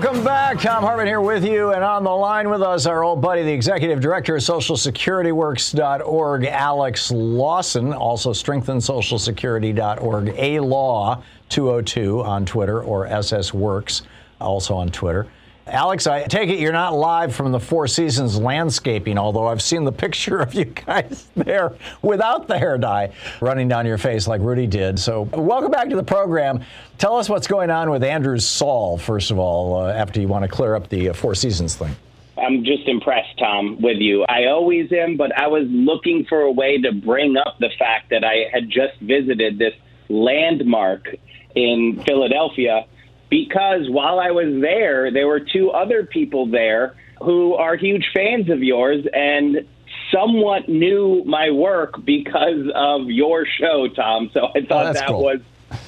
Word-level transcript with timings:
Welcome 0.00 0.22
back. 0.22 0.60
Tom 0.60 0.84
Hartmann 0.84 1.08
here 1.08 1.20
with 1.20 1.44
you. 1.44 1.72
And 1.72 1.82
on 1.82 2.04
the 2.04 2.10
line 2.10 2.48
with 2.48 2.62
us, 2.62 2.86
our 2.86 3.02
old 3.02 3.20
buddy, 3.20 3.42
the 3.42 3.52
executive 3.52 4.00
director 4.00 4.36
of 4.36 4.42
SocialSecurityWorks.org, 4.42 6.44
Alex 6.44 7.10
Lawson, 7.10 7.92
also 7.92 8.30
StrengthenSocialSecurity.org, 8.30 10.34
A 10.36 10.60
Law 10.60 11.20
202 11.48 12.22
on 12.22 12.46
Twitter, 12.46 12.80
or 12.80 13.08
SS 13.08 13.52
Works, 13.52 14.02
also 14.40 14.76
on 14.76 14.90
Twitter. 14.90 15.26
Alex, 15.68 16.06
I 16.06 16.24
take 16.24 16.48
it 16.48 16.58
you're 16.58 16.72
not 16.72 16.94
live 16.94 17.34
from 17.34 17.52
the 17.52 17.60
Four 17.60 17.86
Seasons 17.86 18.38
landscaping, 18.38 19.18
although 19.18 19.46
I've 19.46 19.60
seen 19.60 19.84
the 19.84 19.92
picture 20.08 20.40
of 20.40 20.54
you 20.54 20.64
guys 20.64 21.28
there 21.36 21.74
without 22.02 22.48
the 22.48 22.58
hair 22.58 22.78
dye 22.78 23.12
running 23.40 23.68
down 23.68 23.84
your 23.84 23.98
face 23.98 24.26
like 24.26 24.40
Rudy 24.40 24.66
did. 24.66 24.98
So, 24.98 25.22
welcome 25.22 25.70
back 25.70 25.90
to 25.90 25.96
the 25.96 26.02
program. 26.02 26.62
Tell 26.96 27.16
us 27.16 27.28
what's 27.28 27.46
going 27.46 27.70
on 27.70 27.90
with 27.90 28.02
Andrew 28.02 28.38
Saul, 28.38 28.96
first 28.96 29.30
of 29.30 29.38
all, 29.38 29.76
uh, 29.76 29.92
after 29.92 30.20
you 30.20 30.28
want 30.28 30.44
to 30.44 30.48
clear 30.48 30.74
up 30.74 30.88
the 30.88 31.10
uh, 31.10 31.12
Four 31.12 31.34
Seasons 31.34 31.76
thing. 31.76 31.94
I'm 32.38 32.64
just 32.64 32.86
impressed, 32.86 33.36
Tom, 33.38 33.80
with 33.80 33.98
you. 33.98 34.24
I 34.24 34.46
always 34.46 34.90
am, 34.92 35.16
but 35.16 35.36
I 35.36 35.48
was 35.48 35.66
looking 35.68 36.24
for 36.28 36.40
a 36.42 36.52
way 36.52 36.80
to 36.80 36.92
bring 36.92 37.36
up 37.36 37.58
the 37.58 37.70
fact 37.78 38.10
that 38.10 38.24
I 38.24 38.48
had 38.52 38.70
just 38.70 38.98
visited 39.00 39.58
this 39.58 39.74
landmark 40.08 41.08
in 41.54 42.02
Philadelphia 42.06 42.86
because 43.30 43.88
while 43.90 44.18
I 44.20 44.30
was 44.30 44.60
there, 44.60 45.10
there 45.12 45.26
were 45.26 45.40
two 45.40 45.70
other 45.70 46.04
people 46.04 46.46
there 46.46 46.94
who 47.22 47.54
are 47.54 47.76
huge 47.76 48.06
fans 48.14 48.48
of 48.48 48.62
yours 48.62 49.04
and 49.12 49.66
somewhat 50.12 50.68
knew 50.68 51.22
my 51.26 51.50
work 51.50 52.04
because 52.04 52.70
of 52.74 53.10
your 53.10 53.44
show, 53.44 53.88
Tom. 53.88 54.30
So 54.32 54.46
I 54.46 54.58
Oh, 54.58 54.64
thought 54.66 54.94
that 54.94 55.08
cool. 55.08 55.22
was 55.22 55.40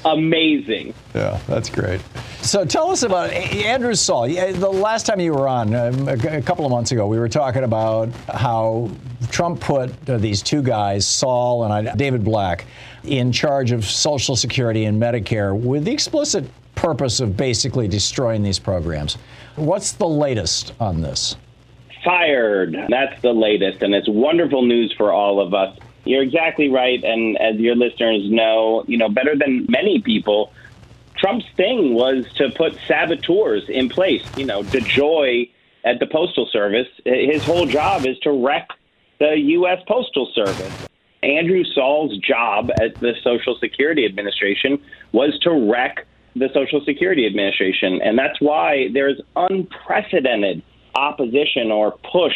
amazing. 0.05 0.93
Yeah, 1.15 1.39
that's 1.47 1.71
great. 1.71 2.01
So 2.43 2.65
tell 2.65 2.91
us 2.91 3.03
about 3.03 3.31
Andrew 3.31 3.95
Saul. 3.95 4.28
The 4.28 4.69
last 4.71 5.07
time 5.07 5.21
you 5.21 5.33
were 5.33 5.49
on, 5.49 5.75
um, 5.75 6.09
a 6.09 6.12
a 6.39 6.43
couple 6.43 6.65
of 6.67 6.71
months 6.71 6.93
ago, 6.93 7.07
we 7.07 7.19
were 7.19 7.28
talking 7.28 7.65
about 7.65 8.11
how 8.28 8.91
Trump 9.31 9.61
put 9.61 9.91
uh, 10.09 10.19
these 10.19 10.43
two 10.43 10.62
guys, 10.62 11.07
Saul 11.07 11.65
and 11.65 11.97
David 11.99 12.25
Black, 12.25 12.67
in 13.05 13.31
charge 13.33 13.72
of 13.72 13.84
Social 13.84 14.37
Security 14.37 14.84
and 14.84 15.01
Medicare 15.01 15.59
with 15.59 15.84
the 15.84 15.93
explicit 15.93 16.45
purpose 16.81 17.21
of 17.21 17.37
basically 17.37 17.87
destroying 17.87 18.43
these 18.43 18.59
programs. 18.59 19.19
What's 19.57 19.93
the 19.93 20.09
latest 20.09 20.73
on 20.81 21.03
this? 21.03 21.37
Fired. 22.03 22.75
That's 22.89 23.21
the 23.21 23.35
latest, 23.35 23.83
and 23.83 23.95
it's 23.95 24.09
wonderful 24.09 24.65
news 24.65 24.93
for 24.97 25.13
all 25.13 25.41
of 25.41 25.53
us. 25.53 25.77
You're 26.05 26.23
exactly 26.23 26.71
right, 26.71 27.03
and 27.05 27.39
as 27.39 27.57
your 27.57 27.77
listeners 27.77 28.31
know, 28.31 28.85
you 28.87 28.97
know 28.97 29.11
better 29.11 29.37
than 29.37 29.67
many 29.69 30.01
people, 30.01 30.53
Trump's 31.19 31.45
thing 31.55 31.93
was 31.93 32.25
to 32.37 32.49
put 32.49 32.79
saboteurs 32.89 33.69
in 33.69 33.91
place. 33.91 34.23
You 34.39 34.47
know, 34.47 34.63
DeJoy 34.63 35.51
at 35.85 36.01
the 36.01 36.07
Postal 36.07 36.47
Service, 36.47 36.89
his 37.05 37.45
whole 37.45 37.67
job 37.67 38.07
is 38.07 38.19
to 38.21 38.33
wreck 38.33 38.69
the 39.19 39.39
U.S. 39.39 39.83
Postal 39.87 40.27
Service. 40.35 40.89
Andrew 41.23 41.65
Saul's 41.65 42.17
job 42.19 42.71
at 42.81 42.95
the 43.01 43.15
Social 43.23 43.55
Security 43.57 44.07
Administration 44.07 44.83
was 45.13 45.39
to 45.41 45.51
wreck 45.51 46.07
the 46.35 46.49
Social 46.55 46.81
Security 46.85 47.27
Administration. 47.27 48.01
And 48.03 48.19
that's 48.19 48.41
why 48.41 48.89
there's 48.93 49.21
unprecedented 49.37 50.63
opposition 50.95 51.71
or 51.71 51.93
push 52.13 52.35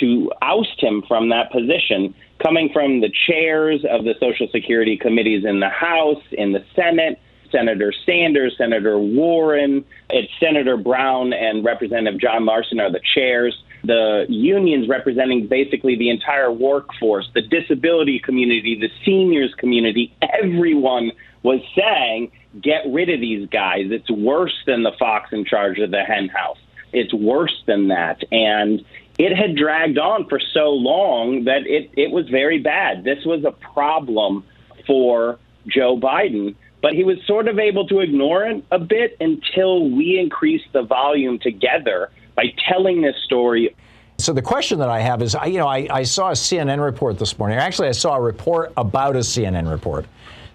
to 0.00 0.32
oust 0.42 0.82
him 0.82 1.02
from 1.06 1.28
that 1.28 1.52
position 1.52 2.14
coming 2.42 2.68
from 2.72 3.00
the 3.00 3.12
chairs 3.26 3.84
of 3.88 4.04
the 4.04 4.14
Social 4.20 4.48
Security 4.50 4.96
committees 4.96 5.44
in 5.44 5.60
the 5.60 5.68
House, 5.68 6.22
in 6.32 6.52
the 6.52 6.64
Senate, 6.74 7.20
Senator 7.50 7.92
Sanders, 8.04 8.54
Senator 8.58 8.98
Warren, 8.98 9.84
it's 10.10 10.32
Senator 10.40 10.76
Brown 10.76 11.32
and 11.32 11.64
Representative 11.64 12.20
John 12.20 12.44
Larson 12.44 12.80
are 12.80 12.90
the 12.90 13.00
chairs. 13.14 13.56
The 13.84 14.26
unions 14.28 14.88
representing 14.88 15.46
basically 15.46 15.96
the 15.96 16.10
entire 16.10 16.50
workforce, 16.50 17.28
the 17.34 17.42
disability 17.42 18.18
community, 18.18 18.76
the 18.80 18.90
seniors 19.04 19.54
community, 19.54 20.12
everyone 20.22 21.12
was 21.42 21.60
saying, 21.76 22.32
get 22.60 22.82
rid 22.86 23.10
of 23.10 23.20
these 23.20 23.48
guys. 23.48 23.86
It's 23.90 24.10
worse 24.10 24.54
than 24.66 24.82
the 24.82 24.92
fox 24.98 25.32
in 25.32 25.44
charge 25.44 25.78
of 25.78 25.90
the 25.90 26.02
hen 26.02 26.28
house. 26.28 26.58
It's 26.92 27.12
worse 27.12 27.62
than 27.66 27.88
that. 27.88 28.22
And 28.30 28.84
it 29.18 29.36
had 29.36 29.56
dragged 29.56 29.98
on 29.98 30.28
for 30.28 30.40
so 30.52 30.70
long 30.70 31.44
that 31.44 31.66
it, 31.66 31.90
it 31.96 32.10
was 32.10 32.28
very 32.28 32.58
bad. 32.58 33.04
This 33.04 33.24
was 33.24 33.44
a 33.44 33.52
problem 33.52 34.44
for 34.86 35.38
Joe 35.66 35.98
Biden, 35.98 36.54
but 36.82 36.92
he 36.92 37.04
was 37.04 37.18
sort 37.26 37.48
of 37.48 37.58
able 37.58 37.86
to 37.88 38.00
ignore 38.00 38.44
it 38.44 38.64
a 38.70 38.78
bit 38.78 39.16
until 39.20 39.88
we 39.88 40.18
increased 40.18 40.66
the 40.72 40.82
volume 40.82 41.38
together 41.38 42.10
by 42.36 42.52
telling 42.68 43.02
this 43.02 43.16
story. 43.24 43.74
So 44.18 44.32
the 44.32 44.42
question 44.42 44.78
that 44.78 44.88
I 44.88 45.00
have 45.00 45.22
is, 45.22 45.36
you 45.46 45.58
know, 45.58 45.66
I, 45.66 45.88
I 45.90 46.02
saw 46.04 46.30
a 46.30 46.34
CNN 46.34 46.82
report 46.82 47.18
this 47.18 47.38
morning. 47.38 47.58
Actually, 47.58 47.88
I 47.88 47.92
saw 47.92 48.16
a 48.16 48.20
report 48.20 48.72
about 48.76 49.16
a 49.16 49.20
CNN 49.20 49.70
report 49.70 50.06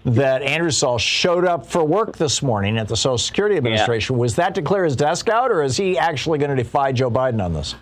that 0.04 0.42
Andrew 0.42 0.70
Saul 0.70 0.98
showed 0.98 1.44
up 1.44 1.66
for 1.66 1.84
work 1.84 2.16
this 2.16 2.42
morning 2.42 2.78
at 2.78 2.88
the 2.88 2.96
Social 2.96 3.18
Security 3.18 3.56
Administration. 3.56 4.16
Was 4.16 4.36
that 4.36 4.54
to 4.54 4.62
clear 4.62 4.84
his 4.84 4.96
desk 4.96 5.28
out, 5.28 5.50
or 5.50 5.62
is 5.62 5.76
he 5.76 5.98
actually 5.98 6.38
going 6.38 6.56
to 6.56 6.62
defy 6.62 6.92
Joe 6.92 7.10
Biden 7.10 7.44
on 7.44 7.52
this? 7.52 7.74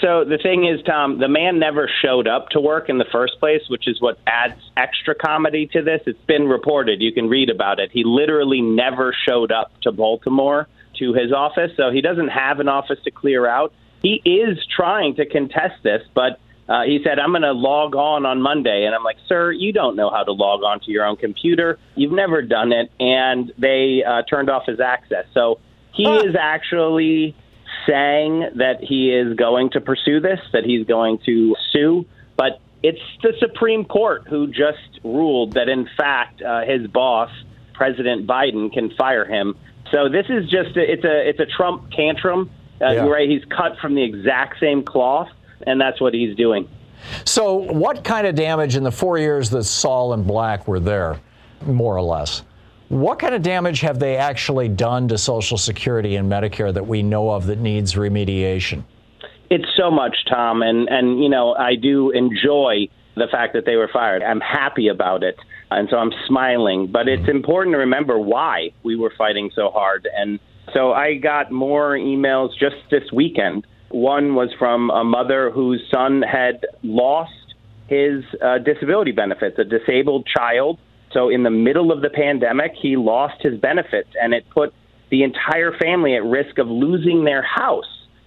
So 0.00 0.24
the 0.24 0.38
thing 0.38 0.64
is, 0.64 0.82
Tom, 0.84 1.18
the 1.18 1.28
man 1.28 1.58
never 1.58 1.88
showed 2.00 2.26
up 2.26 2.48
to 2.50 2.60
work 2.60 2.88
in 2.88 2.98
the 2.98 3.04
first 3.12 3.38
place, 3.38 3.62
which 3.68 3.86
is 3.86 4.00
what 4.00 4.18
adds 4.26 4.60
extra 4.76 5.14
comedy 5.14 5.66
to 5.68 5.82
this. 5.82 6.00
It's 6.06 6.24
been 6.26 6.48
reported. 6.48 7.02
You 7.02 7.12
can 7.12 7.28
read 7.28 7.50
about 7.50 7.78
it. 7.78 7.90
He 7.92 8.02
literally 8.02 8.62
never 8.62 9.14
showed 9.28 9.52
up 9.52 9.70
to 9.82 9.92
Baltimore 9.92 10.66
to 10.98 11.12
his 11.12 11.32
office, 11.32 11.72
so 11.76 11.90
he 11.90 12.00
doesn't 12.00 12.28
have 12.28 12.58
an 12.58 12.68
office 12.68 12.98
to 13.04 13.10
clear 13.10 13.46
out. 13.46 13.72
He 14.02 14.20
is 14.24 14.58
trying 14.66 15.14
to 15.16 15.26
contest 15.26 15.82
this, 15.82 16.02
but 16.14 16.40
uh, 16.72 16.84
he 16.84 17.00
said, 17.04 17.18
I'm 17.18 17.32
going 17.32 17.42
to 17.42 17.52
log 17.52 17.94
on 17.94 18.24
on 18.24 18.40
Monday. 18.40 18.84
And 18.86 18.94
I'm 18.94 19.04
like, 19.04 19.18
sir, 19.28 19.52
you 19.52 19.72
don't 19.72 19.94
know 19.94 20.10
how 20.10 20.22
to 20.22 20.32
log 20.32 20.62
on 20.62 20.80
to 20.80 20.90
your 20.90 21.04
own 21.04 21.16
computer. 21.16 21.78
You've 21.96 22.12
never 22.12 22.40
done 22.40 22.72
it. 22.72 22.90
And 22.98 23.52
they 23.58 24.02
uh, 24.02 24.22
turned 24.22 24.48
off 24.48 24.64
his 24.66 24.80
access. 24.80 25.26
So 25.34 25.60
he 25.92 26.04
is 26.04 26.34
actually 26.34 27.36
saying 27.86 28.52
that 28.56 28.78
he 28.80 29.10
is 29.10 29.34
going 29.36 29.70
to 29.70 29.80
pursue 29.80 30.20
this, 30.20 30.40
that 30.54 30.64
he's 30.64 30.86
going 30.86 31.18
to 31.26 31.54
sue. 31.72 32.06
But 32.36 32.60
it's 32.82 33.00
the 33.22 33.34
Supreme 33.38 33.84
Court 33.84 34.22
who 34.28 34.46
just 34.46 35.00
ruled 35.04 35.52
that, 35.52 35.68
in 35.68 35.86
fact, 35.96 36.40
uh, 36.40 36.62
his 36.62 36.86
boss, 36.86 37.30
President 37.74 38.26
Biden, 38.26 38.72
can 38.72 38.90
fire 38.96 39.26
him. 39.26 39.56
So 39.90 40.08
this 40.08 40.26
is 40.30 40.48
just 40.48 40.76
a, 40.76 40.92
it's 40.92 41.04
a 41.04 41.28
it's 41.28 41.40
a 41.40 41.46
Trump 41.46 41.90
tantrum. 41.90 42.50
Uh, 42.80 42.92
Yeah. 42.92 43.06
Right? 43.06 43.28
He's 43.28 43.44
cut 43.44 43.78
from 43.80 43.94
the 43.94 44.02
exact 44.02 44.58
same 44.58 44.82
cloth, 44.82 45.28
and 45.66 45.80
that's 45.80 46.00
what 46.00 46.14
he's 46.14 46.36
doing. 46.36 46.68
So, 47.24 47.54
what 47.54 48.04
kind 48.04 48.26
of 48.26 48.34
damage 48.34 48.76
in 48.76 48.82
the 48.82 48.92
four 48.92 49.18
years 49.18 49.50
that 49.50 49.64
Saul 49.64 50.12
and 50.12 50.26
Black 50.26 50.68
were 50.68 50.80
there, 50.80 51.20
more 51.66 51.96
or 51.96 52.02
less? 52.02 52.42
What 52.88 53.18
kind 53.18 53.34
of 53.34 53.42
damage 53.42 53.80
have 53.80 53.98
they 53.98 54.16
actually 54.16 54.68
done 54.68 55.08
to 55.08 55.18
Social 55.18 55.56
Security 55.56 56.16
and 56.16 56.30
Medicare 56.30 56.72
that 56.74 56.86
we 56.86 57.02
know 57.02 57.30
of 57.30 57.46
that 57.46 57.58
needs 57.58 57.94
remediation? 57.94 58.84
It's 59.50 59.68
so 59.76 59.90
much, 59.90 60.16
Tom, 60.28 60.62
and 60.62 60.88
and 60.88 61.22
you 61.22 61.28
know 61.28 61.54
I 61.54 61.74
do 61.74 62.10
enjoy 62.10 62.88
the 63.16 63.26
fact 63.30 63.54
that 63.54 63.64
they 63.66 63.76
were 63.76 63.88
fired. 63.92 64.22
I'm 64.22 64.40
happy 64.40 64.88
about 64.88 65.22
it, 65.22 65.36
and 65.70 65.88
so 65.90 65.96
I'm 65.96 66.12
smiling. 66.26 66.86
But 66.86 67.08
it's 67.08 67.22
mm-hmm. 67.22 67.36
important 67.36 67.74
to 67.74 67.78
remember 67.78 68.18
why 68.18 68.70
we 68.82 68.96
were 68.96 69.12
fighting 69.16 69.50
so 69.54 69.70
hard. 69.70 70.08
And 70.14 70.38
so 70.72 70.92
I 70.92 71.14
got 71.16 71.50
more 71.50 71.92
emails 71.92 72.50
just 72.58 72.76
this 72.90 73.10
weekend. 73.12 73.66
One 73.92 74.34
was 74.34 74.50
from 74.58 74.90
a 74.90 75.04
mother 75.04 75.50
whose 75.50 75.82
son 75.92 76.22
had 76.22 76.66
lost 76.82 77.30
his 77.88 78.24
uh, 78.42 78.58
disability 78.58 79.12
benefits, 79.12 79.58
a 79.58 79.64
disabled 79.64 80.26
child. 80.26 80.78
So 81.12 81.28
in 81.28 81.42
the 81.42 81.50
middle 81.50 81.92
of 81.92 82.00
the 82.00 82.08
pandemic, 82.08 82.72
he 82.80 82.96
lost 82.96 83.42
his 83.42 83.60
benefits, 83.60 84.08
and 84.20 84.32
it 84.32 84.48
put 84.50 84.72
the 85.10 85.22
entire 85.22 85.76
family 85.76 86.16
at 86.16 86.24
risk 86.24 86.58
of 86.58 86.68
losing 86.68 87.24
their 87.24 87.42
house. 87.42 87.84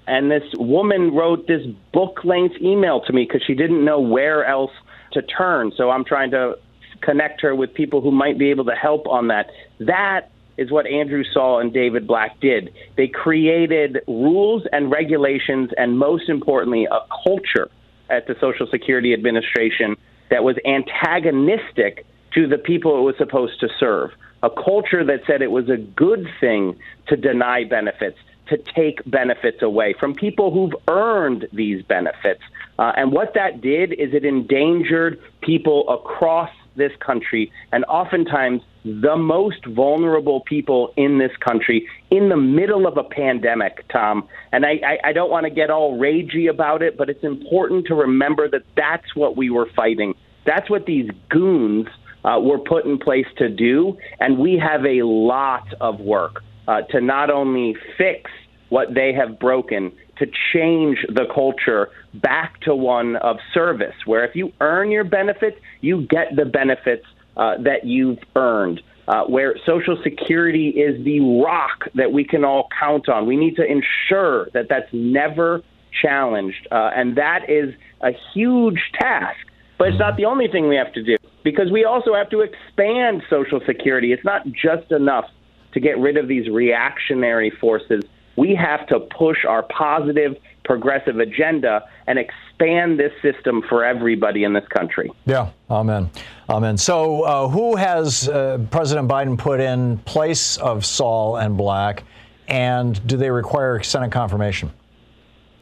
And 0.07 0.29
this 0.29 0.43
woman 0.53 1.15
wrote 1.15 1.47
this 1.47 1.65
book 1.91 2.19
length 2.23 2.55
email 2.61 3.01
to 3.01 3.13
me 3.13 3.25
because 3.27 3.41
she 3.45 3.55
didn't 3.55 3.83
know 3.83 3.99
where 3.99 4.45
else 4.45 4.71
to 5.13 5.23
turn. 5.23 5.71
So 5.75 5.89
I'm 5.89 6.05
trying 6.05 6.29
to 6.31 6.59
connect 7.01 7.41
her 7.41 7.55
with 7.55 7.73
people 7.73 8.01
who 8.01 8.11
might 8.11 8.37
be 8.37 8.51
able 8.51 8.65
to 8.65 8.75
help 8.75 9.07
on 9.07 9.29
that. 9.29 9.47
That 9.79 10.29
is 10.57 10.71
what 10.71 10.87
Andrew 10.87 11.23
Saul 11.33 11.59
and 11.59 11.73
David 11.73 12.07
Black 12.07 12.39
did. 12.39 12.73
They 12.95 13.07
created 13.07 13.99
rules 14.07 14.63
and 14.71 14.91
regulations, 14.91 15.71
and 15.77 15.97
most 15.97 16.29
importantly, 16.29 16.85
a 16.85 16.99
culture 17.23 17.69
at 18.09 18.27
the 18.27 18.35
Social 18.39 18.67
Security 18.67 19.13
Administration 19.13 19.95
that 20.29 20.43
was 20.43 20.55
antagonistic 20.65 22.05
to 22.33 22.47
the 22.47 22.57
people 22.57 22.99
it 22.99 23.01
was 23.01 23.15
supposed 23.17 23.59
to 23.61 23.69
serve. 23.79 24.11
A 24.43 24.49
culture 24.49 25.03
that 25.03 25.21
said 25.25 25.41
it 25.41 25.51
was 25.51 25.69
a 25.69 25.77
good 25.77 26.27
thing 26.39 26.77
to 27.07 27.15
deny 27.15 27.63
benefits, 27.63 28.17
to 28.47 28.57
take 28.57 28.99
benefits 29.09 29.61
away 29.61 29.93
from 29.99 30.13
people 30.13 30.51
who've 30.51 30.75
earned 30.87 31.47
these 31.51 31.83
benefits. 31.83 32.41
Uh, 32.77 32.91
and 32.95 33.11
what 33.11 33.33
that 33.33 33.61
did 33.61 33.93
is 33.93 34.13
it 34.13 34.25
endangered 34.25 35.19
people 35.41 35.87
across 35.89 36.51
this 36.75 36.91
country 36.99 37.51
and 37.71 37.85
oftentimes 37.85 38.61
the 38.83 39.15
most 39.17 39.65
vulnerable 39.65 40.41
people 40.41 40.93
in 40.95 41.17
this 41.17 41.31
country 41.37 41.87
in 42.11 42.29
the 42.29 42.37
middle 42.37 42.85
of 42.85 42.97
a 42.97 43.03
pandemic, 43.03 43.83
Tom. 43.89 44.27
And 44.51 44.65
I, 44.65 44.79
I, 44.85 45.09
I 45.09 45.13
don't 45.13 45.31
want 45.31 45.45
to 45.45 45.49
get 45.49 45.69
all 45.69 45.97
ragey 45.97 46.49
about 46.49 46.83
it, 46.83 46.97
but 46.97 47.09
it's 47.09 47.23
important 47.23 47.87
to 47.87 47.95
remember 47.95 48.47
that 48.49 48.61
that's 48.75 49.15
what 49.15 49.35
we 49.35 49.49
were 49.49 49.67
fighting. 49.75 50.13
That's 50.45 50.69
what 50.69 50.85
these 50.85 51.09
goons 51.29 51.87
uh, 52.23 52.39
were 52.39 52.59
put 52.59 52.85
in 52.85 52.99
place 52.99 53.25
to 53.37 53.49
do. 53.49 53.97
And 54.19 54.37
we 54.37 54.57
have 54.57 54.85
a 54.85 55.01
lot 55.03 55.67
of 55.81 55.99
work 55.99 56.43
uh, 56.67 56.81
to 56.91 57.01
not 57.01 57.29
only 57.31 57.75
fix 57.97 58.29
what 58.69 58.93
they 58.93 59.13
have 59.13 59.39
broken, 59.39 59.91
to 60.17 60.25
change 60.53 60.97
the 61.09 61.25
culture 61.33 61.89
back 62.13 62.59
to 62.61 62.75
one 62.75 63.15
of 63.17 63.37
service, 63.53 63.95
where 64.05 64.25
if 64.25 64.35
you 64.35 64.51
earn 64.61 64.91
your 64.91 65.03
benefits, 65.03 65.57
you 65.81 66.07
get 66.07 66.35
the 66.35 66.45
benefits 66.45 67.05
uh, 67.37 67.57
that 67.59 67.85
you've 67.85 68.19
earned. 68.35 68.81
Uh, 69.07 69.23
where 69.25 69.55
Social 69.67 70.01
Security 70.01 70.69
is 70.69 71.03
the 71.05 71.19
rock 71.19 71.87
that 71.93 72.11
we 72.11 72.23
can 72.23 72.43
all 72.43 72.67
count 72.79 73.07
on. 73.07 73.27
We 73.27 73.37
need 73.37 73.55
to 73.57 73.63
ensure 73.63 74.49
that 74.55 74.67
that's 74.67 74.91
never 74.91 75.61
challenged. 76.01 76.67
Uh, 76.71 76.89
and 76.95 77.15
that 77.17 77.47
is 77.47 77.75
a 78.01 78.13
huge 78.33 78.79
task. 78.99 79.37
But 79.77 79.89
it's 79.89 79.99
not 79.99 80.17
the 80.17 80.25
only 80.25 80.47
thing 80.47 80.67
we 80.67 80.75
have 80.77 80.91
to 80.93 81.03
do 81.03 81.17
because 81.43 81.71
we 81.71 81.85
also 81.85 82.15
have 82.15 82.29
to 82.31 82.41
expand 82.41 83.21
Social 83.29 83.59
Security. 83.65 84.11
It's 84.11 84.25
not 84.25 84.47
just 84.47 84.91
enough 84.91 85.25
to 85.73 85.79
get 85.79 85.99
rid 85.99 86.17
of 86.17 86.27
these 86.27 86.49
reactionary 86.49 87.51
forces 87.51 88.03
we 88.35 88.55
have 88.55 88.87
to 88.87 88.99
push 88.99 89.45
our 89.45 89.63
positive, 89.63 90.35
progressive 90.63 91.19
agenda 91.19 91.83
and 92.07 92.19
expand 92.19 92.99
this 92.99 93.11
system 93.21 93.61
for 93.69 93.83
everybody 93.85 94.43
in 94.43 94.53
this 94.53 94.67
country. 94.67 95.11
Yeah, 95.25 95.49
amen. 95.69 96.09
Amen. 96.49 96.77
So, 96.77 97.23
uh, 97.23 97.47
who 97.47 97.75
has 97.75 98.29
uh, 98.29 98.59
President 98.71 99.07
Biden 99.07 99.37
put 99.37 99.59
in 99.59 99.97
place 99.99 100.57
of 100.57 100.85
Saul 100.85 101.37
and 101.37 101.57
Black, 101.57 102.03
and 102.47 103.05
do 103.07 103.17
they 103.17 103.31
require 103.31 103.81
Senate 103.81 104.11
confirmation? 104.11 104.71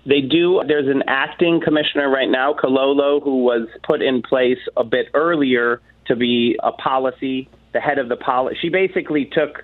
They 0.06 0.20
do. 0.20 0.62
There's 0.68 0.88
an 0.88 1.04
acting 1.08 1.62
commissioner 1.64 2.10
right 2.10 2.30
now, 2.30 2.54
Kilolo, 2.54 3.24
who 3.24 3.44
was 3.44 3.68
put 3.84 4.02
in 4.02 4.22
place 4.22 4.58
a 4.76 4.84
bit 4.84 5.08
earlier 5.14 5.82
to 6.08 6.16
be 6.18 6.60
a 6.62 6.74
policy, 6.74 7.48
the 7.72 7.80
head 7.80 7.98
of 8.00 8.10
the 8.10 8.18
policy. 8.18 8.58
She 8.62 8.70
basically 8.70 9.26
took 9.26 9.64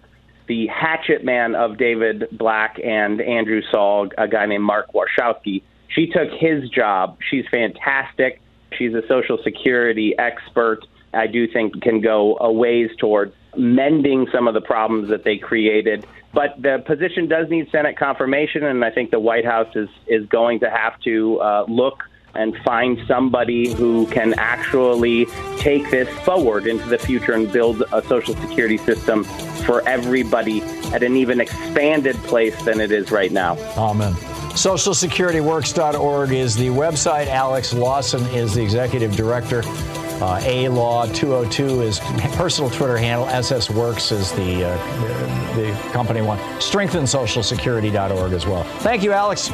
the 0.49 0.67
hatchet 0.67 1.23
man 1.23 1.55
of 1.55 1.77
David 1.77 2.27
Black 2.31 2.79
and 2.83 3.21
Andrew 3.21 3.61
Saul, 3.71 4.09
a 4.17 4.27
guy 4.27 4.47
named 4.47 4.63
Mark 4.63 4.87
Warshawsky. 4.93 5.61
She 5.87 6.07
took 6.07 6.29
his 6.31 6.67
job. 6.69 7.19
She's 7.29 7.45
fantastic. 7.49 8.41
She's 8.73 8.93
a 8.95 9.03
Social 9.07 9.37
Security 9.43 10.17
expert. 10.17 10.79
I 11.13 11.27
do 11.27 11.47
think 11.47 11.81
can 11.81 12.01
go 12.01 12.35
a 12.41 12.51
ways 12.51 12.89
towards 12.99 13.33
mending 13.55 14.27
some 14.33 14.47
of 14.47 14.55
the 14.55 14.61
problems 14.61 15.09
that 15.09 15.23
they 15.23 15.37
created. 15.37 16.05
But 16.33 16.59
the 16.59 16.83
position 16.85 17.27
does 17.27 17.47
need 17.49 17.69
Senate 17.71 17.97
confirmation, 17.97 18.63
and 18.63 18.83
I 18.83 18.89
think 18.89 19.11
the 19.11 19.19
White 19.19 19.45
House 19.45 19.75
is 19.75 19.89
is 20.07 20.25
going 20.27 20.61
to 20.61 20.69
have 20.69 20.99
to 21.01 21.39
uh, 21.41 21.65
look 21.67 22.03
and 22.33 22.55
find 22.63 22.99
somebody 23.07 23.73
who 23.73 24.07
can 24.07 24.33
actually 24.37 25.25
take 25.57 25.89
this 25.91 26.09
forward 26.19 26.67
into 26.67 26.87
the 26.87 26.97
future 26.97 27.33
and 27.33 27.51
build 27.51 27.83
a 27.91 28.03
social 28.03 28.35
security 28.35 28.77
system 28.77 29.25
for 29.69 29.87
everybody 29.87 30.61
at 30.95 31.03
an 31.03 31.15
even 31.15 31.39
expanded 31.39 32.15
place 32.23 32.59
than 32.63 32.81
it 32.81 32.91
is 32.91 33.11
right 33.11 33.31
now. 33.31 33.55
Amen. 33.77 34.13
SocialSecurityWorks.org 34.13 36.31
is 36.31 36.55
the 36.55 36.69
website. 36.69 37.27
Alex 37.27 37.71
Lawson 37.71 38.23
is 38.35 38.55
the 38.55 38.63
executive 38.63 39.15
director. 39.15 39.61
Uh, 39.63 40.41
A 40.43 40.69
Law 40.69 41.05
202 41.05 41.83
is 41.83 41.99
personal 42.35 42.71
Twitter 42.71 42.97
handle. 42.97 43.27
SS 43.27 43.69
Works 43.69 44.11
is 44.11 44.31
the 44.31 44.65
uh, 44.65 45.55
the 45.55 45.71
company 45.91 46.23
one. 46.23 46.39
StrengthenSocialSecurity.org 46.57 48.33
as 48.33 48.47
well. 48.47 48.63
Thank 48.79 49.03
you, 49.03 49.13
Alex. 49.13 49.49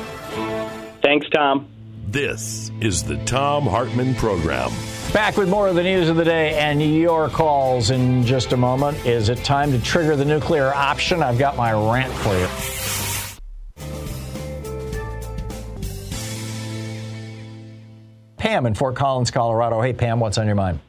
Thanks, 1.01 1.27
Tom. 1.29 1.67
This 2.07 2.71
is 2.79 3.03
the 3.03 3.17
Tom 3.25 3.65
Hartmann 3.65 4.15
Program. 4.15 4.71
Back 5.13 5.37
with 5.37 5.47
more 5.47 5.67
of 5.67 5.75
the 5.75 5.83
news 5.83 6.09
of 6.09 6.17
the 6.17 6.25
day 6.25 6.55
and 6.55 6.81
your 6.81 7.29
calls 7.29 7.89
in 7.89 8.25
just 8.25 8.51
a 8.51 8.57
moment. 8.57 9.05
Is 9.05 9.29
it 9.29 9.37
time 9.45 9.71
to 9.71 9.81
trigger 9.81 10.15
the 10.15 10.25
nuclear 10.25 10.73
option? 10.73 11.23
I've 11.23 11.37
got 11.37 11.55
my 11.55 11.71
rant 11.71 12.11
for 12.13 12.37
you. 12.37 12.47
Pam 18.37 18.65
in 18.65 18.75
Fort 18.75 18.95
Collins, 18.95 19.31
Colorado. 19.31 19.81
Hey, 19.81 19.93
Pam, 19.93 20.19
what's 20.19 20.37
on 20.37 20.45
your 20.45 20.55
mind? 20.55 20.79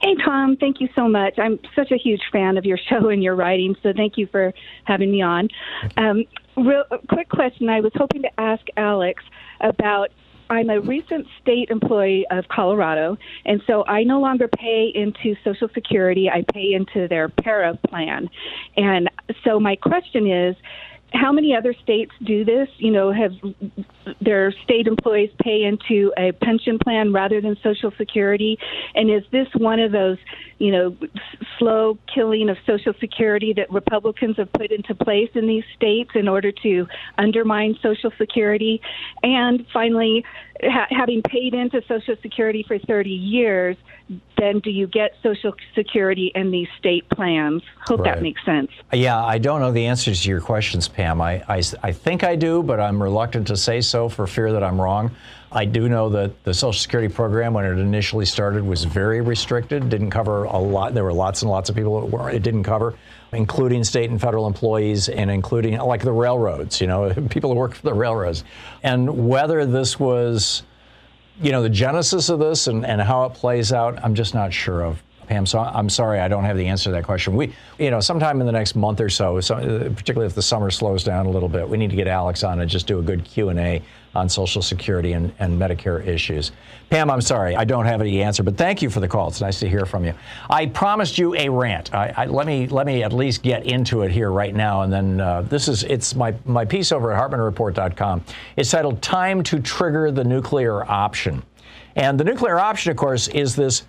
Hey, 0.00 0.14
Tom. 0.24 0.56
Thank 0.56 0.80
you 0.80 0.88
so 0.94 1.08
much. 1.08 1.38
I'm 1.38 1.58
such 1.74 1.90
a 1.90 1.96
huge 1.96 2.20
fan 2.30 2.56
of 2.58 2.64
your 2.64 2.78
show 2.88 3.08
and 3.08 3.22
your 3.22 3.34
writing, 3.34 3.74
so 3.82 3.92
thank 3.96 4.18
you 4.18 4.26
for 4.26 4.52
having 4.84 5.10
me 5.10 5.22
on. 5.22 5.48
Um, 5.96 6.24
real 6.56 6.84
quick 7.08 7.28
question 7.28 7.68
I 7.68 7.80
was 7.80 7.92
hoping 7.94 8.22
to 8.22 8.40
ask 8.40 8.64
Alex 8.76 9.22
about 9.60 10.10
I'm 10.50 10.70
a 10.70 10.80
recent 10.80 11.26
state 11.42 11.68
employee 11.70 12.26
of 12.30 12.48
Colorado, 12.48 13.16
and 13.44 13.62
so 13.66 13.84
I 13.86 14.02
no 14.02 14.20
longer 14.20 14.48
pay 14.48 14.90
into 14.94 15.34
Social 15.44 15.68
Security. 15.74 16.28
I 16.30 16.44
pay 16.52 16.72
into 16.72 17.08
their 17.08 17.28
PERA 17.28 17.78
plan. 17.88 18.28
And 18.76 19.10
so 19.44 19.60
my 19.60 19.76
question 19.76 20.30
is 20.30 20.56
how 21.12 21.32
many 21.32 21.54
other 21.56 21.74
states 21.82 22.12
do 22.24 22.44
this? 22.44 22.68
You 22.76 22.90
know, 22.90 23.12
have 23.12 23.32
their 24.20 24.52
state 24.64 24.86
employees 24.86 25.30
pay 25.42 25.64
into 25.64 26.12
a 26.18 26.32
pension 26.32 26.78
plan 26.78 27.12
rather 27.12 27.40
than 27.40 27.56
Social 27.62 27.92
Security? 27.96 28.58
And 28.94 29.10
is 29.10 29.22
this 29.32 29.48
one 29.56 29.80
of 29.80 29.92
those, 29.92 30.18
you 30.58 30.72
know, 30.72 30.96
slow 31.58 31.98
killing 32.12 32.48
of 32.48 32.56
Social 32.66 32.92
Security 33.00 33.52
that 33.54 33.70
Republicans 33.70 34.36
have 34.36 34.52
put 34.52 34.70
into 34.70 34.94
place 34.94 35.30
in 35.34 35.46
these 35.46 35.64
states 35.76 36.10
in 36.14 36.28
order 36.28 36.52
to 36.62 36.86
undermine 37.16 37.76
Social 37.82 38.10
Security? 38.18 38.80
And 39.22 39.66
finally, 39.72 40.24
ha- 40.62 40.88
having 40.90 41.22
paid 41.22 41.54
into 41.54 41.82
Social 41.86 42.16
Security 42.22 42.64
for 42.66 42.78
30 42.78 43.10
years, 43.10 43.76
then 44.38 44.60
do 44.60 44.70
you 44.70 44.86
get 44.86 45.12
Social 45.22 45.52
Security 45.74 46.32
in 46.34 46.50
these 46.50 46.68
state 46.78 47.08
plans? 47.10 47.62
Hope 47.86 48.00
right. 48.00 48.14
that 48.14 48.22
makes 48.22 48.44
sense. 48.44 48.70
Yeah, 48.92 49.22
I 49.22 49.38
don't 49.38 49.60
know 49.60 49.70
the 49.70 49.86
answers 49.86 50.22
to 50.22 50.28
your 50.28 50.40
questions, 50.40 50.88
Pam. 50.88 51.20
I, 51.20 51.42
I, 51.48 51.62
I 51.82 51.92
think 51.92 52.24
I 52.24 52.36
do, 52.36 52.62
but 52.62 52.80
I'm 52.80 53.02
reluctant 53.02 53.46
to 53.48 53.56
say 53.56 53.80
so 53.80 54.08
for 54.08 54.26
fear 54.26 54.52
that 54.52 54.64
I'm 54.64 54.80
wrong. 54.80 55.10
I 55.50 55.64
do 55.64 55.88
know 55.88 56.10
that 56.10 56.44
the 56.44 56.52
Social 56.52 56.78
Security 56.78 57.12
program, 57.12 57.54
when 57.54 57.64
it 57.64 57.78
initially 57.78 58.26
started, 58.26 58.62
was 58.64 58.84
very 58.84 59.20
restricted, 59.20 59.88
didn't 59.88 60.10
cover 60.10 60.46
a 60.50 60.58
lot. 60.58 60.94
There 60.94 61.04
were 61.04 61.12
lots 61.12 61.42
and 61.42 61.50
lots 61.50 61.70
of 61.70 61.76
people 61.76 62.26
it 62.28 62.42
didn't 62.42 62.64
cover, 62.64 62.94
including 63.32 63.84
state 63.84 64.10
and 64.10 64.20
federal 64.20 64.46
employees 64.46 65.08
and 65.08 65.30
including, 65.30 65.78
like, 65.78 66.02
the 66.02 66.12
railroads, 66.12 66.80
you 66.80 66.86
know, 66.86 67.12
people 67.30 67.52
who 67.52 67.56
work 67.56 67.74
for 67.74 67.82
the 67.82 67.94
railroads. 67.94 68.44
And 68.82 69.28
whether 69.28 69.66
this 69.66 69.98
was 69.98 70.62
you 71.40 71.52
know, 71.52 71.62
the 71.62 71.68
genesis 71.68 72.28
of 72.28 72.38
this 72.38 72.66
and, 72.66 72.84
and 72.84 73.00
how 73.00 73.24
it 73.24 73.34
plays 73.34 73.72
out, 73.72 74.02
I'm 74.02 74.14
just 74.14 74.34
not 74.34 74.52
sure 74.52 74.82
of. 74.82 75.02
Pam, 75.26 75.44
so 75.44 75.58
I'm 75.58 75.90
sorry, 75.90 76.20
I 76.20 76.28
don't 76.28 76.44
have 76.44 76.56
the 76.56 76.66
answer 76.66 76.84
to 76.84 76.92
that 76.92 77.04
question. 77.04 77.36
We, 77.36 77.52
you 77.78 77.90
know, 77.90 78.00
sometime 78.00 78.40
in 78.40 78.46
the 78.46 78.52
next 78.52 78.74
month 78.74 78.98
or 78.98 79.10
so, 79.10 79.40
so 79.40 79.56
particularly 79.94 80.26
if 80.26 80.34
the 80.34 80.42
summer 80.42 80.70
slows 80.70 81.04
down 81.04 81.26
a 81.26 81.30
little 81.30 81.50
bit, 81.50 81.68
we 81.68 81.76
need 81.76 81.90
to 81.90 81.96
get 81.96 82.08
Alex 82.08 82.42
on 82.42 82.60
and 82.60 82.70
just 82.70 82.86
do 82.86 82.98
a 82.98 83.02
good 83.02 83.24
Q 83.24 83.50
and 83.50 83.58
A 83.58 83.82
on 84.18 84.28
Social 84.28 84.60
Security 84.60 85.12
and, 85.12 85.32
and 85.38 85.58
Medicare 85.58 86.04
issues. 86.06 86.52
Pam, 86.90 87.10
I'm 87.10 87.20
sorry, 87.20 87.54
I 87.54 87.64
don't 87.64 87.84
have 87.84 88.00
any 88.00 88.22
answer, 88.22 88.42
but 88.42 88.56
thank 88.56 88.82
you 88.82 88.90
for 88.90 89.00
the 89.00 89.08
call. 89.08 89.28
It's 89.28 89.40
nice 89.40 89.60
to 89.60 89.68
hear 89.68 89.86
from 89.86 90.04
you. 90.04 90.14
I 90.50 90.66
promised 90.66 91.18
you 91.18 91.34
a 91.36 91.48
rant. 91.48 91.94
I, 91.94 92.12
I, 92.16 92.26
let 92.26 92.46
me 92.46 92.66
let 92.66 92.86
me 92.86 93.02
at 93.02 93.12
least 93.12 93.42
get 93.42 93.66
into 93.66 94.02
it 94.02 94.10
here 94.10 94.32
right 94.32 94.54
now, 94.54 94.82
and 94.82 94.92
then 94.92 95.20
uh, 95.20 95.42
this 95.42 95.68
is 95.68 95.84
it's 95.84 96.14
my 96.14 96.34
my 96.44 96.64
piece 96.64 96.90
over 96.90 97.12
at 97.12 97.30
HartmannReport.com. 97.30 98.24
It's 98.56 98.70
titled 98.70 99.00
"Time 99.02 99.42
to 99.44 99.60
Trigger 99.60 100.10
the 100.10 100.24
Nuclear 100.24 100.84
Option," 100.90 101.42
and 101.96 102.18
the 102.18 102.24
nuclear 102.24 102.58
option, 102.58 102.90
of 102.90 102.96
course, 102.96 103.28
is 103.28 103.54
this 103.54 103.84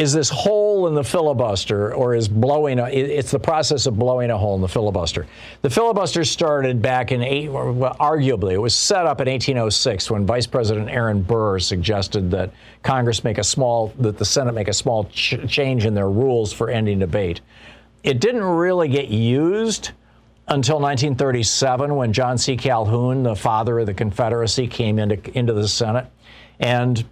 is 0.00 0.14
this 0.14 0.30
hole 0.30 0.86
in 0.86 0.94
the 0.94 1.04
filibuster 1.04 1.92
or 1.94 2.14
is 2.14 2.26
blowing 2.26 2.78
a, 2.78 2.86
it's 2.86 3.30
the 3.30 3.38
process 3.38 3.84
of 3.84 3.98
blowing 3.98 4.30
a 4.30 4.38
hole 4.38 4.54
in 4.54 4.62
the 4.62 4.68
filibuster. 4.68 5.26
The 5.60 5.68
filibuster 5.68 6.24
started 6.24 6.80
back 6.80 7.12
in 7.12 7.22
eight, 7.22 7.50
well, 7.50 7.94
arguably 8.00 8.52
it 8.54 8.58
was 8.58 8.74
set 8.74 9.04
up 9.04 9.20
in 9.20 9.28
1806 9.28 10.10
when 10.10 10.24
Vice 10.24 10.46
President 10.46 10.88
Aaron 10.88 11.20
Burr 11.20 11.58
suggested 11.58 12.30
that 12.30 12.50
Congress 12.82 13.24
make 13.24 13.36
a 13.36 13.44
small 13.44 13.92
that 13.98 14.16
the 14.16 14.24
Senate 14.24 14.54
make 14.54 14.68
a 14.68 14.72
small 14.72 15.04
ch- 15.04 15.36
change 15.46 15.84
in 15.84 15.92
their 15.92 16.08
rules 16.08 16.50
for 16.50 16.70
ending 16.70 16.98
debate. 16.98 17.42
It 18.02 18.20
didn't 18.20 18.44
really 18.44 18.88
get 18.88 19.08
used 19.08 19.90
until 20.48 20.76
1937 20.76 21.94
when 21.94 22.14
John 22.14 22.38
C. 22.38 22.56
Calhoun, 22.56 23.22
the 23.22 23.36
father 23.36 23.78
of 23.80 23.84
the 23.84 23.92
Confederacy, 23.92 24.66
came 24.66 24.98
into 24.98 25.38
into 25.38 25.52
the 25.52 25.68
Senate 25.68 26.06
and 26.58 27.04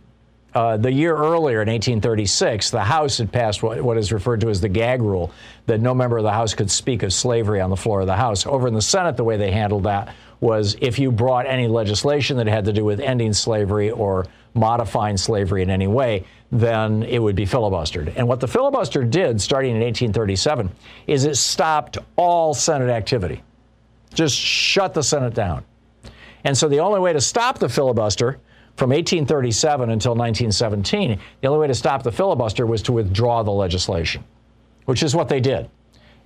uh, 0.55 0.76
the 0.76 0.90
year 0.90 1.14
earlier, 1.14 1.61
in 1.62 1.69
1836, 1.69 2.71
the 2.71 2.83
House 2.83 3.19
had 3.19 3.31
passed 3.31 3.62
what, 3.62 3.81
what 3.83 3.99
is 3.99 4.12
referred 4.12 4.40
to 4.40 4.49
as 4.49 4.61
the 4.61 4.69
gag 4.69 5.02
rule, 5.02 5.31
that 5.67 5.81
no 5.81 5.95
member 5.95 6.17
of 6.17 6.25
the 6.25 6.33
House 6.33 6.55
could 6.55 6.71
speak 6.71 7.02
of 7.02 7.12
slavery 7.12 7.61
on 7.61 7.71
the 7.71 7.76
floor 7.76 8.00
of 8.00 8.07
the 8.07 8.17
House. 8.17 8.47
Over 8.47 8.67
in 8.69 8.75
the 8.75 8.83
Senate, 8.83 9.17
the 9.17 9.25
way 9.25 9.37
they 9.37 9.50
handled 9.50 9.85
that 9.85 10.14
was 10.40 10.76
if 10.81 10.99
you 10.99 11.12
brought 11.12 11.47
any 11.47 11.67
legislation 11.67 12.37
that 12.38 12.47
had 12.47 12.64
to 12.64 12.73
do 12.73 12.85
with 12.85 13.00
ending 13.00 13.33
slavery 13.33 13.90
or 13.90 14.26
modifying 14.55 15.17
slavery 15.17 15.62
in 15.62 15.71
any 15.71 15.87
way, 15.87 16.25
then 16.50 17.02
it 17.02 17.19
would 17.19 17.37
be 17.37 17.45
filibustered. 17.45 18.12
And 18.17 18.26
what 18.26 18.40
the 18.40 18.49
filibuster 18.49 19.05
did, 19.05 19.40
starting 19.40 19.73
in 19.73 19.83
1837, 19.83 20.71
is 21.07 21.25
it 21.25 21.37
stopped 21.37 21.99
all 22.17 22.55
Senate 22.55 22.88
activity, 22.88 23.43
just 24.14 24.35
shut 24.35 24.95
the 24.95 25.02
Senate 25.02 25.35
down. 25.35 25.64
And 26.45 26.57
so 26.57 26.69
the 26.69 26.81
only 26.81 27.00
way 27.00 27.12
to 27.12 27.21
stop 27.21 27.59
the 27.59 27.69
filibuster 27.69 28.38
from 28.78 28.90
1837 28.90 29.90
until 29.90 30.12
1917, 30.12 31.18
the 31.40 31.49
only 31.49 31.58
way 31.58 31.66
to 31.66 31.75
stop 31.75 32.04
the 32.04 32.12
filibuster 32.12 32.64
was 32.64 32.80
to 32.80 32.92
withdraw 32.92 33.42
the 33.42 33.50
legislation, 33.50 34.23
which 34.85 35.02
is 35.02 35.16
what 35.16 35.28
they 35.28 35.40
did. 35.40 35.68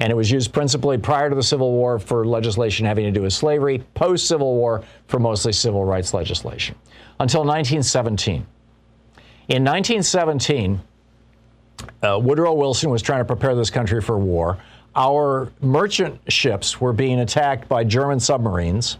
And 0.01 0.13
it 0.13 0.15
was 0.15 0.31
used 0.31 0.53
principally 0.53 0.99
prior 0.99 1.31
to 1.31 1.35
the 1.35 1.43
Civil 1.43 1.73
War 1.73 1.99
for 1.99 2.27
legislation 2.27 2.85
having 2.85 3.07
to 3.07 3.11
do 3.11 3.23
with 3.23 3.33
slavery, 3.33 3.83
post 3.95 4.29
Civil 4.29 4.55
War 4.55 4.85
for 5.07 5.19
mostly 5.19 5.51
civil 5.53 5.87
rights 5.87 6.13
legislation, 6.13 6.77
until 7.21 7.41
1917. 7.41 8.47
In 9.49 9.65
1917, 9.65 10.79
uh, 12.03 12.19
Woodrow 12.23 12.53
Wilson 12.53 12.91
was 12.91 13.01
trying 13.01 13.21
to 13.21 13.25
prepare 13.25 13.55
this 13.55 13.71
country 13.71 14.03
for 14.03 14.19
war. 14.19 14.59
Our 14.95 15.51
merchant 15.63 16.21
ships 16.31 16.83
were 16.83 16.93
being 16.93 17.21
attacked 17.21 17.67
by 17.67 17.85
German 17.85 18.21
submarines, 18.21 18.99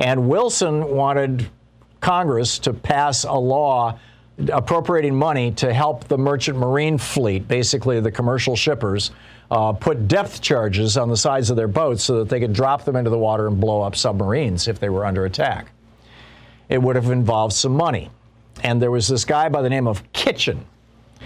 and 0.00 0.28
Wilson 0.28 0.96
wanted 0.96 1.48
Congress 2.00 2.58
to 2.60 2.72
pass 2.72 3.24
a 3.24 3.32
law 3.32 3.98
appropriating 4.52 5.14
money 5.14 5.50
to 5.50 5.72
help 5.72 6.04
the 6.04 6.16
merchant 6.16 6.56
marine 6.56 6.96
fleet, 6.96 7.48
basically 7.48 7.98
the 8.00 8.10
commercial 8.10 8.54
shippers, 8.54 9.10
uh, 9.50 9.72
put 9.72 10.06
depth 10.06 10.40
charges 10.40 10.96
on 10.96 11.08
the 11.08 11.16
sides 11.16 11.50
of 11.50 11.56
their 11.56 11.68
boats 11.68 12.04
so 12.04 12.18
that 12.18 12.28
they 12.28 12.38
could 12.38 12.52
drop 12.52 12.84
them 12.84 12.94
into 12.94 13.10
the 13.10 13.18
water 13.18 13.48
and 13.48 13.60
blow 13.60 13.82
up 13.82 13.96
submarines 13.96 14.68
if 14.68 14.78
they 14.78 14.88
were 14.88 15.04
under 15.04 15.24
attack. 15.24 15.72
It 16.68 16.80
would 16.80 16.96
have 16.96 17.10
involved 17.10 17.54
some 17.54 17.72
money. 17.72 18.10
And 18.62 18.80
there 18.80 18.90
was 18.90 19.08
this 19.08 19.24
guy 19.24 19.48
by 19.48 19.62
the 19.62 19.70
name 19.70 19.88
of 19.88 20.12
Kitchin 20.12 20.64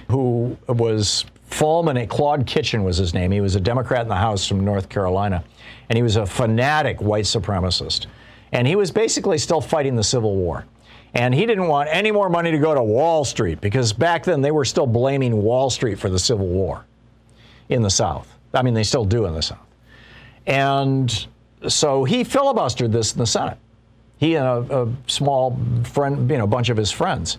who 0.09 0.57
was 0.69 1.25
Fulman, 1.51 2.07
Claude 2.09 2.47
Kitchin 2.47 2.83
was 2.83 2.97
his 2.97 3.15
name. 3.15 3.31
He 3.31 3.41
was 3.41 3.57
a 3.57 3.61
Democrat 3.61 4.03
in 4.03 4.09
the 4.09 4.17
House 4.17 4.47
from 4.47 4.65
North 4.65 4.89
Carolina. 4.89 5.45
And 5.89 5.97
he 5.97 6.03
was 6.03 6.17
a 6.17 6.27
fanatic 6.27 7.01
white 7.01 7.25
supremacist. 7.25 8.07
And 8.53 8.67
he 8.67 8.77
was 8.77 8.91
basically 8.91 9.39
still 9.39 9.61
fighting 9.61 9.97
the 9.97 10.05
Civil 10.05 10.37
War. 10.37 10.67
And 11.15 11.35
he 11.35 11.45
didn't 11.47 11.69
want 11.69 11.89
any 11.91 12.11
more 12.11 12.29
money 12.29 12.51
to 12.51 12.59
go 12.59 12.75
to 12.75 12.83
Wall 12.83 13.25
Street 13.25 13.61
because 13.61 13.93
back 13.93 14.25
then 14.25 14.41
they 14.41 14.51
were 14.51 14.65
still 14.65 14.87
blaming 14.87 15.43
Wall 15.43 15.69
Street 15.69 15.99
for 15.99 16.09
the 16.09 16.19
Civil 16.19 16.47
War 16.47 16.85
in 17.69 17.83
the 17.83 17.91
South. 17.91 18.35
I 18.55 18.63
mean, 18.63 18.75
they 18.75 18.83
still 18.83 19.05
do 19.05 19.27
in 19.27 19.35
the 19.35 19.43
South. 19.43 19.59
And 20.47 21.27
so 21.69 22.05
he 22.05 22.25
filibustered 22.25 22.93
this 22.93 23.13
in 23.13 23.19
the 23.19 23.27
Senate. 23.27 23.59
He 24.19 24.37
and 24.37 24.47
a, 24.47 24.83
a 24.83 24.93
small 25.07 25.59
friend, 25.85 26.31
you 26.31 26.39
know, 26.39 26.47
bunch 26.47 26.69
of 26.69 26.77
his 26.77 26.91
friends 26.91 27.39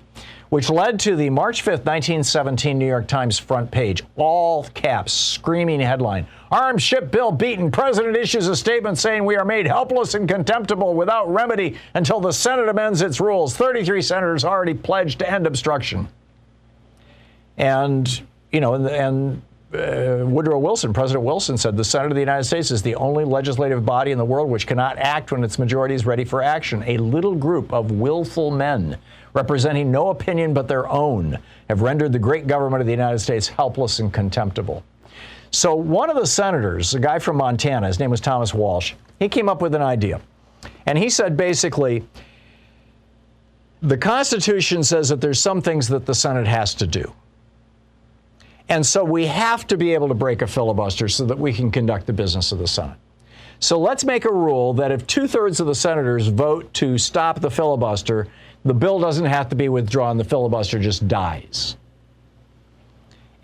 which 0.49 0.69
led 0.69 0.99
to 1.01 1.15
the 1.15 1.29
March 1.29 1.61
5th, 1.61 1.85
1917 1.85 2.77
New 2.77 2.87
York 2.87 3.07
Times 3.07 3.39
front 3.39 3.71
page, 3.71 4.03
all 4.15 4.63
caps, 4.73 5.13
screaming 5.13 5.79
headline 5.79 6.27
Armed 6.53 6.83
ship 6.83 7.09
bill 7.09 7.31
beaten. 7.31 7.71
President 7.71 8.15
issues 8.15 8.47
a 8.47 8.55
statement 8.55 8.99
saying 8.99 9.25
we 9.25 9.35
are 9.35 9.43
made 9.43 9.65
helpless 9.65 10.13
and 10.13 10.29
contemptible 10.29 10.93
without 10.93 11.27
remedy 11.33 11.77
until 11.95 12.19
the 12.19 12.31
Senate 12.31 12.69
amends 12.69 13.01
its 13.01 13.19
rules. 13.19 13.57
33 13.57 14.03
senators 14.03 14.45
already 14.45 14.75
pledged 14.75 15.17
to 15.17 15.27
end 15.27 15.47
obstruction. 15.47 16.07
And, 17.57 18.21
you 18.51 18.59
know, 18.59 18.75
and, 18.75 18.87
and 18.87 19.41
uh, 19.73 20.27
Woodrow 20.27 20.59
Wilson, 20.59 20.93
President 20.93 21.25
Wilson 21.25 21.57
said 21.57 21.75
the 21.75 21.83
Senate 21.83 22.11
of 22.11 22.15
the 22.15 22.21
United 22.21 22.43
States 22.43 22.69
is 22.69 22.83
the 22.83 22.93
only 22.97 23.25
legislative 23.25 23.83
body 23.83 24.11
in 24.11 24.19
the 24.19 24.25
world 24.25 24.47
which 24.47 24.67
cannot 24.67 24.99
act 24.99 25.31
when 25.31 25.43
its 25.43 25.57
majority 25.57 25.95
is 25.95 26.05
ready 26.05 26.23
for 26.23 26.43
action. 26.43 26.83
A 26.85 26.97
little 26.97 27.33
group 27.33 27.73
of 27.73 27.89
willful 27.89 28.51
men 28.51 28.99
representing 29.33 29.91
no 29.91 30.09
opinion 30.09 30.53
but 30.53 30.67
their 30.67 30.87
own, 30.89 31.37
have 31.69 31.81
rendered 31.81 32.11
the 32.11 32.19
great 32.19 32.47
government 32.47 32.81
of 32.81 32.85
the 32.87 32.93
United 32.93 33.19
States 33.19 33.47
helpless 33.47 33.99
and 33.99 34.13
contemptible. 34.13 34.83
So, 35.51 35.75
one 35.75 36.09
of 36.09 36.15
the 36.15 36.25
senators, 36.25 36.95
a 36.95 36.99
guy 36.99 37.19
from 37.19 37.37
Montana, 37.37 37.87
his 37.87 37.99
name 37.99 38.09
was 38.09 38.21
Thomas 38.21 38.53
Walsh, 38.53 38.93
he 39.19 39.29
came 39.29 39.49
up 39.49 39.61
with 39.61 39.75
an 39.75 39.81
idea. 39.81 40.19
And 40.85 40.97
he 40.97 41.09
said 41.09 41.37
basically, 41.37 42.03
the 43.81 43.97
Constitution 43.97 44.81
says 44.83 45.09
that 45.09 45.21
there's 45.21 45.39
some 45.39 45.61
things 45.61 45.87
that 45.89 46.05
the 46.05 46.15
Senate 46.15 46.47
has 46.47 46.73
to 46.75 46.87
do. 46.87 47.13
And 48.69 48.85
so 48.85 49.03
we 49.03 49.25
have 49.25 49.67
to 49.67 49.77
be 49.77 49.93
able 49.93 50.07
to 50.07 50.13
break 50.13 50.41
a 50.41 50.47
filibuster 50.47 51.09
so 51.09 51.25
that 51.25 51.37
we 51.37 51.51
can 51.51 51.69
conduct 51.69 52.07
the 52.07 52.13
business 52.13 52.51
of 52.51 52.59
the 52.59 52.67
Senate. 52.67 52.97
So 53.59 53.79
let's 53.79 54.03
make 54.03 54.25
a 54.25 54.31
rule 54.31 54.73
that 54.73 54.91
if 54.91 55.05
two 55.05 55.27
thirds 55.27 55.59
of 55.59 55.67
the 55.67 55.75
senators 55.75 56.27
vote 56.27 56.73
to 56.75 56.97
stop 56.97 57.39
the 57.39 57.51
filibuster, 57.51 58.27
the 58.65 58.73
bill 58.73 58.99
doesn't 58.99 59.25
have 59.25 59.49
to 59.49 59.55
be 59.55 59.69
withdrawn, 59.69 60.17
the 60.17 60.23
filibuster 60.23 60.79
just 60.79 61.07
dies. 61.07 61.75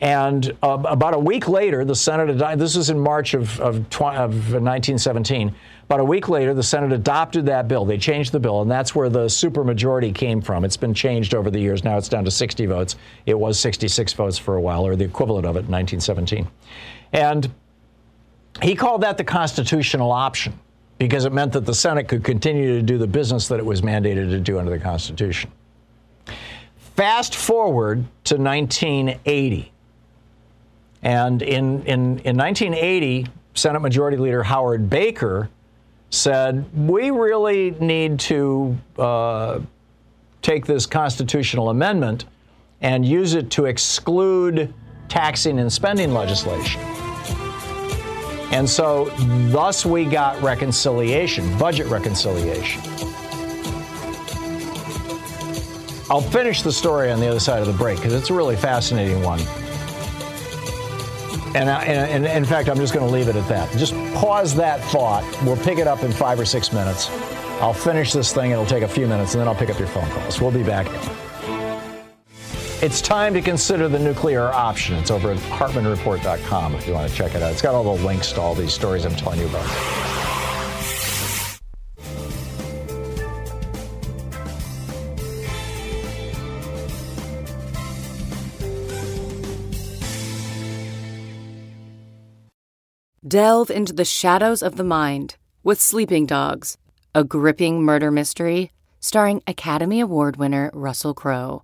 And 0.02 0.56
uh, 0.64 0.82
about 0.86 1.14
a 1.14 1.20
week 1.20 1.50
later, 1.50 1.84
the 1.84 1.96
Senate, 1.96 2.38
this 2.58 2.78
was 2.78 2.90
in 2.90 2.98
March 2.98 3.34
of, 3.34 3.60
of, 3.60 3.76
of 3.76 4.32
1917. 4.32 5.54
About 5.84 6.00
a 6.00 6.06
week 6.06 6.30
later, 6.30 6.54
the 6.54 6.64
Senate 6.64 6.94
adopted 6.94 7.46
that 7.48 7.68
bill. 7.68 7.84
They 7.84 7.98
changed 7.98 8.32
the 8.32 8.40
bill, 8.40 8.62
and 8.62 8.72
that's 8.72 8.96
where 8.96 9.10
the 9.10 9.26
supermajority 9.26 10.16
came 10.16 10.42
from. 10.42 10.64
It's 10.64 10.78
been 10.78 10.94
changed 10.94 11.34
over 11.34 11.52
the 11.52 11.60
years. 11.60 11.84
Now 11.84 11.98
it's 11.98 12.08
down 12.08 12.24
to 12.24 12.32
60 12.32 12.66
votes. 12.68 12.96
It 13.26 13.38
was 13.38 13.60
66 13.60 14.14
votes 14.14 14.38
for 14.38 14.56
a 14.56 14.62
while, 14.62 14.88
or 14.88 14.96
the 14.96 15.04
equivalent 15.04 15.46
of 15.46 15.58
it 15.58 15.66
in 15.66 15.72
1917. 15.72 16.48
And 17.12 17.52
he 18.62 18.76
called 18.76 19.02
that 19.02 19.18
the 19.18 19.26
constitutional 19.26 20.12
option 20.12 20.58
because 21.00 21.26
it 21.26 21.34
meant 21.34 21.54
that 21.54 21.66
the 21.66 21.74
Senate 21.74 22.08
could 22.08 22.24
continue 22.24 22.76
to 22.78 22.84
do 22.84 22.98
the 22.98 23.08
business 23.08 23.48
that 23.48 23.58
it 23.58 23.66
was 23.66 23.82
mandated 23.82 24.30
to 24.30 24.40
do 24.40 24.60
under 24.60 24.70
the 24.70 24.80
Constitution. 24.80 25.52
Fast 26.96 27.36
forward 27.36 28.04
to 28.26 28.36
1980. 28.36 29.72
And 31.02 31.42
in, 31.42 31.84
in, 31.84 32.20
in 32.20 32.38
1980, 32.38 33.28
Senate 33.54 33.80
Majority 33.80 34.18
Leader 34.18 34.44
Howard 34.44 34.90
Baker 34.90 35.50
said, 36.10 36.66
We 36.76 37.10
really 37.10 37.72
need 37.72 38.20
to 38.22 38.78
uh, 38.98 39.60
take 40.42 40.66
this 40.66 40.86
constitutional 40.86 41.70
amendment 41.70 42.26
and 42.82 43.06
use 43.06 43.34
it 43.34 43.50
to 43.52 43.66
exclude 43.66 44.74
taxing 45.08 45.60
and 45.60 45.72
spending 45.72 46.14
legislation. 46.14 46.99
And 48.52 48.68
so, 48.68 49.12
thus, 49.52 49.86
we 49.86 50.06
got 50.06 50.42
reconciliation, 50.42 51.58
budget 51.58 51.88
reconciliation. 51.88 52.82
I'll 56.10 56.22
finish 56.22 56.64
the 56.64 56.72
story 56.72 57.12
on 57.12 57.20
the 57.20 57.28
other 57.28 57.40
side 57.40 57.62
of 57.62 57.68
the 57.68 57.74
break 57.74 57.98
because 57.98 58.14
it's 58.14 58.32
a 58.32 58.34
really 58.34 58.56
fascinating 58.56 59.22
one. 59.22 59.40
And, 61.56 61.70
I, 61.70 61.84
and, 61.84 62.26
and, 62.26 62.38
in 62.38 62.46
fact, 62.46 62.70
I'm 62.70 62.78
just 62.78 62.94
going 62.94 63.06
to 63.06 63.12
leave 63.12 63.28
it 63.28 63.36
at 63.36 63.48
that. 63.50 63.72
Just 63.78 63.94
pause 64.16 64.56
that 64.56 64.82
thought. 64.86 65.24
We'll 65.44 65.58
pick 65.58 65.78
it 65.78 65.88
up 65.88 66.04
in 66.04 66.12
five 66.12 66.40
or 66.40 66.46
six 66.46 66.74
minutes. 66.74 67.10
I'll 67.62 67.74
finish 67.74 68.14
this 68.14 68.34
thing. 68.34 68.52
It'll 68.52 68.66
take 68.66 68.84
a 68.84 68.88
few 68.88 69.08
minutes, 69.08 69.34
and 69.34 69.42
then 69.42 69.48
I'll 69.48 69.56
pick 69.56 69.70
up 69.70 69.78
your 69.78 69.88
phone 69.88 70.10
calls. 70.12 70.42
We'll 70.42 70.52
be 70.52 70.64
back. 70.64 70.88
It's 72.82 73.02
time 73.02 73.34
to 73.34 73.42
consider 73.42 73.90
the 73.90 74.00
nuclear 74.00 74.48
option. 74.54 74.96
It's 74.96 75.12
over 75.12 75.34
at 75.34 75.38
HartmannReport.com 75.38 76.76
if 76.76 76.88
you 76.88 76.94
want 76.94 77.10
to 77.10 77.14
check 77.14 77.36
it 77.36 77.44
out. 77.44 77.52
It's 77.52 77.62
got 77.62 77.76
all 77.76 77.84
the 77.84 78.02
links 78.06 78.32
to 78.32 78.40
all 78.40 78.56
these 78.56 78.74
stories 78.74 79.04
I'm 79.04 79.18
telling 79.18 79.42
you 79.42 79.48
about. 79.48 79.68
Delve 93.28 93.70
into 93.70 93.92
the 93.92 94.06
shadows 94.06 94.64
of 94.64 94.78
the 94.78 94.86
mind 94.86 95.36
with 95.64 95.82
Sleeping 95.82 96.26
Dogs, 96.26 96.78
a 97.14 97.26
gripping 97.26 97.84
murder 97.84 98.10
mystery 98.10 98.72
starring 99.02 99.44
Academy 99.46 100.00
Award 100.00 100.38
winner 100.38 100.72
Russell 100.74 101.14
Crowe. 101.14 101.64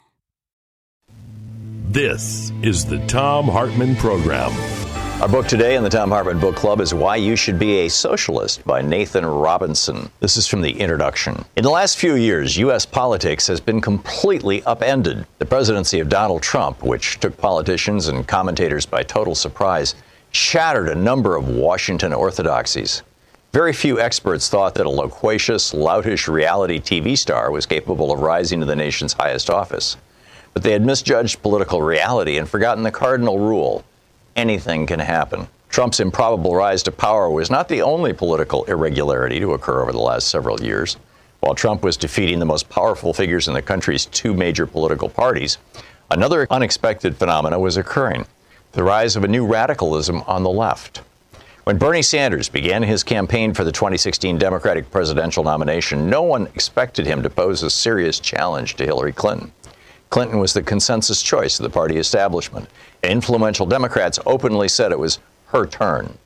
This 1.91 2.53
is 2.61 2.85
the 2.85 3.05
Tom 3.05 3.49
Hartmann 3.49 3.97
Program. 3.97 4.53
Our 5.21 5.27
book 5.27 5.45
today 5.45 5.75
in 5.75 5.83
the 5.83 5.89
Tom 5.89 6.09
Hartmann 6.09 6.39
Book 6.39 6.55
Club 6.55 6.79
is 6.79 6.93
Why 6.93 7.17
You 7.17 7.35
Should 7.35 7.59
Be 7.59 7.79
a 7.79 7.89
Socialist 7.89 8.63
by 8.63 8.81
Nathan 8.81 9.25
Robinson. 9.25 10.09
This 10.21 10.37
is 10.37 10.47
from 10.47 10.61
the 10.61 10.71
introduction. 10.71 11.43
In 11.57 11.63
the 11.63 11.69
last 11.69 11.97
few 11.97 12.15
years, 12.15 12.55
U.S. 12.55 12.85
politics 12.85 13.45
has 13.47 13.59
been 13.59 13.81
completely 13.81 14.63
upended. 14.63 15.27
The 15.39 15.45
presidency 15.45 15.99
of 15.99 16.07
Donald 16.07 16.41
Trump, 16.41 16.81
which 16.81 17.19
took 17.19 17.35
politicians 17.37 18.07
and 18.07 18.25
commentators 18.25 18.85
by 18.85 19.03
total 19.03 19.35
surprise, 19.35 19.95
shattered 20.31 20.87
a 20.87 20.95
number 20.95 21.35
of 21.35 21.49
Washington 21.49 22.13
orthodoxies. 22.13 23.03
Very 23.51 23.73
few 23.73 23.99
experts 23.99 24.47
thought 24.47 24.75
that 24.75 24.85
a 24.85 24.89
loquacious, 24.89 25.73
loutish 25.73 26.29
reality 26.29 26.79
TV 26.79 27.17
star 27.17 27.51
was 27.51 27.65
capable 27.65 28.13
of 28.13 28.21
rising 28.21 28.61
to 28.61 28.65
the 28.65 28.77
nation's 28.77 29.11
highest 29.11 29.49
office. 29.49 29.97
But 30.53 30.63
they 30.63 30.71
had 30.71 30.85
misjudged 30.85 31.41
political 31.41 31.81
reality 31.81 32.37
and 32.37 32.49
forgotten 32.49 32.83
the 32.83 32.91
cardinal 32.91 33.39
rule 33.39 33.83
anything 34.35 34.85
can 34.85 34.99
happen. 34.99 35.47
Trump's 35.69 35.99
improbable 35.99 36.55
rise 36.55 36.83
to 36.83 36.91
power 36.91 37.29
was 37.29 37.49
not 37.49 37.69
the 37.69 37.81
only 37.81 38.11
political 38.11 38.65
irregularity 38.65 39.39
to 39.39 39.53
occur 39.53 39.81
over 39.81 39.91
the 39.91 39.99
last 39.99 40.27
several 40.27 40.61
years. 40.61 40.97
While 41.39 41.55
Trump 41.55 41.81
was 41.81 41.97
defeating 41.97 42.39
the 42.39 42.45
most 42.45 42.69
powerful 42.69 43.13
figures 43.13 43.47
in 43.47 43.53
the 43.53 43.61
country's 43.61 44.05
two 44.07 44.33
major 44.33 44.67
political 44.67 45.09
parties, 45.09 45.57
another 46.09 46.45
unexpected 46.51 47.15
phenomena 47.15 47.57
was 47.57 47.77
occurring 47.77 48.25
the 48.73 48.83
rise 48.83 49.15
of 49.15 49.23
a 49.23 49.27
new 49.27 49.45
radicalism 49.45 50.21
on 50.27 50.43
the 50.43 50.49
left. 50.49 51.01
When 51.63 51.77
Bernie 51.77 52.01
Sanders 52.01 52.49
began 52.49 52.83
his 52.83 53.03
campaign 53.03 53.53
for 53.53 53.63
the 53.63 53.71
2016 53.71 54.37
Democratic 54.37 54.89
presidential 54.91 55.43
nomination, 55.43 56.09
no 56.09 56.21
one 56.21 56.47
expected 56.47 57.05
him 57.05 57.21
to 57.23 57.29
pose 57.29 57.63
a 57.63 57.69
serious 57.69 58.19
challenge 58.19 58.75
to 58.75 58.85
Hillary 58.85 59.13
Clinton. 59.13 59.51
Clinton 60.11 60.39
was 60.39 60.51
the 60.51 60.61
consensus 60.61 61.21
choice 61.21 61.57
of 61.57 61.63
the 61.63 61.69
party 61.69 61.97
establishment. 61.97 62.67
Influential 63.01 63.65
Democrats 63.65 64.19
openly 64.25 64.67
said 64.67 64.91
it 64.91 64.99
was 64.99 65.19
her 65.47 65.65
turn. 65.65 66.17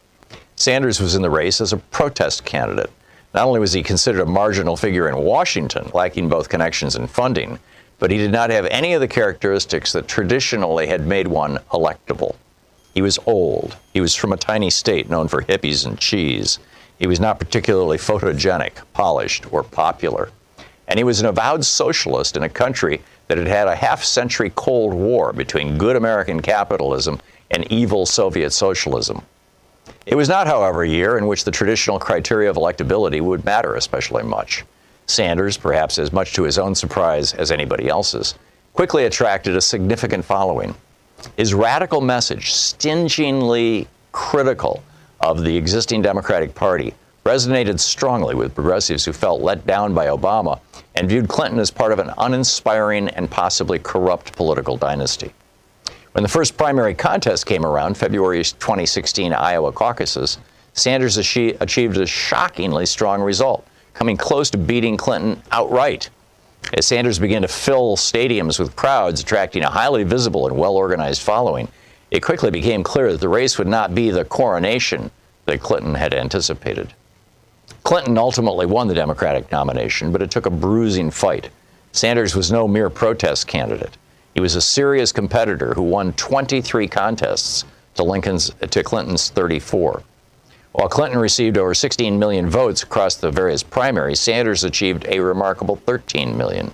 Sanders 0.56 1.00
was 1.00 1.14
in 1.14 1.22
the 1.22 1.30
race 1.30 1.62
as 1.62 1.72
a 1.72 1.78
protest 1.78 2.46
candidate. 2.46 2.90
Not 3.36 3.46
only 3.46 3.60
was 3.60 3.74
he 3.74 3.84
considered 3.84 4.22
a 4.22 4.26
marginal 4.26 4.76
figure 4.76 5.08
in 5.08 5.16
Washington, 5.18 5.92
lacking 5.94 6.30
both 6.30 6.50
connections 6.50 6.96
and 6.96 7.08
funding, 7.08 7.60
but 8.00 8.10
he 8.10 8.18
did 8.18 8.32
not 8.32 8.50
have 8.50 8.66
any 8.66 8.94
of 8.94 9.02
the 9.02 9.08
characteristics 9.08 9.92
that 9.94 10.08
traditionally 10.08 10.88
had 10.88 11.06
made 11.06 11.28
one 11.28 11.60
electable. 11.72 12.36
He 12.96 13.04
was 13.04 13.20
old. 13.28 13.78
He 13.94 14.02
was 14.02 14.16
from 14.16 14.34
a 14.34 14.38
tiny 14.38 14.72
state 14.72 15.12
known 15.12 15.28
for 15.28 15.44
hippies 15.44 15.86
and 15.86 16.00
cheese. 16.00 16.58
He 16.98 17.06
was 17.06 17.20
not 17.20 17.40
particularly 17.40 18.00
photogenic, 18.00 18.82
polished, 18.94 19.52
or 19.54 19.62
popular. 19.62 20.32
And 20.88 20.98
he 20.98 21.04
was 21.04 21.20
an 21.20 21.28
avowed 21.28 21.66
socialist 21.66 22.36
in 22.36 22.44
a 22.44 22.50
country 22.50 23.02
that 23.28 23.38
had 23.38 23.48
had 23.48 23.68
a 23.68 23.76
half 23.76 24.04
century 24.04 24.52
Cold 24.56 24.94
War 24.94 25.34
between 25.34 25.78
good 25.78 25.96
American 25.96 26.42
capitalism 26.42 27.20
and 27.52 27.70
evil 27.72 28.06
Soviet 28.06 28.52
socialism. 28.52 29.22
It 30.06 30.16
was 30.16 30.30
not, 30.30 30.48
however, 30.48 30.84
a 30.84 30.88
year 30.90 31.18
in 31.18 31.28
which 31.28 31.44
the 31.44 31.52
traditional 31.52 32.00
criteria 32.00 32.50
of 32.50 32.56
electability 32.56 33.22
would 33.22 33.46
matter 33.46 33.76
especially 33.76 34.24
much. 34.24 34.64
Sanders, 35.08 35.58
perhaps 35.58 36.00
as 36.00 36.12
much 36.12 36.34
to 36.34 36.44
his 36.44 36.58
own 36.58 36.74
surprise 36.74 37.34
as 37.34 37.52
anybody 37.52 37.88
else's, 37.88 38.36
quickly 38.74 39.06
attracted 39.06 39.56
a 39.56 39.62
significant 39.62 40.26
following. 40.26 40.76
His 41.38 41.54
radical 41.54 42.02
message, 42.02 42.54
stingingly 42.54 43.88
critical 44.12 44.84
of 45.22 45.44
the 45.44 45.56
existing 45.56 46.02
Democratic 46.02 46.54
Party, 46.56 46.94
resonated 47.26 47.80
strongly 47.80 48.36
with 48.36 48.54
progressives 48.54 49.06
who 49.06 49.14
felt 49.14 49.42
let 49.42 49.66
down 49.66 49.94
by 49.94 50.08
Obama 50.08 50.60
and 50.96 51.10
viewed 51.10 51.28
Clinton 51.28 51.60
as 51.60 51.72
part 51.72 51.92
of 51.92 52.00
an 52.00 52.12
uninspiring 52.18 53.10
and 53.10 53.30
possibly 53.30 53.80
corrupt 53.80 54.36
political 54.36 54.78
dynasty. 54.78 55.34
When 56.14 56.24
the 56.24 56.30
first 56.30 56.56
primary 56.56 56.94
contest 56.94 57.46
came 57.46 57.66
around, 57.66 57.98
February 57.98 58.38
2016 58.38 59.34
Iowa 59.34 59.72
caucuses, 59.72 60.38
Sanders 60.74 61.18
achieved 61.18 61.98
a 61.98 62.06
shockingly 62.06 62.86
strong 62.86 63.22
result, 63.22 63.66
coming 63.94 64.18
close 64.18 64.50
to 64.52 64.58
beating 64.58 64.98
Clinton 64.98 65.42
outright. 65.52 66.10
As 66.74 66.86
Sanders 66.86 67.20
began 67.20 67.44
to 67.44 67.48
fill 67.48 67.96
stadiums 67.96 68.60
with 68.60 68.76
crowds, 68.76 69.22
attracting 69.22 69.64
a 69.64 69.70
highly 69.70 70.04
visible 70.04 70.48
and 70.48 70.58
well 70.58 70.76
organized 70.76 71.22
following, 71.22 71.68
it 72.12 72.22
quickly 72.22 72.52
became 72.52 72.84
clear 72.84 73.12
that 73.12 73.22
the 73.22 73.30
race 73.30 73.58
would 73.58 73.68
not 73.68 73.96
be 73.96 74.10
the 74.10 74.26
coronation 74.26 75.12
that 75.46 75.62
Clinton 75.62 75.96
had 75.96 76.14
anticipated. 76.14 76.94
Clinton 77.86 78.18
ultimately 78.18 78.66
won 78.66 78.88
the 78.88 78.96
Democratic 78.96 79.52
nomination, 79.52 80.12
but 80.12 80.24
it 80.24 80.32
took 80.32 80.48
a 80.48 80.50
bruising 80.50 81.12
fight. 81.12 81.52
Sanders 81.92 82.36
was 82.36 82.52
no 82.52 82.68
mere 82.68 82.90
protest 82.90 83.46
candidate. 83.46 83.96
He 84.34 84.40
was 84.40 84.56
a 84.56 84.62
serious 84.62 85.12
competitor 85.12 85.76
who 85.76 85.84
won 85.84 86.14
23 86.14 86.88
contests 86.88 87.64
to 87.94 88.02
Lincoln's 88.02 88.50
to 88.72 88.82
Clinton's 88.82 89.30
34. 89.30 90.02
While 90.72 90.90
Clinton 90.90 91.20
received 91.20 91.60
over 91.60 91.76
16 91.76 92.18
million 92.18 92.50
votes 92.50 92.82
across 92.82 93.18
the 93.18 93.30
various 93.30 93.62
primaries, 93.62 94.20
Sanders 94.20 94.64
achieved 94.64 95.06
a 95.08 95.20
remarkable 95.20 95.76
13 95.76 96.36
million. 96.36 96.74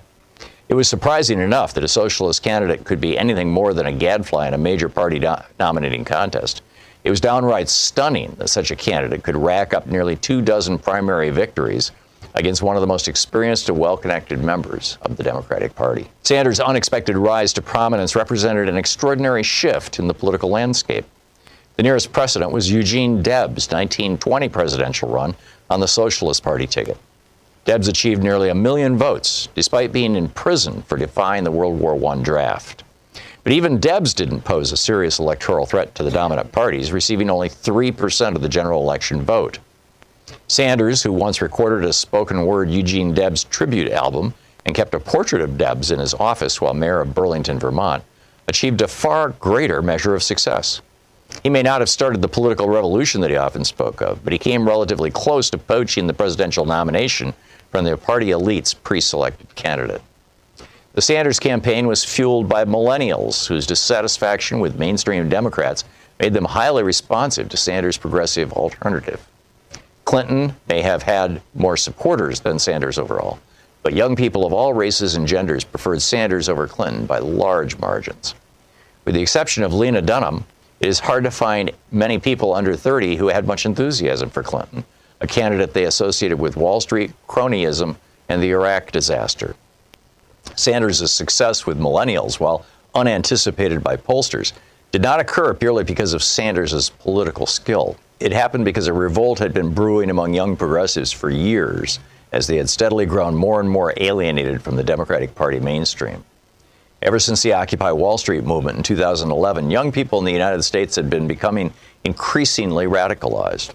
It 0.70 0.74
was 0.74 0.88
surprising 0.88 1.40
enough 1.40 1.74
that 1.74 1.84
a 1.84 1.88
socialist 1.88 2.42
candidate 2.42 2.84
could 2.84 3.02
be 3.02 3.18
anything 3.18 3.50
more 3.50 3.74
than 3.74 3.84
a 3.84 3.92
gadfly 3.92 4.48
in 4.48 4.54
a 4.54 4.58
major 4.58 4.88
party 4.88 5.18
do- 5.18 5.34
nominating 5.60 6.06
contest. 6.06 6.62
It 7.04 7.10
was 7.10 7.20
downright 7.20 7.68
stunning 7.68 8.34
that 8.38 8.48
such 8.48 8.70
a 8.70 8.76
candidate 8.76 9.24
could 9.24 9.36
rack 9.36 9.74
up 9.74 9.86
nearly 9.86 10.14
two 10.14 10.40
dozen 10.40 10.78
primary 10.78 11.30
victories 11.30 11.90
against 12.34 12.62
one 12.62 12.76
of 12.76 12.80
the 12.80 12.86
most 12.86 13.08
experienced 13.08 13.68
and 13.68 13.78
well 13.78 13.96
connected 13.96 14.42
members 14.42 14.98
of 15.02 15.16
the 15.16 15.22
Democratic 15.22 15.74
Party. 15.74 16.08
Sanders' 16.22 16.60
unexpected 16.60 17.16
rise 17.16 17.52
to 17.54 17.62
prominence 17.62 18.14
represented 18.14 18.68
an 18.68 18.76
extraordinary 18.76 19.42
shift 19.42 19.98
in 19.98 20.06
the 20.06 20.14
political 20.14 20.48
landscape. 20.48 21.04
The 21.76 21.82
nearest 21.82 22.12
precedent 22.12 22.52
was 22.52 22.70
Eugene 22.70 23.22
Debs' 23.22 23.68
1920 23.68 24.48
presidential 24.48 25.08
run 25.08 25.34
on 25.70 25.80
the 25.80 25.88
Socialist 25.88 26.42
Party 26.42 26.66
ticket. 26.66 26.98
Debs 27.64 27.88
achieved 27.88 28.22
nearly 28.22 28.48
a 28.48 28.54
million 28.54 28.96
votes, 28.96 29.48
despite 29.54 29.92
being 29.92 30.16
in 30.16 30.28
prison 30.28 30.82
for 30.82 30.96
defying 30.96 31.44
the 31.44 31.50
World 31.50 31.78
War 31.78 32.12
I 32.12 32.22
draft. 32.22 32.84
But 33.44 33.52
even 33.52 33.80
Debs 33.80 34.14
didn't 34.14 34.42
pose 34.42 34.70
a 34.70 34.76
serious 34.76 35.18
electoral 35.18 35.66
threat 35.66 35.94
to 35.96 36.04
the 36.04 36.10
dominant 36.10 36.52
parties, 36.52 36.92
receiving 36.92 37.28
only 37.28 37.48
3% 37.48 38.36
of 38.36 38.42
the 38.42 38.48
general 38.48 38.82
election 38.82 39.22
vote. 39.22 39.58
Sanders, 40.46 41.02
who 41.02 41.12
once 41.12 41.42
recorded 41.42 41.84
a 41.88 41.92
spoken 41.92 42.46
word 42.46 42.70
Eugene 42.70 43.12
Debs 43.12 43.44
tribute 43.44 43.90
album 43.90 44.34
and 44.64 44.76
kept 44.76 44.94
a 44.94 45.00
portrait 45.00 45.42
of 45.42 45.58
Debs 45.58 45.90
in 45.90 45.98
his 45.98 46.14
office 46.14 46.60
while 46.60 46.74
mayor 46.74 47.00
of 47.00 47.14
Burlington, 47.14 47.58
Vermont, 47.58 48.04
achieved 48.46 48.80
a 48.80 48.88
far 48.88 49.30
greater 49.30 49.82
measure 49.82 50.14
of 50.14 50.22
success. 50.22 50.80
He 51.42 51.50
may 51.50 51.62
not 51.62 51.80
have 51.80 51.88
started 51.88 52.22
the 52.22 52.28
political 52.28 52.68
revolution 52.68 53.20
that 53.22 53.30
he 53.30 53.36
often 53.36 53.64
spoke 53.64 54.00
of, 54.00 54.22
but 54.22 54.32
he 54.32 54.38
came 54.38 54.68
relatively 54.68 55.10
close 55.10 55.50
to 55.50 55.58
poaching 55.58 56.06
the 56.06 56.14
presidential 56.14 56.64
nomination 56.64 57.34
from 57.70 57.84
the 57.84 57.96
party 57.96 58.30
elite's 58.30 58.74
pre 58.74 59.00
selected 59.00 59.52
candidate. 59.54 60.02
The 60.94 61.00
Sanders 61.00 61.40
campaign 61.40 61.86
was 61.86 62.04
fueled 62.04 62.50
by 62.50 62.66
millennials 62.66 63.46
whose 63.46 63.66
dissatisfaction 63.66 64.60
with 64.60 64.78
mainstream 64.78 65.26
Democrats 65.30 65.84
made 66.20 66.34
them 66.34 66.44
highly 66.44 66.82
responsive 66.82 67.48
to 67.48 67.56
Sanders' 67.56 67.96
progressive 67.96 68.52
alternative. 68.52 69.26
Clinton 70.04 70.54
may 70.68 70.82
have 70.82 71.02
had 71.02 71.40
more 71.54 71.78
supporters 71.78 72.40
than 72.40 72.58
Sanders 72.58 72.98
overall, 72.98 73.38
but 73.82 73.94
young 73.94 74.14
people 74.14 74.44
of 74.44 74.52
all 74.52 74.74
races 74.74 75.14
and 75.14 75.26
genders 75.26 75.64
preferred 75.64 76.02
Sanders 76.02 76.50
over 76.50 76.68
Clinton 76.68 77.06
by 77.06 77.20
large 77.20 77.78
margins. 77.78 78.34
With 79.06 79.14
the 79.14 79.22
exception 79.22 79.62
of 79.62 79.72
Lena 79.72 80.02
Dunham, 80.02 80.44
it 80.78 80.88
is 80.88 81.00
hard 81.00 81.24
to 81.24 81.30
find 81.30 81.70
many 81.90 82.18
people 82.18 82.52
under 82.52 82.76
30 82.76 83.16
who 83.16 83.28
had 83.28 83.46
much 83.46 83.64
enthusiasm 83.64 84.28
for 84.28 84.42
Clinton, 84.42 84.84
a 85.22 85.26
candidate 85.26 85.72
they 85.72 85.84
associated 85.84 86.38
with 86.38 86.58
Wall 86.58 86.82
Street, 86.82 87.12
cronyism, 87.28 87.96
and 88.28 88.42
the 88.42 88.50
Iraq 88.50 88.92
disaster. 88.92 89.56
Sanders' 90.56 91.10
success 91.10 91.66
with 91.66 91.78
millennials, 91.78 92.40
while 92.40 92.64
unanticipated 92.94 93.82
by 93.82 93.96
pollsters, 93.96 94.52
did 94.90 95.02
not 95.02 95.20
occur 95.20 95.54
purely 95.54 95.84
because 95.84 96.12
of 96.12 96.22
Sanders' 96.22 96.90
political 96.90 97.46
skill. 97.46 97.96
It 98.20 98.32
happened 98.32 98.64
because 98.64 98.86
a 98.86 98.92
revolt 98.92 99.38
had 99.38 99.54
been 99.54 99.72
brewing 99.72 100.10
among 100.10 100.34
young 100.34 100.56
progressives 100.56 101.10
for 101.10 101.30
years, 101.30 101.98
as 102.30 102.46
they 102.46 102.56
had 102.56 102.68
steadily 102.68 103.06
grown 103.06 103.34
more 103.34 103.60
and 103.60 103.68
more 103.68 103.94
alienated 103.96 104.62
from 104.62 104.76
the 104.76 104.84
Democratic 104.84 105.34
Party 105.34 105.58
mainstream. 105.60 106.24
Ever 107.02 107.18
since 107.18 107.42
the 107.42 107.52
Occupy 107.52 107.90
Wall 107.90 108.16
Street 108.16 108.44
movement 108.44 108.76
in 108.76 108.82
2011, 108.84 109.70
young 109.70 109.90
people 109.90 110.20
in 110.20 110.24
the 110.24 110.32
United 110.32 110.62
States 110.62 110.94
had 110.94 111.10
been 111.10 111.26
becoming 111.26 111.72
increasingly 112.04 112.86
radicalized. 112.86 113.72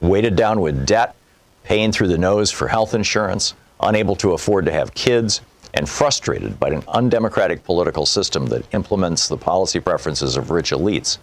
Weighted 0.00 0.36
down 0.36 0.60
with 0.60 0.84
debt, 0.84 1.16
paying 1.64 1.92
through 1.92 2.08
the 2.08 2.18
nose 2.18 2.50
for 2.50 2.68
health 2.68 2.92
insurance, 2.92 3.54
unable 3.80 4.16
to 4.16 4.32
afford 4.32 4.66
to 4.66 4.72
have 4.72 4.92
kids, 4.92 5.40
and 5.74 5.88
frustrated 5.88 6.58
by 6.58 6.68
an 6.68 6.82
undemocratic 6.88 7.64
political 7.64 8.06
system 8.06 8.46
that 8.46 8.74
implements 8.74 9.28
the 9.28 9.36
policy 9.36 9.80
preferences 9.80 10.36
of 10.36 10.50
rich 10.50 10.70
elites, 10.70 11.18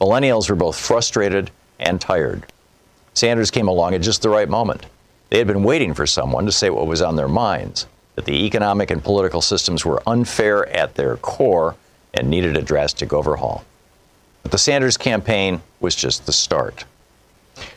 millennials 0.00 0.48
were 0.48 0.56
both 0.56 0.78
frustrated 0.78 1.50
and 1.78 2.00
tired. 2.00 2.46
Sanders 3.14 3.50
came 3.50 3.68
along 3.68 3.94
at 3.94 4.00
just 4.00 4.22
the 4.22 4.28
right 4.28 4.48
moment. 4.48 4.86
They 5.28 5.38
had 5.38 5.46
been 5.46 5.62
waiting 5.62 5.94
for 5.94 6.06
someone 6.06 6.46
to 6.46 6.52
say 6.52 6.70
what 6.70 6.86
was 6.86 7.02
on 7.02 7.16
their 7.16 7.28
minds 7.28 7.86
that 8.16 8.24
the 8.24 8.44
economic 8.44 8.90
and 8.90 9.02
political 9.02 9.40
systems 9.40 9.84
were 9.84 10.02
unfair 10.06 10.68
at 10.68 10.94
their 10.94 11.16
core 11.18 11.76
and 12.12 12.28
needed 12.28 12.56
a 12.56 12.62
drastic 12.62 13.12
overhaul. 13.12 13.64
But 14.42 14.52
the 14.52 14.58
Sanders 14.58 14.96
campaign 14.96 15.62
was 15.80 15.94
just 15.94 16.26
the 16.26 16.32
start. 16.32 16.84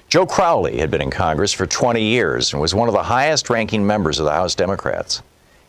Joe 0.10 0.26
Crowley 0.26 0.78
had 0.78 0.92
been 0.92 1.02
in 1.02 1.12
Congress 1.12 1.54
for 1.54 1.66
20 1.66 2.02
years 2.02 2.54
and 2.54 2.62
was 2.62 2.76
one 2.76 2.88
of 2.88 2.94
the 2.94 3.04
highest 3.04 3.50
ranking 3.50 3.86
members 3.86 4.20
of 4.20 4.26
the 4.26 4.32
House 4.32 4.56
Democrats. 4.56 5.22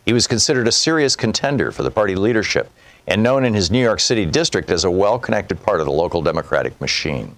He 0.05 0.13
was 0.13 0.27
considered 0.27 0.67
a 0.67 0.71
serious 0.71 1.15
contender 1.15 1.71
for 1.71 1.83
the 1.83 1.91
party 1.91 2.15
leadership 2.15 2.69
and 3.07 3.21
known 3.21 3.43
in 3.43 3.53
his 3.53 3.71
New 3.71 3.81
York 3.81 3.99
City 3.99 4.25
district 4.25 4.69
as 4.69 4.83
a 4.83 4.91
well 4.91 5.19
connected 5.19 5.61
part 5.63 5.79
of 5.79 5.85
the 5.85 5.91
local 5.91 6.21
Democratic 6.21 6.79
machine. 6.79 7.35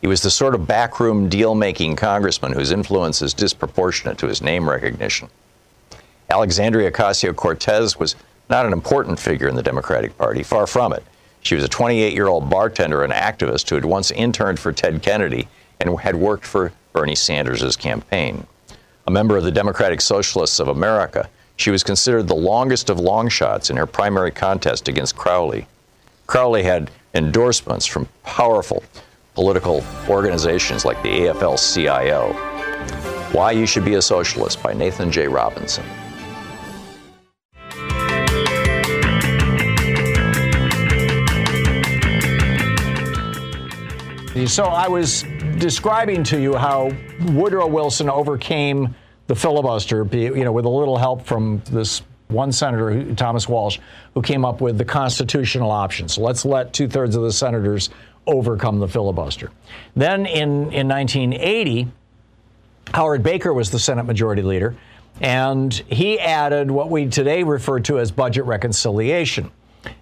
He 0.00 0.06
was 0.06 0.22
the 0.22 0.30
sort 0.30 0.54
of 0.54 0.66
backroom 0.66 1.28
deal 1.28 1.54
making 1.54 1.96
congressman 1.96 2.52
whose 2.52 2.70
influence 2.70 3.20
is 3.20 3.34
disproportionate 3.34 4.18
to 4.18 4.28
his 4.28 4.40
name 4.40 4.68
recognition. 4.68 5.28
Alexandria 6.30 6.90
Ocasio 6.90 7.34
Cortez 7.34 7.98
was 7.98 8.14
not 8.48 8.66
an 8.66 8.72
important 8.72 9.18
figure 9.18 9.48
in 9.48 9.56
the 9.56 9.62
Democratic 9.62 10.16
Party, 10.16 10.42
far 10.42 10.66
from 10.66 10.92
it. 10.92 11.04
She 11.42 11.54
was 11.54 11.64
a 11.64 11.68
28 11.68 12.14
year 12.14 12.28
old 12.28 12.48
bartender 12.48 13.02
and 13.02 13.12
activist 13.12 13.68
who 13.68 13.74
had 13.74 13.84
once 13.84 14.10
interned 14.10 14.58
for 14.58 14.72
Ted 14.72 15.02
Kennedy 15.02 15.48
and 15.80 15.98
had 16.00 16.16
worked 16.16 16.46
for 16.46 16.72
Bernie 16.92 17.14
Sanders' 17.14 17.76
campaign. 17.76 18.46
A 19.06 19.10
member 19.10 19.36
of 19.36 19.44
the 19.44 19.50
Democratic 19.50 20.00
Socialists 20.00 20.60
of 20.60 20.68
America, 20.68 21.28
she 21.60 21.70
was 21.70 21.84
considered 21.84 22.26
the 22.26 22.34
longest 22.34 22.88
of 22.88 22.98
long 22.98 23.28
shots 23.28 23.68
in 23.68 23.76
her 23.76 23.84
primary 23.84 24.30
contest 24.30 24.88
against 24.88 25.14
Crowley. 25.14 25.66
Crowley 26.26 26.62
had 26.62 26.90
endorsements 27.12 27.84
from 27.84 28.08
powerful 28.22 28.82
political 29.34 29.84
organizations 30.08 30.86
like 30.86 31.02
the 31.02 31.08
AFL 31.10 31.58
CIO. 31.58 32.32
Why 33.32 33.52
You 33.52 33.66
Should 33.66 33.84
Be 33.84 33.94
a 33.94 34.02
Socialist 34.02 34.62
by 34.62 34.72
Nathan 34.72 35.12
J. 35.12 35.28
Robinson. 35.28 35.84
So 44.46 44.64
I 44.64 44.88
was 44.88 45.24
describing 45.58 46.24
to 46.24 46.40
you 46.40 46.56
how 46.56 46.90
Woodrow 47.26 47.66
Wilson 47.66 48.08
overcame 48.08 48.94
the 49.30 49.36
filibuster, 49.36 50.04
you 50.12 50.42
know, 50.42 50.50
with 50.50 50.64
a 50.64 50.68
little 50.68 50.96
help 50.96 51.24
from 51.24 51.62
this 51.70 52.02
one 52.26 52.50
senator, 52.50 53.14
Thomas 53.14 53.48
Walsh, 53.48 53.78
who 54.12 54.22
came 54.22 54.44
up 54.44 54.60
with 54.60 54.76
the 54.76 54.84
constitutional 54.84 55.70
option. 55.70 56.08
So 56.08 56.22
let's 56.22 56.44
let 56.44 56.72
two 56.72 56.88
thirds 56.88 57.14
of 57.14 57.22
the 57.22 57.32
senators 57.32 57.90
overcome 58.26 58.80
the 58.80 58.88
filibuster. 58.88 59.52
Then 59.94 60.26
in, 60.26 60.72
in 60.72 60.88
1980, 60.88 61.86
Howard 62.92 63.22
Baker 63.22 63.54
was 63.54 63.70
the 63.70 63.78
Senate 63.78 64.02
Majority 64.02 64.42
Leader, 64.42 64.74
and 65.20 65.72
he 65.72 66.18
added 66.18 66.68
what 66.68 66.90
we 66.90 67.06
today 67.06 67.44
refer 67.44 67.78
to 67.78 68.00
as 68.00 68.10
budget 68.10 68.46
reconciliation. 68.46 69.52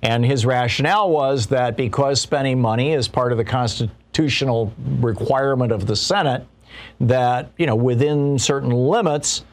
And 0.01 0.25
his 0.25 0.47
rationale 0.47 1.11
was 1.11 1.49
that 1.49 1.77
because 1.77 2.19
spending 2.19 2.63
money 2.63 2.95
is 2.95 3.09
part 3.09 3.33
of 3.33 3.37
the 3.37 3.45
constitutional 3.45 4.73
requirement 5.01 5.71
of 5.71 5.87
the 5.87 5.97
Senate, 5.97 6.47
that, 7.01 7.51
you 7.57 7.67
know, 7.67 7.77
within 7.77 8.39
certain 8.39 8.71
limits, 8.71 9.45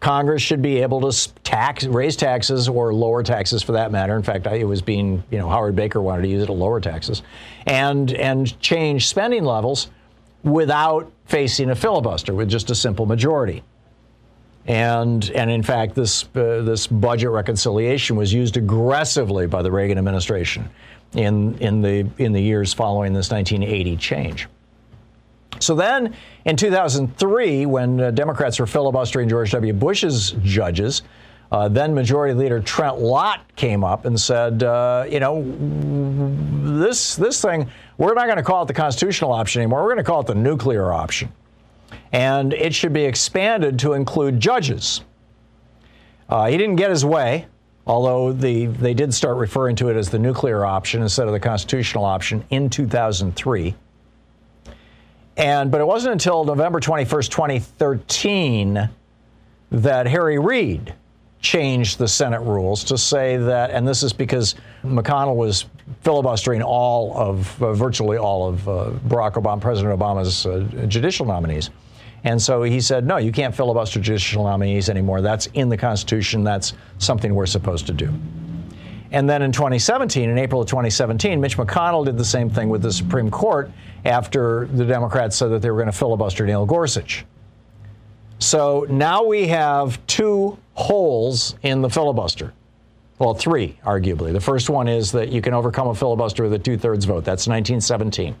Congress 0.00 0.42
should 0.42 0.60
be 0.60 0.82
able 0.82 1.10
to 1.10 1.32
tax, 1.44 1.86
raise 1.86 2.14
taxes 2.14 2.68
or 2.68 2.92
lower 2.92 3.22
taxes 3.22 3.62
for 3.62 3.72
that 3.72 3.90
matter. 3.90 4.14
In 4.14 4.22
fact, 4.22 4.46
it 4.46 4.64
was 4.64 4.82
being, 4.82 5.24
you 5.30 5.38
know, 5.38 5.48
Howard 5.48 5.74
Baker 5.74 6.02
wanted 6.02 6.22
to 6.22 6.28
use 6.28 6.42
it 6.42 6.46
to 6.46 6.52
lower 6.52 6.78
taxes 6.78 7.22
and, 7.66 8.12
and 8.12 8.60
change 8.60 9.08
spending 9.08 9.44
levels 9.44 9.88
without 10.42 11.10
facing 11.24 11.70
a 11.70 11.74
filibuster 11.74 12.34
with 12.34 12.50
just 12.50 12.70
a 12.70 12.74
simple 12.74 13.06
majority. 13.06 13.62
And, 14.66 15.30
and 15.30 15.50
in 15.50 15.62
fact, 15.62 15.94
this, 15.94 16.24
uh, 16.34 16.62
this 16.62 16.86
budget 16.86 17.30
reconciliation 17.30 18.16
was 18.16 18.32
used 18.32 18.56
aggressively 18.56 19.46
by 19.46 19.62
the 19.62 19.70
Reagan 19.70 19.96
administration 19.96 20.68
in, 21.14 21.56
in, 21.58 21.82
the, 21.82 22.06
in 22.18 22.32
the 22.32 22.42
years 22.42 22.72
following 22.72 23.12
this 23.12 23.30
1980 23.30 23.96
change. 23.96 24.48
So 25.60 25.74
then 25.74 26.14
in 26.44 26.56
2003, 26.56 27.66
when 27.66 28.00
uh, 28.00 28.10
Democrats 28.10 28.58
were 28.58 28.66
filibustering 28.66 29.28
George 29.28 29.50
W. 29.52 29.72
Bush's 29.72 30.32
judges, 30.42 31.02
uh, 31.52 31.68
then 31.68 31.94
Majority 31.94 32.34
Leader 32.34 32.60
Trent 32.60 32.98
Lott 32.98 33.40
came 33.56 33.84
up 33.84 34.06
and 34.06 34.18
said, 34.20 34.62
uh, 34.62 35.06
you 35.08 35.20
know, 35.20 35.44
this, 36.80 37.14
this 37.16 37.40
thing, 37.40 37.70
we're 37.98 38.14
not 38.14 38.26
going 38.26 38.38
to 38.38 38.42
call 38.42 38.62
it 38.62 38.66
the 38.66 38.74
constitutional 38.74 39.32
option 39.32 39.62
anymore. 39.62 39.82
We're 39.82 39.90
going 39.94 39.98
to 39.98 40.04
call 40.04 40.20
it 40.20 40.26
the 40.26 40.34
nuclear 40.34 40.92
option 40.92 41.32
and 42.14 42.52
it 42.52 42.72
should 42.72 42.92
be 42.92 43.04
expanded 43.04 43.76
to 43.80 43.94
include 43.94 44.38
judges. 44.38 45.02
Uh, 46.28 46.46
he 46.46 46.56
didn't 46.56 46.76
get 46.76 46.90
his 46.90 47.04
way, 47.04 47.46
although 47.88 48.32
the, 48.32 48.66
they 48.66 48.94
did 48.94 49.12
start 49.12 49.36
referring 49.36 49.74
to 49.76 49.88
it 49.88 49.96
as 49.96 50.10
the 50.10 50.18
nuclear 50.18 50.64
option 50.64 51.02
instead 51.02 51.26
of 51.26 51.32
the 51.32 51.40
constitutional 51.40 52.04
option 52.04 52.44
in 52.50 52.70
2003. 52.70 53.74
And, 55.36 55.70
but 55.70 55.80
it 55.80 55.86
wasn't 55.86 56.12
until 56.12 56.44
November 56.44 56.80
21st, 56.80 57.30
2013, 57.30 58.88
that 59.72 60.06
Harry 60.06 60.38
Reid 60.38 60.94
changed 61.40 61.98
the 61.98 62.08
Senate 62.08 62.40
rules 62.40 62.84
to 62.84 62.96
say 62.96 63.36
that, 63.36 63.70
and 63.70 63.86
this 63.86 64.02
is 64.02 64.12
because 64.12 64.54
McConnell 64.84 65.36
was 65.36 65.66
filibustering 66.02 66.62
all 66.62 67.16
of, 67.16 67.62
uh, 67.62 67.72
virtually 67.74 68.16
all 68.16 68.48
of 68.48 68.68
uh, 68.68 68.90
Barack 69.08 69.34
Obama, 69.34 69.60
President 69.60 69.98
Obama's 69.98 70.46
uh, 70.46 70.60
judicial 70.86 71.26
nominees. 71.26 71.70
And 72.22 72.40
so 72.40 72.62
he 72.62 72.80
said, 72.80 73.06
no, 73.06 73.18
you 73.18 73.32
can't 73.32 73.54
filibuster 73.54 74.00
judicial 74.00 74.44
nominees 74.44 74.88
anymore. 74.88 75.20
That's 75.20 75.46
in 75.48 75.68
the 75.68 75.76
Constitution. 75.76 76.42
That's 76.42 76.72
something 76.98 77.34
we're 77.34 77.44
supposed 77.44 77.86
to 77.88 77.92
do. 77.92 78.12
And 79.10 79.28
then 79.28 79.42
in 79.42 79.52
2017, 79.52 80.30
in 80.30 80.38
April 80.38 80.62
of 80.62 80.68
2017, 80.68 81.40
Mitch 81.40 81.58
McConnell 81.58 82.04
did 82.04 82.16
the 82.16 82.24
same 82.24 82.48
thing 82.48 82.68
with 82.70 82.82
the 82.82 82.92
Supreme 82.92 83.30
Court 83.30 83.70
after 84.04 84.66
the 84.66 84.84
Democrats 84.84 85.36
said 85.36 85.48
that 85.48 85.62
they 85.62 85.70
were 85.70 85.78
going 85.78 85.90
to 85.90 85.92
filibuster 85.92 86.46
Neil 86.46 86.66
Gorsuch. 86.66 87.24
So 88.38 88.86
now 88.90 89.24
we 89.24 89.48
have 89.48 90.04
two 90.06 90.58
holes 90.74 91.56
in 91.62 91.80
the 91.80 91.88
filibuster. 91.88 92.52
Well, 93.18 93.34
three, 93.34 93.78
arguably. 93.84 94.32
The 94.32 94.40
first 94.40 94.68
one 94.68 94.88
is 94.88 95.12
that 95.12 95.30
you 95.30 95.40
can 95.40 95.54
overcome 95.54 95.88
a 95.88 95.94
filibuster 95.94 96.42
with 96.42 96.52
a 96.52 96.58
two 96.58 96.76
thirds 96.76 97.04
vote. 97.04 97.24
That's 97.24 97.46
1917. 97.46 98.34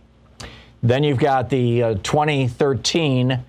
Then 0.82 1.04
you've 1.04 1.18
got 1.18 1.48
the 1.48 1.82
uh, 1.82 1.94
2013 2.02 3.42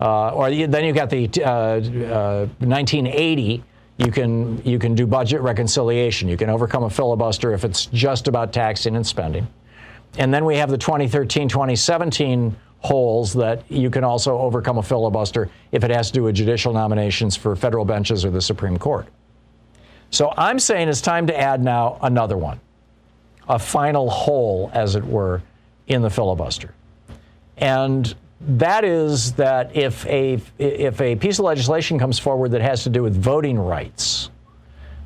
uh, 0.00 0.30
or 0.30 0.50
then 0.50 0.84
you've 0.84 0.96
got 0.96 1.10
the 1.10 1.24
uh, 1.44 2.46
1980. 2.60 3.58
Uh, 3.58 3.62
you 4.04 4.12
can 4.12 4.64
you 4.64 4.78
can 4.78 4.94
do 4.94 5.06
budget 5.06 5.40
reconciliation. 5.40 6.28
You 6.28 6.36
can 6.36 6.50
overcome 6.50 6.84
a 6.84 6.90
filibuster 6.90 7.52
if 7.52 7.64
it's 7.64 7.86
just 7.86 8.28
about 8.28 8.52
taxing 8.52 8.94
and 8.94 9.04
spending. 9.04 9.48
And 10.16 10.32
then 10.32 10.44
we 10.44 10.56
have 10.56 10.70
the 10.70 10.78
2013 10.78 11.48
2017 11.48 12.56
holes 12.80 13.32
that 13.34 13.64
you 13.70 13.90
can 13.90 14.04
also 14.04 14.38
overcome 14.38 14.78
a 14.78 14.82
filibuster 14.82 15.50
if 15.72 15.84
it 15.84 15.90
has 15.90 16.08
to 16.08 16.12
do 16.14 16.22
with 16.22 16.34
judicial 16.34 16.72
nominations 16.72 17.36
for 17.36 17.54
federal 17.56 17.84
benches 17.84 18.24
or 18.24 18.30
the 18.30 18.40
Supreme 18.40 18.78
Court. 18.78 19.06
So 20.10 20.32
I'm 20.36 20.58
saying 20.58 20.88
it's 20.88 21.00
time 21.00 21.26
to 21.26 21.38
add 21.38 21.62
now 21.62 21.98
another 22.02 22.36
one, 22.36 22.60
a 23.48 23.58
final 23.58 24.08
hole, 24.08 24.70
as 24.72 24.94
it 24.94 25.04
were, 25.04 25.42
in 25.86 26.02
the 26.02 26.10
filibuster. 26.10 26.72
And 27.58 28.14
that 28.40 28.84
is 28.84 29.32
that 29.32 29.76
if 29.76 30.06
a, 30.06 30.40
if 30.58 31.00
a 31.00 31.16
piece 31.16 31.38
of 31.38 31.44
legislation 31.44 31.98
comes 31.98 32.18
forward 32.18 32.52
that 32.52 32.60
has 32.60 32.84
to 32.84 32.90
do 32.90 33.02
with 33.02 33.16
voting 33.16 33.58
rights, 33.58 34.30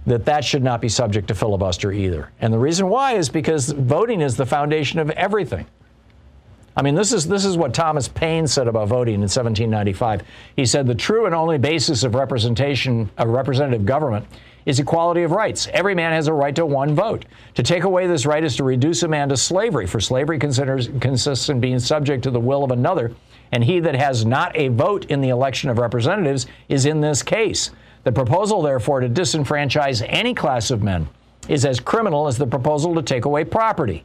that 0.06 0.24
that 0.24 0.44
should 0.44 0.62
not 0.62 0.80
be 0.80 0.88
subject 0.88 1.28
to 1.28 1.34
filibuster 1.34 1.92
either. 1.92 2.30
And 2.40 2.52
the 2.52 2.58
reason 2.58 2.88
why 2.88 3.12
is 3.12 3.28
because 3.28 3.70
voting 3.70 4.20
is 4.20 4.36
the 4.36 4.46
foundation 4.46 4.98
of 4.98 5.10
everything. 5.10 5.66
I 6.74 6.82
mean, 6.82 6.94
this 6.94 7.12
is 7.12 7.28
this 7.28 7.44
is 7.44 7.56
what 7.56 7.74
Thomas 7.74 8.08
Paine 8.08 8.46
said 8.46 8.66
about 8.66 8.88
voting 8.88 9.16
in 9.16 9.20
1795. 9.20 10.22
He 10.56 10.64
said 10.64 10.86
the 10.86 10.94
true 10.94 11.26
and 11.26 11.34
only 11.34 11.58
basis 11.58 12.02
of 12.02 12.14
representation, 12.14 13.10
of 13.18 13.28
representative 13.28 13.84
government, 13.84 14.26
is 14.64 14.80
equality 14.80 15.22
of 15.22 15.32
rights. 15.32 15.68
Every 15.72 15.94
man 15.94 16.12
has 16.12 16.28
a 16.28 16.32
right 16.32 16.54
to 16.56 16.64
one 16.64 16.94
vote. 16.94 17.26
To 17.56 17.62
take 17.62 17.84
away 17.84 18.06
this 18.06 18.24
right 18.24 18.42
is 18.42 18.56
to 18.56 18.64
reduce 18.64 19.02
a 19.02 19.08
man 19.08 19.28
to 19.28 19.36
slavery, 19.36 19.86
for 19.86 20.00
slavery 20.00 20.38
consists 20.38 21.48
in 21.50 21.60
being 21.60 21.78
subject 21.78 22.22
to 22.24 22.30
the 22.30 22.40
will 22.40 22.64
of 22.64 22.70
another, 22.70 23.12
and 23.50 23.62
he 23.62 23.78
that 23.80 23.94
has 23.94 24.24
not 24.24 24.56
a 24.56 24.68
vote 24.68 25.04
in 25.06 25.20
the 25.20 25.28
election 25.28 25.68
of 25.68 25.78
representatives 25.78 26.46
is 26.70 26.86
in 26.86 27.02
this 27.02 27.22
case. 27.22 27.70
The 28.04 28.12
proposal, 28.12 28.62
therefore, 28.62 29.00
to 29.00 29.08
disenfranchise 29.08 30.04
any 30.08 30.34
class 30.34 30.70
of 30.70 30.82
men 30.82 31.08
is 31.48 31.64
as 31.64 31.80
criminal 31.80 32.26
as 32.26 32.38
the 32.38 32.46
proposal 32.46 32.94
to 32.94 33.02
take 33.02 33.24
away 33.24 33.44
property. 33.44 34.04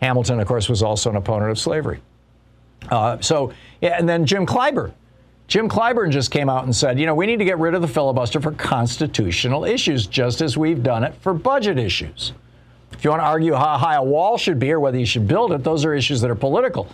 Hamilton, 0.00 0.40
of 0.40 0.46
course, 0.46 0.68
was 0.68 0.82
also 0.82 1.10
an 1.10 1.16
opponent 1.16 1.50
of 1.50 1.58
slavery. 1.58 2.00
Uh, 2.90 3.18
so, 3.20 3.52
and 3.82 4.08
then 4.08 4.24
Jim 4.24 4.46
Clyburn. 4.46 4.92
Jim 5.48 5.68
Clyburn 5.68 6.10
just 6.10 6.30
came 6.30 6.48
out 6.48 6.64
and 6.64 6.76
said, 6.76 7.00
you 7.00 7.06
know, 7.06 7.14
we 7.14 7.26
need 7.26 7.38
to 7.38 7.44
get 7.44 7.58
rid 7.58 7.74
of 7.74 7.80
the 7.80 7.88
filibuster 7.88 8.40
for 8.40 8.52
constitutional 8.52 9.64
issues, 9.64 10.06
just 10.06 10.40
as 10.40 10.58
we've 10.58 10.82
done 10.82 11.02
it 11.02 11.14
for 11.20 11.32
budget 11.32 11.78
issues. 11.78 12.32
If 12.92 13.02
you 13.02 13.10
want 13.10 13.22
to 13.22 13.26
argue 13.26 13.54
how 13.54 13.78
high 13.78 13.94
a 13.94 14.02
wall 14.02 14.36
should 14.36 14.58
be 14.58 14.70
or 14.70 14.80
whether 14.80 14.98
you 14.98 15.06
should 15.06 15.26
build 15.26 15.52
it, 15.52 15.64
those 15.64 15.84
are 15.84 15.94
issues 15.94 16.20
that 16.20 16.30
are 16.30 16.34
political. 16.34 16.88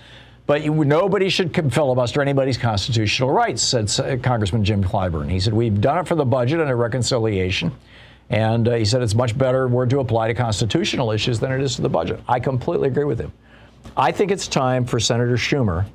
But 0.47 0.63
you, 0.63 0.85
nobody 0.85 1.31
should 1.31 1.55
filibuster 1.73 2.21
anybody's 2.21 2.59
constitutional 2.59 3.31
rights, 3.31 3.63
said 3.63 4.23
Congressman 4.23 4.65
Jim 4.65 4.85
Clyburn. 4.85 5.31
He 5.31 5.41
said, 5.41 5.55
We've 5.55 5.81
done 5.81 5.99
it 5.99 6.07
for 6.07 6.17
the 6.17 6.25
budget 6.25 6.61
and 6.61 6.69
a 6.69 6.77
reconciliation. 6.77 7.73
And 8.31 8.69
uh, 8.69 8.75
he 8.75 8.85
said 8.85 9.03
it's 9.03 9.15
much 9.15 9.37
better 9.37 9.69
word 9.69 9.91
to 9.91 10.01
apply 10.01 10.29
to 10.29 10.35
constitutional 10.35 11.11
issues 11.13 11.39
than 11.39 11.53
it 11.53 11.61
is 11.61 11.77
to 11.77 11.83
the 11.83 11.89
budget. 11.89 12.21
I 12.29 12.41
completely 12.41 12.89
agree 12.89 13.05
with 13.05 13.19
him. 13.19 13.33
I 13.97 14.13
think 14.13 14.31
it's 14.31 14.49
time 14.49 14.85
for 14.85 14.99
Senator 14.99 15.37
Schumer 15.37 15.87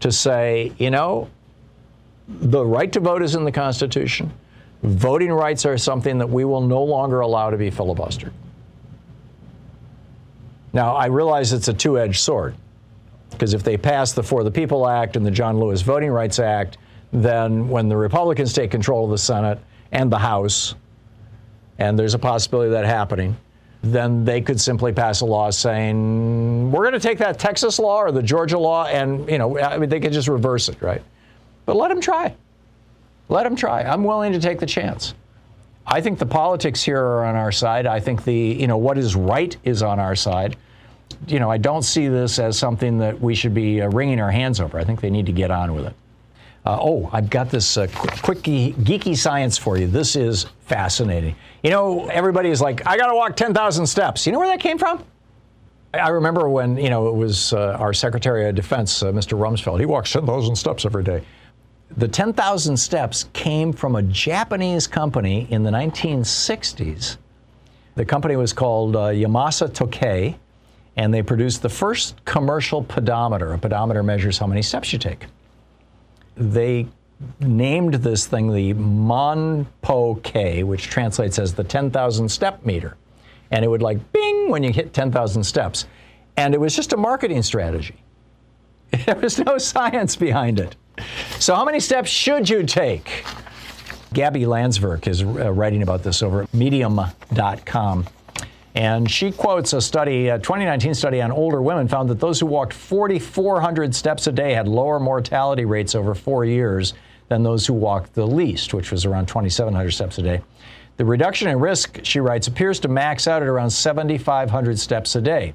to 0.00 0.12
say, 0.12 0.72
you 0.78 0.90
know, 0.90 1.28
the 2.28 2.64
right 2.64 2.92
to 2.92 3.00
vote 3.00 3.22
is 3.22 3.34
in 3.34 3.44
the 3.44 3.52
Constitution. 3.52 4.32
Voting 4.82 5.32
rights 5.32 5.66
are 5.66 5.78
something 5.78 6.18
that 6.18 6.28
we 6.28 6.44
will 6.44 6.60
no 6.60 6.82
longer 6.82 7.20
allow 7.20 7.50
to 7.50 7.56
be 7.56 7.70
filibustered. 7.70 8.32
Now, 10.72 10.94
I 10.94 11.06
realize 11.06 11.52
it's 11.52 11.68
a 11.68 11.74
two 11.74 11.98
edged 11.98 12.20
sword 12.20 12.54
because 13.38 13.54
if 13.54 13.62
they 13.62 13.76
pass 13.76 14.12
the 14.12 14.22
For 14.22 14.42
the 14.42 14.50
People 14.50 14.88
Act 14.88 15.16
and 15.16 15.24
the 15.24 15.30
John 15.30 15.58
Lewis 15.58 15.82
Voting 15.82 16.10
Rights 16.10 16.38
Act, 16.38 16.78
then 17.12 17.68
when 17.68 17.88
the 17.88 17.96
Republicans 17.96 18.52
take 18.52 18.70
control 18.70 19.04
of 19.04 19.10
the 19.10 19.18
Senate 19.18 19.58
and 19.92 20.10
the 20.10 20.18
House, 20.18 20.74
and 21.78 21.98
there's 21.98 22.14
a 22.14 22.18
possibility 22.18 22.68
of 22.68 22.72
that 22.72 22.86
happening, 22.86 23.36
then 23.82 24.24
they 24.24 24.40
could 24.40 24.60
simply 24.60 24.92
pass 24.92 25.20
a 25.20 25.24
law 25.24 25.50
saying, 25.50 26.72
we're 26.72 26.82
going 26.82 26.94
to 26.94 27.00
take 27.00 27.18
that 27.18 27.38
Texas 27.38 27.78
law 27.78 27.98
or 27.98 28.10
the 28.10 28.22
Georgia 28.22 28.58
law, 28.58 28.86
and, 28.86 29.28
you 29.30 29.38
know, 29.38 29.58
I 29.58 29.78
mean, 29.78 29.88
they 29.88 30.00
could 30.00 30.12
just 30.12 30.28
reverse 30.28 30.68
it, 30.68 30.80
right? 30.80 31.02
But 31.66 31.76
let 31.76 31.88
them 31.88 32.00
try. 32.00 32.34
Let 33.28 33.44
them 33.44 33.56
try. 33.56 33.82
I'm 33.82 34.04
willing 34.04 34.32
to 34.32 34.40
take 34.40 34.58
the 34.58 34.66
chance. 34.66 35.14
I 35.86 36.00
think 36.00 36.18
the 36.18 36.26
politics 36.26 36.82
here 36.82 37.00
are 37.00 37.24
on 37.24 37.36
our 37.36 37.52
side. 37.52 37.86
I 37.86 38.00
think 38.00 38.24
the, 38.24 38.34
you 38.34 38.66
know, 38.66 38.76
what 38.76 38.98
is 38.98 39.14
right 39.14 39.56
is 39.62 39.82
on 39.82 40.00
our 40.00 40.16
side. 40.16 40.56
You 41.26 41.40
know, 41.40 41.50
I 41.50 41.58
don't 41.58 41.82
see 41.82 42.08
this 42.08 42.38
as 42.38 42.58
something 42.58 42.98
that 42.98 43.20
we 43.20 43.34
should 43.34 43.54
be 43.54 43.80
uh, 43.80 43.88
wringing 43.88 44.20
our 44.20 44.30
hands 44.30 44.60
over. 44.60 44.78
I 44.78 44.84
think 44.84 45.00
they 45.00 45.10
need 45.10 45.26
to 45.26 45.32
get 45.32 45.50
on 45.50 45.74
with 45.74 45.86
it. 45.86 45.94
Uh, 46.64 46.78
oh, 46.80 47.08
I've 47.12 47.30
got 47.30 47.48
this 47.48 47.76
uh, 47.76 47.86
quick, 47.94 48.22
quick 48.22 48.38
geeky 48.38 49.16
science 49.16 49.56
for 49.56 49.78
you. 49.78 49.86
This 49.86 50.16
is 50.16 50.46
fascinating. 50.62 51.36
You 51.62 51.70
know, 51.70 52.08
everybody 52.08 52.50
is 52.50 52.60
like, 52.60 52.84
I 52.86 52.96
got 52.96 53.06
to 53.06 53.14
walk 53.14 53.36
10,000 53.36 53.86
steps. 53.86 54.26
You 54.26 54.32
know 54.32 54.40
where 54.40 54.48
that 54.48 54.58
came 54.58 54.76
from? 54.76 55.04
I 55.94 56.08
remember 56.08 56.48
when, 56.48 56.76
you 56.76 56.90
know, 56.90 57.06
it 57.08 57.14
was 57.14 57.52
uh, 57.52 57.76
our 57.78 57.92
Secretary 57.92 58.48
of 58.48 58.56
Defense, 58.56 59.02
uh, 59.02 59.12
Mr. 59.12 59.38
Rumsfeld. 59.38 59.78
He 59.78 59.86
walks 59.86 60.12
10,000 60.12 60.56
steps 60.56 60.84
every 60.84 61.04
day. 61.04 61.22
The 61.96 62.08
10,000 62.08 62.76
steps 62.76 63.26
came 63.32 63.72
from 63.72 63.94
a 63.94 64.02
Japanese 64.02 64.88
company 64.88 65.46
in 65.50 65.62
the 65.62 65.70
1960s. 65.70 67.16
The 67.94 68.04
company 68.04 68.36
was 68.36 68.52
called 68.52 68.96
uh, 68.96 69.10
Yamasa 69.10 69.70
Tokei, 69.70 70.34
and 70.96 71.12
they 71.12 71.22
produced 71.22 71.62
the 71.62 71.68
first 71.68 72.24
commercial 72.24 72.82
pedometer. 72.82 73.52
A 73.52 73.58
pedometer 73.58 74.02
measures 74.02 74.38
how 74.38 74.46
many 74.46 74.62
steps 74.62 74.92
you 74.92 74.98
take 74.98 75.26
they 76.36 76.86
named 77.40 77.94
this 77.94 78.26
thing 78.26 78.52
the 78.52 78.74
Manpo-kei, 78.74 80.62
which 80.62 80.88
translates 80.88 81.38
as 81.38 81.54
the 81.54 81.64
10,000 81.64 82.28
step 82.28 82.64
meter. 82.64 82.96
And 83.50 83.64
it 83.64 83.68
would 83.68 83.82
like 83.82 84.12
bing 84.12 84.50
when 84.50 84.62
you 84.62 84.72
hit 84.72 84.92
10,000 84.92 85.44
steps. 85.44 85.86
And 86.36 86.54
it 86.54 86.60
was 86.60 86.76
just 86.76 86.92
a 86.92 86.96
marketing 86.96 87.42
strategy. 87.42 87.96
There 89.04 89.16
was 89.16 89.38
no 89.38 89.58
science 89.58 90.16
behind 90.16 90.60
it. 90.60 90.76
So, 91.38 91.54
how 91.54 91.64
many 91.64 91.80
steps 91.80 92.08
should 92.08 92.48
you 92.48 92.62
take? 92.62 93.24
Gabby 94.14 94.42
Landsverk 94.42 95.06
is 95.06 95.22
uh, 95.22 95.52
writing 95.52 95.82
about 95.82 96.02
this 96.02 96.22
over 96.22 96.42
at 96.42 96.54
medium.com. 96.54 98.06
And 98.76 99.10
she 99.10 99.32
quotes 99.32 99.72
a 99.72 99.80
study, 99.80 100.28
a 100.28 100.38
2019 100.38 100.92
study 100.92 101.22
on 101.22 101.32
older 101.32 101.62
women 101.62 101.88
found 101.88 102.10
that 102.10 102.20
those 102.20 102.38
who 102.38 102.44
walked 102.44 102.74
4,400 102.74 103.94
steps 103.94 104.26
a 104.26 104.32
day 104.32 104.52
had 104.52 104.68
lower 104.68 105.00
mortality 105.00 105.64
rates 105.64 105.94
over 105.94 106.14
four 106.14 106.44
years 106.44 106.92
than 107.28 107.42
those 107.42 107.66
who 107.66 107.72
walked 107.72 108.12
the 108.12 108.26
least, 108.26 108.74
which 108.74 108.92
was 108.92 109.06
around 109.06 109.28
2,700 109.28 109.90
steps 109.90 110.18
a 110.18 110.22
day. 110.22 110.42
The 110.98 111.06
reduction 111.06 111.48
in 111.48 111.58
risk, 111.58 112.00
she 112.02 112.20
writes, 112.20 112.48
appears 112.48 112.78
to 112.80 112.88
max 112.88 113.26
out 113.26 113.40
at 113.40 113.48
around 113.48 113.70
7,500 113.70 114.78
steps 114.78 115.16
a 115.16 115.22
day, 115.22 115.54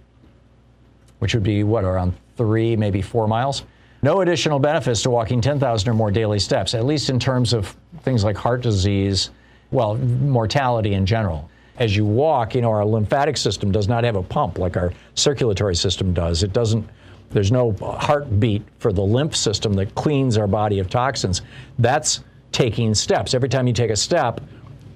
which 1.19 1.35
would 1.35 1.43
be 1.43 1.63
what, 1.63 1.83
around 1.83 2.15
three, 2.37 2.75
maybe 2.75 3.03
four 3.03 3.27
miles? 3.27 3.63
No 4.01 4.21
additional 4.21 4.57
benefits 4.57 5.03
to 5.03 5.11
walking 5.11 5.41
10,000 5.41 5.87
or 5.87 5.93
more 5.93 6.09
daily 6.09 6.39
steps, 6.39 6.73
at 6.73 6.85
least 6.85 7.11
in 7.11 7.19
terms 7.19 7.53
of 7.53 7.75
things 8.01 8.23
like 8.23 8.35
heart 8.35 8.61
disease, 8.61 9.29
well, 9.69 9.95
mortality 9.95 10.95
in 10.95 11.05
general 11.05 11.50
as 11.81 11.95
you 11.95 12.05
walk, 12.05 12.53
you 12.53 12.61
know, 12.61 12.69
our 12.69 12.85
lymphatic 12.85 13.35
system 13.35 13.71
does 13.71 13.87
not 13.87 14.03
have 14.03 14.15
a 14.15 14.21
pump 14.21 14.59
like 14.59 14.77
our 14.77 14.93
circulatory 15.15 15.75
system 15.75 16.13
does. 16.13 16.43
It 16.43 16.53
doesn't, 16.53 16.87
there's 17.31 17.51
no 17.51 17.71
heartbeat 17.81 18.61
for 18.77 18.93
the 18.93 19.01
lymph 19.01 19.35
system 19.35 19.73
that 19.73 19.95
cleans 19.95 20.37
our 20.37 20.45
body 20.45 20.77
of 20.77 20.91
toxins. 20.91 21.41
That's 21.79 22.23
taking 22.51 22.93
steps. 22.93 23.33
Every 23.33 23.49
time 23.49 23.65
you 23.65 23.73
take 23.73 23.89
a 23.89 23.95
step, 23.95 24.41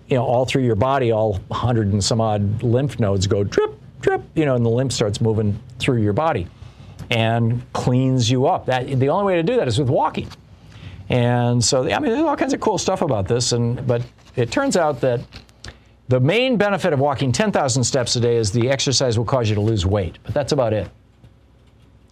you 0.09 0.17
know, 0.17 0.23
all 0.23 0.45
through 0.45 0.61
your 0.61 0.75
body, 0.75 1.11
all 1.11 1.39
100 1.47 1.91
and 1.91 2.03
some 2.03 2.21
odd 2.21 2.61
lymph 2.61 2.99
nodes 2.99 3.25
go 3.25 3.43
drip, 3.43 3.73
drip, 4.01 4.21
you 4.35 4.45
know, 4.45 4.53
and 4.53 4.63
the 4.63 4.69
lymph 4.69 4.91
starts 4.91 5.19
moving 5.19 5.59
through 5.79 6.03
your 6.03 6.13
body 6.13 6.45
and 7.09 7.63
cleans 7.73 8.29
you 8.29 8.45
up. 8.45 8.67
That, 8.67 8.99
the 8.99 9.09
only 9.09 9.25
way 9.25 9.37
to 9.37 9.43
do 9.43 9.55
that 9.55 9.67
is 9.67 9.79
with 9.79 9.89
walking. 9.89 10.29
And 11.09 11.63
so, 11.63 11.91
I 11.91 11.97
mean, 11.97 12.11
there's 12.11 12.23
all 12.23 12.35
kinds 12.35 12.53
of 12.53 12.59
cool 12.59 12.77
stuff 12.77 13.01
about 13.01 13.27
this, 13.27 13.53
and 13.53 13.85
but 13.87 14.03
it 14.35 14.51
turns 14.51 14.77
out 14.77 15.01
that 15.01 15.21
the 16.07 16.19
main 16.19 16.57
benefit 16.57 16.93
of 16.93 16.99
walking 16.99 17.31
10,000 17.31 17.83
steps 17.83 18.15
a 18.15 18.19
day 18.19 18.37
is 18.37 18.51
the 18.51 18.69
exercise 18.69 19.17
will 19.17 19.25
cause 19.25 19.49
you 19.49 19.55
to 19.55 19.61
lose 19.61 19.85
weight, 19.85 20.19
but 20.23 20.33
that's 20.33 20.51
about 20.51 20.73
it. 20.73 20.89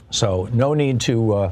So 0.09 0.49
no 0.53 0.73
need 0.73 0.99
to 1.01 1.33
uh, 1.33 1.51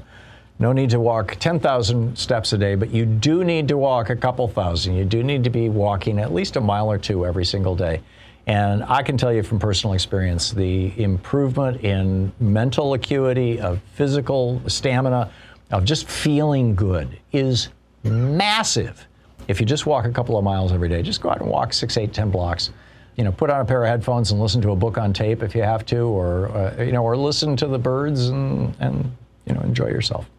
no 0.59 0.73
need 0.73 0.91
to 0.91 0.99
walk 0.99 1.37
10,000 1.39 2.15
steps 2.15 2.53
a 2.53 2.57
day, 2.57 2.75
but 2.75 2.91
you 2.91 3.03
do 3.03 3.43
need 3.43 3.67
to 3.69 3.77
walk 3.77 4.11
a 4.11 4.15
couple 4.15 4.47
thousand. 4.47 4.95
You 4.95 5.05
do 5.05 5.23
need 5.23 5.43
to 5.43 5.49
be 5.49 5.69
walking 5.69 6.19
at 6.19 6.31
least 6.31 6.55
a 6.55 6.61
mile 6.61 6.91
or 6.91 6.99
two 6.99 7.25
every 7.25 7.45
single 7.45 7.75
day. 7.75 8.01
And 8.45 8.83
I 8.83 9.01
can 9.01 9.17
tell 9.17 9.33
you 9.33 9.41
from 9.41 9.57
personal 9.57 9.95
experience, 9.95 10.51
the 10.51 10.93
improvement 11.01 11.81
in 11.83 12.31
mental 12.39 12.93
acuity, 12.93 13.59
of 13.59 13.81
physical 13.93 14.61
stamina, 14.67 15.31
of 15.71 15.83
just 15.83 16.07
feeling 16.07 16.75
good 16.75 17.19
is 17.31 17.69
massive 18.03 19.07
if 19.51 19.59
you 19.59 19.65
just 19.65 19.85
walk 19.85 20.05
a 20.05 20.11
couple 20.11 20.37
of 20.37 20.43
miles 20.43 20.71
every 20.71 20.89
day, 20.89 21.03
just 21.03 21.21
go 21.21 21.29
out 21.29 21.41
and 21.41 21.49
walk 21.49 21.73
six, 21.73 21.97
eight, 21.97 22.13
ten 22.13 22.31
blocks. 22.31 22.71
You 23.17 23.25
know, 23.25 23.31
put 23.31 23.49
on 23.49 23.59
a 23.59 23.65
pair 23.65 23.83
of 23.83 23.89
headphones 23.89 24.31
and 24.31 24.41
listen 24.41 24.61
to 24.61 24.71
a 24.71 24.75
book 24.75 24.97
on 24.97 25.13
tape 25.13 25.43
if 25.43 25.53
you 25.53 25.61
have 25.61 25.85
to, 25.87 25.99
or 25.99 26.49
uh, 26.49 26.81
you 26.81 26.93
know, 26.93 27.03
or 27.03 27.15
listen 27.17 27.55
to 27.57 27.67
the 27.67 27.77
birds 27.77 28.29
and 28.29 28.73
and 28.79 29.11
you 29.45 29.53
know, 29.53 29.61
enjoy 29.61 29.87
yourself. 29.87 30.29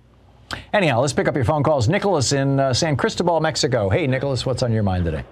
Anyhow, 0.72 1.00
let's 1.00 1.12
pick 1.12 1.28
up 1.28 1.34
your 1.34 1.44
phone 1.44 1.62
calls. 1.62 1.88
Nicholas 1.88 2.32
in 2.32 2.58
uh, 2.58 2.72
San 2.74 2.96
Cristobal, 2.96 3.40
Mexico. 3.40 3.88
Hey, 3.88 4.06
Nicholas, 4.06 4.44
what's 4.44 4.62
on 4.62 4.72
your 4.72 4.82
mind 4.82 5.04
today? 5.04 5.24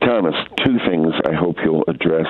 Thomas, 0.00 0.34
two 0.64 0.78
things 0.88 1.12
I 1.26 1.34
hope 1.34 1.56
you'll 1.64 1.84
address. 1.88 2.26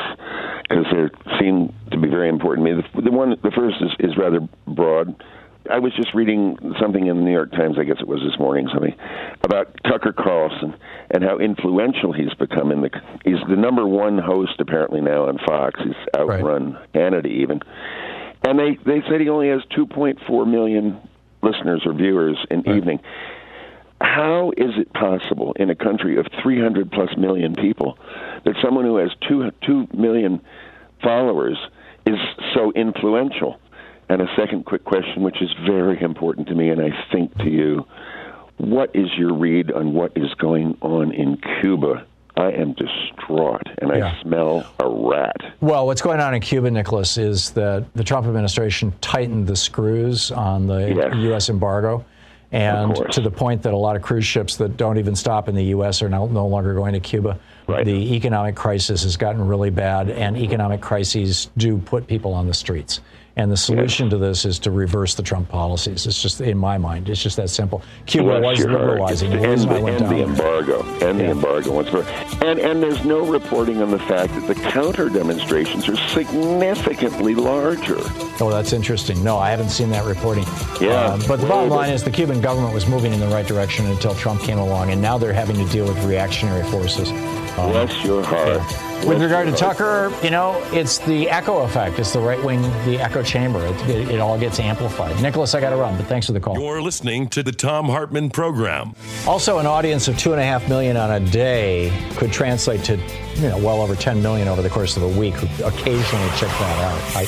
because 0.70 0.84
they 0.92 1.38
seem 1.38 1.74
to 1.90 1.98
be 1.98 2.08
very 2.08 2.28
important 2.28 2.66
to 2.66 2.74
me. 2.74 2.82
The, 2.94 3.02
the 3.02 3.10
one, 3.10 3.30
the 3.42 3.50
first 3.50 3.76
is, 3.80 3.90
is 4.10 4.16
rather 4.16 4.40
broad. 4.66 5.22
I 5.70 5.78
was 5.78 5.92
just 5.94 6.14
reading 6.14 6.56
something 6.80 7.06
in 7.06 7.16
the 7.16 7.22
New 7.22 7.33
York 7.33 7.52
Times, 7.52 7.76
I 7.78 7.85
guess 7.85 7.98
it 8.00 8.09
was 8.09 8.20
this 8.20 8.38
morning, 8.38 8.68
something 8.72 8.94
about 9.42 9.72
Tucker 9.85 10.12
Carlson 10.12 10.74
and 11.11 11.22
how 11.22 11.38
influential 11.38 12.12
he's 12.12 12.35
become. 12.35 12.72
In 12.72 12.83
the 12.83 12.90
he's 13.24 13.40
the 13.48 13.56
number 13.56 13.87
one 13.87 14.18
host 14.18 14.54
apparently 14.59 15.00
now 15.00 15.28
on 15.28 15.38
Fox. 15.38 15.80
He's 15.83 15.94
outrun 16.16 16.74
right. 16.74 16.92
Hannity 16.92 17.42
even, 17.42 17.61
and 18.42 18.59
they 18.59 18.76
they 18.85 19.02
said 19.09 19.20
he 19.20 19.28
only 19.28 19.48
has 19.48 19.61
2.4 19.76 20.50
million 20.50 21.00
listeners 21.42 21.83
or 21.85 21.94
viewers 21.94 22.38
in 22.50 22.62
right. 22.62 22.76
evening. 22.76 23.00
How 24.00 24.52
is 24.56 24.72
it 24.78 24.92
possible 24.92 25.52
in 25.56 25.68
a 25.68 25.74
country 25.74 26.18
of 26.18 26.26
300 26.42 26.90
plus 26.90 27.11
million 27.18 27.54
people 27.54 27.98
that 28.44 28.54
someone 28.62 28.85
who 28.85 28.96
has 28.96 29.11
two 29.28 29.50
two 29.64 29.87
million 29.92 30.40
followers 31.02 31.59
is 32.06 32.18
so 32.54 32.72
influential? 32.72 33.61
And 34.10 34.20
a 34.20 34.26
second 34.34 34.66
quick 34.66 34.84
question, 34.84 35.22
which 35.22 35.40
is 35.40 35.50
very 35.64 36.02
important 36.02 36.48
to 36.48 36.54
me, 36.56 36.70
and 36.70 36.80
I 36.80 36.90
think 37.12 37.32
to 37.38 37.48
you. 37.48 37.86
What 38.56 38.90
is 38.92 39.06
your 39.16 39.32
read 39.32 39.70
on 39.70 39.92
what 39.94 40.10
is 40.16 40.34
going 40.34 40.76
on 40.80 41.12
in 41.12 41.40
Cuba? 41.60 42.04
I 42.36 42.50
am 42.50 42.74
distraught, 42.74 43.68
and 43.80 43.90
yeah. 43.94 44.12
I 44.18 44.22
smell 44.22 44.66
a 44.80 44.88
rat. 44.88 45.36
Well, 45.60 45.86
what's 45.86 46.02
going 46.02 46.18
on 46.18 46.34
in 46.34 46.40
Cuba, 46.40 46.72
Nicholas, 46.72 47.18
is 47.18 47.50
that 47.52 47.86
the 47.94 48.02
Trump 48.02 48.26
administration 48.26 48.92
tightened 49.00 49.46
the 49.46 49.54
screws 49.54 50.32
on 50.32 50.66
the 50.66 50.92
yes. 50.92 51.14
U.S. 51.14 51.48
embargo. 51.48 52.04
And 52.50 52.96
to 53.12 53.20
the 53.20 53.30
point 53.30 53.62
that 53.62 53.72
a 53.72 53.76
lot 53.76 53.94
of 53.94 54.02
cruise 54.02 54.26
ships 54.26 54.56
that 54.56 54.76
don't 54.76 54.98
even 54.98 55.14
stop 55.14 55.48
in 55.48 55.54
the 55.54 55.66
U.S. 55.66 56.02
are 56.02 56.08
now 56.08 56.26
no 56.26 56.48
longer 56.48 56.74
going 56.74 56.94
to 56.94 57.00
Cuba. 57.00 57.38
Right. 57.70 57.85
The 57.85 58.14
economic 58.14 58.56
crisis 58.56 59.02
has 59.02 59.16
gotten 59.16 59.46
really 59.46 59.70
bad, 59.70 60.11
and 60.11 60.37
economic 60.37 60.80
crises 60.80 61.50
do 61.56 61.78
put 61.78 62.06
people 62.06 62.33
on 62.33 62.46
the 62.46 62.54
streets. 62.54 63.00
And 63.37 63.50
the 63.50 63.56
solution 63.56 64.06
yes. 64.06 64.11
to 64.11 64.18
this 64.18 64.44
is 64.44 64.59
to 64.59 64.70
reverse 64.70 65.14
the 65.14 65.22
Trump 65.22 65.48
policies. 65.48 66.04
It's 66.04 66.20
just, 66.20 66.40
in 66.40 66.59
my 66.59 66.76
mind, 66.76 67.09
it's 67.09 67.22
just 67.22 67.37
that 67.37 67.48
simple. 67.48 67.80
Cuba 68.04 68.40
was 68.40 68.59
liberalizing. 68.59 69.33
And, 69.33 69.44
and, 69.44 69.88
and 69.88 70.11
the 70.11 70.24
embargo. 70.24 70.83
And 71.00 71.18
yeah. 71.18 71.26
the 71.26 71.30
embargo. 71.30 71.78
And, 72.44 72.59
and 72.59 72.83
there's 72.83 73.02
no 73.04 73.24
reporting 73.24 73.80
on 73.83 73.92
the 73.92 74.00
fact 74.00 74.35
that 74.35 74.46
the 74.46 74.54
counter 74.56 75.09
demonstrations 75.09 75.88
are 75.88 75.96
significantly 76.09 77.35
larger. 77.35 78.00
Oh, 78.40 78.50
that's 78.50 78.72
interesting. 78.72 79.22
No, 79.22 79.38
I 79.38 79.50
haven't 79.50 79.70
seen 79.70 79.90
that 79.90 80.04
reporting. 80.04 80.44
Yeah. 80.80 80.90
Uh, 80.90 81.28
but 81.28 81.40
the 81.40 81.46
bottom 81.46 81.70
line 81.70 81.92
is 81.92 82.02
the 82.02 82.11
Cuban 82.11 82.40
government 82.42 82.74
was 82.74 82.88
moving 82.88 83.12
in 83.14 83.20
the 83.20 83.28
right 83.28 83.46
direction 83.46 83.87
until 83.87 84.14
Trump 84.16 84.42
came 84.42 84.59
along, 84.59 84.90
and 84.90 85.00
now 85.00 85.16
they're 85.16 85.33
having 85.33 85.56
to 85.56 85.72
deal 85.72 85.87
with 85.87 86.04
reactionary 86.04 86.68
forces. 86.68 87.11
Bless 87.56 88.04
your 88.04 88.22
heart. 88.22 88.48
Yeah. 88.48 88.90
With 89.04 89.22
regard 89.22 89.48
to 89.48 89.54
Tucker, 89.54 90.12
you 90.22 90.30
know, 90.30 90.62
it's 90.72 90.98
the 90.98 91.28
echo 91.30 91.58
effect. 91.58 91.98
It's 91.98 92.12
the 92.12 92.20
right 92.20 92.42
wing, 92.44 92.60
the 92.84 92.98
echo 93.00 93.22
chamber. 93.22 93.64
It, 93.64 93.88
it, 93.88 94.10
it 94.10 94.20
all 94.20 94.38
gets 94.38 94.60
amplified. 94.60 95.20
Nicholas, 95.22 95.54
I 95.54 95.60
got 95.60 95.70
to 95.70 95.76
run, 95.76 95.96
but 95.96 96.06
thanks 96.06 96.26
for 96.26 96.32
the 96.32 96.40
call. 96.40 96.60
You're 96.60 96.82
listening 96.82 97.28
to 97.28 97.42
the 97.42 97.52
Tom 97.52 97.86
Hartmann 97.86 98.28
program. 98.28 98.94
Also, 99.26 99.58
an 99.58 99.66
audience 99.66 100.06
of 100.06 100.18
two 100.18 100.32
and 100.32 100.40
a 100.40 100.44
half 100.44 100.68
million 100.68 100.98
on 100.98 101.10
a 101.10 101.20
day 101.30 101.90
could 102.16 102.30
translate 102.30 102.84
to, 102.84 102.98
you 103.36 103.48
know, 103.48 103.56
well 103.58 103.80
over 103.80 103.96
10 103.96 104.22
million 104.22 104.48
over 104.48 104.60
the 104.60 104.68
course 104.70 104.98
of 104.98 105.02
a 105.02 105.08
week 105.08 105.34
who 105.34 105.64
occasionally 105.64 106.28
check 106.36 106.50
that 106.58 106.84
out. 106.84 107.16
I, 107.16 107.26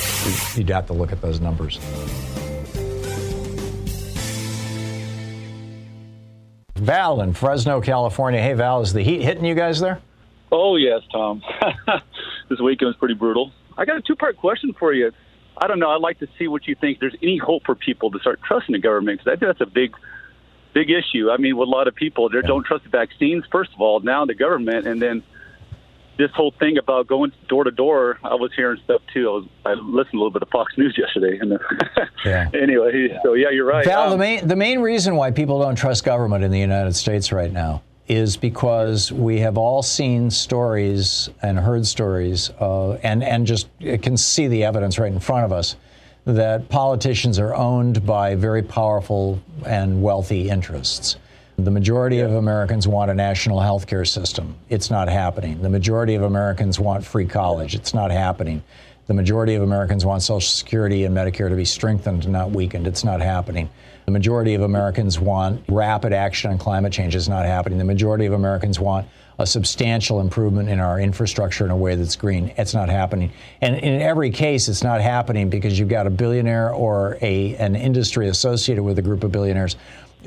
you'd 0.55 0.69
have 0.69 0.85
to 0.87 0.93
look 0.93 1.11
at 1.11 1.21
those 1.21 1.39
numbers. 1.39 1.79
Val 6.75 7.21
in 7.21 7.33
Fresno, 7.33 7.81
California. 7.81 8.41
Hey, 8.41 8.53
Val, 8.53 8.81
is 8.81 8.93
the 8.93 9.01
heat 9.01 9.21
hitting 9.21 9.45
you 9.45 9.55
guys 9.55 9.79
there? 9.79 10.01
Oh 10.53 10.75
yes, 10.75 11.01
Tom. 11.11 11.41
this 12.49 12.59
weekend 12.59 12.87
was 12.87 12.95
pretty 12.97 13.15
brutal. 13.15 13.51
I 13.75 13.85
got 13.85 13.97
a 13.97 14.01
two-part 14.01 14.37
question 14.37 14.73
for 14.77 14.93
you. 14.93 15.11
I 15.57 15.67
don't 15.67 15.79
know. 15.79 15.89
I'd 15.89 16.01
like 16.01 16.19
to 16.19 16.27
see 16.37 16.47
what 16.47 16.67
you 16.67 16.75
think. 16.75 16.99
There's 16.99 17.15
any 17.23 17.39
hope 17.39 17.63
for 17.65 17.73
people 17.73 18.11
to 18.11 18.19
start 18.19 18.39
trusting 18.47 18.71
the 18.71 18.79
government 18.79 19.19
because 19.19 19.31
I 19.31 19.39
think 19.39 19.49
that's 19.49 19.67
a 19.67 19.73
big, 19.73 19.95
big 20.75 20.91
issue. 20.91 21.31
I 21.31 21.37
mean, 21.37 21.57
with 21.57 21.67
a 21.67 21.71
lot 21.71 21.87
of 21.87 21.95
people, 21.95 22.29
they 22.29 22.41
don't 22.41 22.63
trust 22.63 22.83
the 22.83 22.91
vaccines. 22.91 23.45
First 23.51 23.71
of 23.73 23.81
all, 23.81 23.99
now 24.01 24.25
the 24.25 24.35
government, 24.35 24.85
and 24.85 25.01
then 25.01 25.23
this 26.19 26.29
whole 26.35 26.53
thing 26.59 26.77
about 26.77 27.07
going 27.07 27.31
door 27.47 27.63
to 27.63 27.71
door. 27.71 28.19
I 28.23 28.35
was 28.35 28.51
hearing 28.55 28.79
stuff 28.83 29.01
too. 29.11 29.27
I 29.27 29.31
was 29.31 29.47
I 29.65 29.73
listened 29.73 30.13
a 30.13 30.17
little 30.17 30.29
bit 30.29 30.43
of 30.43 30.49
Fox 30.49 30.77
News 30.77 30.95
yesterday, 30.95 31.39
and 31.39 31.57
yeah. 32.25 32.51
anyway, 32.53 33.19
so 33.23 33.33
yeah, 33.33 33.49
you're 33.49 33.65
right. 33.65 33.85
Val, 33.85 34.03
um, 34.03 34.11
the 34.11 34.17
main 34.17 34.47
the 34.47 34.55
main 34.55 34.81
reason 34.81 35.15
why 35.15 35.31
people 35.31 35.59
don't 35.59 35.75
trust 35.75 36.03
government 36.03 36.43
in 36.43 36.51
the 36.51 36.59
United 36.59 36.95
States 36.95 37.31
right 37.31 37.51
now 37.51 37.81
is 38.07 38.35
because 38.35 39.11
we 39.11 39.39
have 39.39 39.57
all 39.57 39.81
seen 39.81 40.29
stories 40.29 41.29
and 41.41 41.57
heard 41.57 41.85
stories 41.85 42.49
uh, 42.59 42.93
and, 43.03 43.23
and 43.23 43.47
just 43.47 43.67
can 44.01 44.17
see 44.17 44.47
the 44.47 44.63
evidence 44.63 44.99
right 44.99 45.11
in 45.11 45.19
front 45.19 45.45
of 45.45 45.51
us 45.51 45.75
that 46.25 46.69
politicians 46.69 47.39
are 47.39 47.53
owned 47.53 48.05
by 48.05 48.35
very 48.35 48.61
powerful 48.61 49.41
and 49.65 50.01
wealthy 50.01 50.49
interests. 50.49 51.17
The 51.57 51.71
majority 51.71 52.19
of 52.19 52.31
Americans 52.31 52.87
want 52.87 53.11
a 53.11 53.13
national 53.13 53.59
health 53.59 53.87
care 53.87 54.05
system. 54.05 54.55
It's 54.69 54.89
not 54.89 55.07
happening. 55.07 55.61
The 55.61 55.69
majority 55.69 56.15
of 56.15 56.23
Americans 56.23 56.79
want 56.79 57.05
free 57.05 57.25
college. 57.25 57.75
It's 57.75 57.93
not 57.93 58.09
happening. 58.09 58.63
The 59.05 59.13
majority 59.13 59.53
of 59.55 59.61
Americans 59.61 60.05
want 60.05 60.23
Social 60.23 60.39
Security 60.41 61.03
and 61.03 61.15
Medicare 61.15 61.49
to 61.49 61.55
be 61.55 61.65
strengthened, 61.65 62.27
not 62.27 62.51
weakened. 62.51 62.87
It's 62.87 63.03
not 63.03 63.21
happening. 63.21 63.69
The 64.05 64.11
majority 64.11 64.53
of 64.53 64.61
Americans 64.61 65.19
want 65.19 65.63
rapid 65.69 66.13
action 66.13 66.51
on 66.51 66.57
climate 66.57 66.91
change. 66.91 67.15
It's 67.15 67.27
not 67.27 67.45
happening. 67.45 67.77
The 67.77 67.85
majority 67.85 68.25
of 68.25 68.33
Americans 68.33 68.79
want 68.79 69.07
a 69.39 69.47
substantial 69.47 70.19
improvement 70.19 70.69
in 70.69 70.79
our 70.79 70.99
infrastructure 70.99 71.65
in 71.65 71.71
a 71.71 71.75
way 71.75 71.95
that's 71.95 72.15
green. 72.15 72.53
It's 72.57 72.73
not 72.73 72.89
happening. 72.89 73.31
And 73.61 73.75
in 73.75 74.01
every 74.01 74.29
case, 74.29 74.67
it's 74.67 74.83
not 74.83 75.01
happening 75.01 75.49
because 75.49 75.79
you've 75.79 75.89
got 75.89 76.05
a 76.05 76.11
billionaire 76.11 76.71
or 76.71 77.17
a, 77.21 77.55
an 77.55 77.75
industry 77.75 78.27
associated 78.27 78.83
with 78.83 78.99
a 78.99 79.01
group 79.01 79.23
of 79.23 79.31
billionaires 79.31 79.75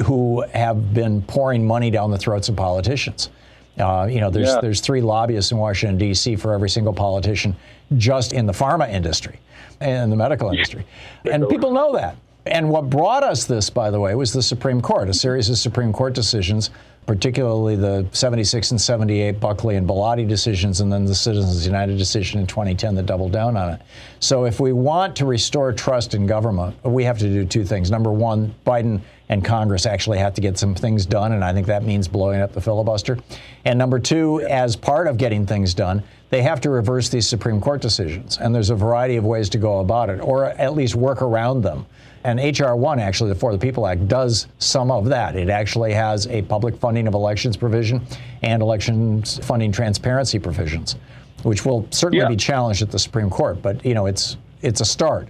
who 0.04 0.42
have 0.52 0.92
been 0.92 1.22
pouring 1.22 1.66
money 1.66 1.90
down 1.90 2.10
the 2.10 2.18
throats 2.18 2.48
of 2.48 2.56
politicians. 2.56 3.30
Uh, 3.78 4.08
you 4.10 4.20
know, 4.20 4.30
there's 4.30 4.48
yeah. 4.48 4.60
there's 4.60 4.80
three 4.80 5.02
lobbyists 5.02 5.52
in 5.52 5.58
Washington 5.58 5.98
D.C. 5.98 6.36
for 6.36 6.54
every 6.54 6.70
single 6.70 6.94
politician, 6.94 7.54
just 7.98 8.32
in 8.32 8.46
the 8.46 8.52
pharma 8.52 8.90
industry 8.90 9.38
and 9.80 10.10
the 10.10 10.16
medical 10.16 10.50
industry, 10.50 10.86
and 11.30 11.46
people 11.48 11.72
know 11.72 11.92
that. 11.92 12.16
And 12.46 12.70
what 12.70 12.88
brought 12.88 13.24
us 13.24 13.44
this, 13.44 13.70
by 13.70 13.90
the 13.90 13.98
way, 13.98 14.14
was 14.14 14.32
the 14.32 14.42
Supreme 14.42 14.80
Court, 14.80 15.08
a 15.08 15.14
series 15.14 15.50
of 15.50 15.58
Supreme 15.58 15.92
Court 15.92 16.14
decisions, 16.14 16.70
particularly 17.04 17.74
the 17.74 18.06
76 18.12 18.70
and 18.70 18.80
78 18.80 19.40
Buckley 19.40 19.74
and 19.74 19.88
Bellotti 19.88 20.28
decisions, 20.28 20.80
and 20.80 20.92
then 20.92 21.04
the 21.04 21.14
Citizens 21.14 21.66
United 21.66 21.98
decision 21.98 22.40
in 22.40 22.46
2010 22.46 22.94
that 22.94 23.06
doubled 23.06 23.32
down 23.32 23.56
on 23.56 23.72
it. 23.72 23.80
So 24.20 24.44
if 24.44 24.60
we 24.60 24.72
want 24.72 25.16
to 25.16 25.26
restore 25.26 25.72
trust 25.72 26.14
in 26.14 26.26
government, 26.26 26.76
we 26.84 27.02
have 27.04 27.18
to 27.18 27.28
do 27.28 27.44
two 27.44 27.64
things. 27.64 27.90
Number 27.90 28.12
one, 28.12 28.54
Biden 28.64 29.00
and 29.28 29.44
Congress 29.44 29.84
actually 29.84 30.18
have 30.18 30.34
to 30.34 30.40
get 30.40 30.56
some 30.56 30.74
things 30.74 31.04
done, 31.04 31.32
and 31.32 31.44
I 31.44 31.52
think 31.52 31.66
that 31.66 31.82
means 31.82 32.06
blowing 32.06 32.40
up 32.40 32.52
the 32.52 32.60
filibuster. 32.60 33.18
And 33.64 33.76
number 33.76 33.98
two, 33.98 34.42
as 34.42 34.76
part 34.76 35.08
of 35.08 35.16
getting 35.16 35.46
things 35.46 35.74
done, 35.74 36.02
they 36.30 36.42
have 36.42 36.60
to 36.60 36.70
reverse 36.70 37.08
these 37.08 37.28
Supreme 37.28 37.60
Court 37.60 37.80
decisions. 37.80 38.38
And 38.38 38.54
there's 38.54 38.70
a 38.70 38.76
variety 38.76 39.16
of 39.16 39.24
ways 39.24 39.48
to 39.50 39.58
go 39.58 39.80
about 39.80 40.10
it, 40.10 40.20
or 40.20 40.46
at 40.46 40.74
least 40.74 40.94
work 40.94 41.22
around 41.22 41.62
them. 41.62 41.86
And 42.26 42.40
H.R. 42.40 42.74
1, 42.74 42.98
actually, 42.98 43.30
the 43.30 43.36
For 43.36 43.52
the 43.52 43.58
People 43.58 43.86
Act, 43.86 44.08
does 44.08 44.48
some 44.58 44.90
of 44.90 45.04
that. 45.04 45.36
It 45.36 45.48
actually 45.48 45.92
has 45.92 46.26
a 46.26 46.42
public 46.42 46.76
funding 46.76 47.06
of 47.06 47.14
elections 47.14 47.56
provision 47.56 48.04
and 48.42 48.62
elections 48.62 49.38
funding 49.46 49.70
transparency 49.70 50.40
provisions, 50.40 50.96
which 51.44 51.64
will 51.64 51.86
certainly 51.92 52.24
yeah. 52.24 52.28
be 52.28 52.34
challenged 52.34 52.82
at 52.82 52.90
the 52.90 52.98
Supreme 52.98 53.30
Court. 53.30 53.62
But, 53.62 53.86
you 53.86 53.94
know, 53.94 54.06
it's, 54.06 54.36
it's 54.60 54.80
a 54.80 54.84
start. 54.84 55.28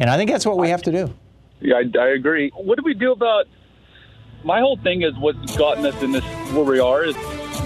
And 0.00 0.10
I 0.10 0.16
think 0.16 0.28
that's 0.28 0.44
what 0.44 0.58
we 0.58 0.70
have 0.70 0.82
to 0.82 0.90
do. 0.90 1.14
Yeah, 1.60 1.76
I, 1.76 1.98
I 2.00 2.08
agree. 2.08 2.50
What 2.56 2.78
do 2.78 2.82
we 2.84 2.94
do 2.94 3.12
about 3.12 3.46
my 4.42 4.58
whole 4.58 4.76
thing 4.78 5.02
is 5.02 5.16
what's 5.16 5.56
gotten 5.56 5.86
us 5.86 6.02
in 6.02 6.10
this 6.10 6.24
where 6.52 6.64
we 6.64 6.80
are 6.80 7.04
is 7.04 7.14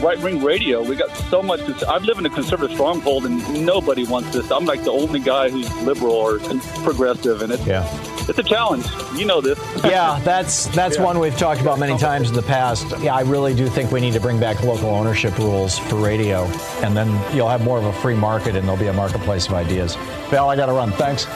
right 0.02 0.20
wing 0.20 0.44
radio. 0.44 0.83
We 0.83 0.94
got 0.94 1.11
so 1.31 1.42
much. 1.42 1.61
I've 1.85 2.04
lived 2.04 2.20
in 2.20 2.26
a 2.26 2.31
conservative 2.31 2.76
stronghold, 2.76 3.24
and 3.24 3.64
nobody 3.64 4.05
wants 4.05 4.34
this. 4.34 4.53
I'm 4.53 4.66
like 4.66 4.84
the 4.84 4.93
only 4.93 5.20
guy 5.20 5.49
who's 5.49 5.74
liberal 5.82 6.12
or 6.12 6.38
progressive, 6.84 7.40
and 7.40 7.51
it's 7.51 7.66
yeah. 7.66 8.16
It's 8.29 8.39
a 8.39 8.43
challenge. 8.43 8.87
You 9.14 9.24
know 9.24 9.41
this. 9.41 9.59
yeah, 9.85 10.20
that's 10.24 10.66
that's 10.68 10.97
yeah. 10.97 11.05
one 11.05 11.18
we've 11.18 11.37
talked 11.37 11.61
about 11.61 11.79
many 11.79 11.97
times 11.99 12.29
in 12.29 12.35
the 12.35 12.43
past. 12.43 12.87
Yeah, 13.01 13.14
I 13.14 13.22
really 13.22 13.55
do 13.55 13.68
think 13.68 13.91
we 13.91 14.01
need 14.01 14.12
to 14.12 14.20
bring 14.20 14.39
back 14.39 14.62
local 14.62 14.91
ownership 14.91 15.37
rules 15.39 15.79
for 15.79 15.97
radio, 15.97 16.45
and 16.83 16.97
then 16.97 17.09
you'll 17.35 17.49
have 17.49 17.64
more 17.64 17.79
of 17.79 17.85
a 17.85 17.93
free 17.93 18.14
market, 18.14 18.55
and 18.57 18.66
there'll 18.66 18.81
be 18.81 18.89
a 18.89 18.93
marketplace 18.93 19.47
of 19.47 19.55
ideas. 19.55 19.97
Val, 20.31 20.51
I 20.51 20.57
got 20.57 20.66
to 20.66 20.72
run. 20.72 20.93
Thanks. 20.93 21.26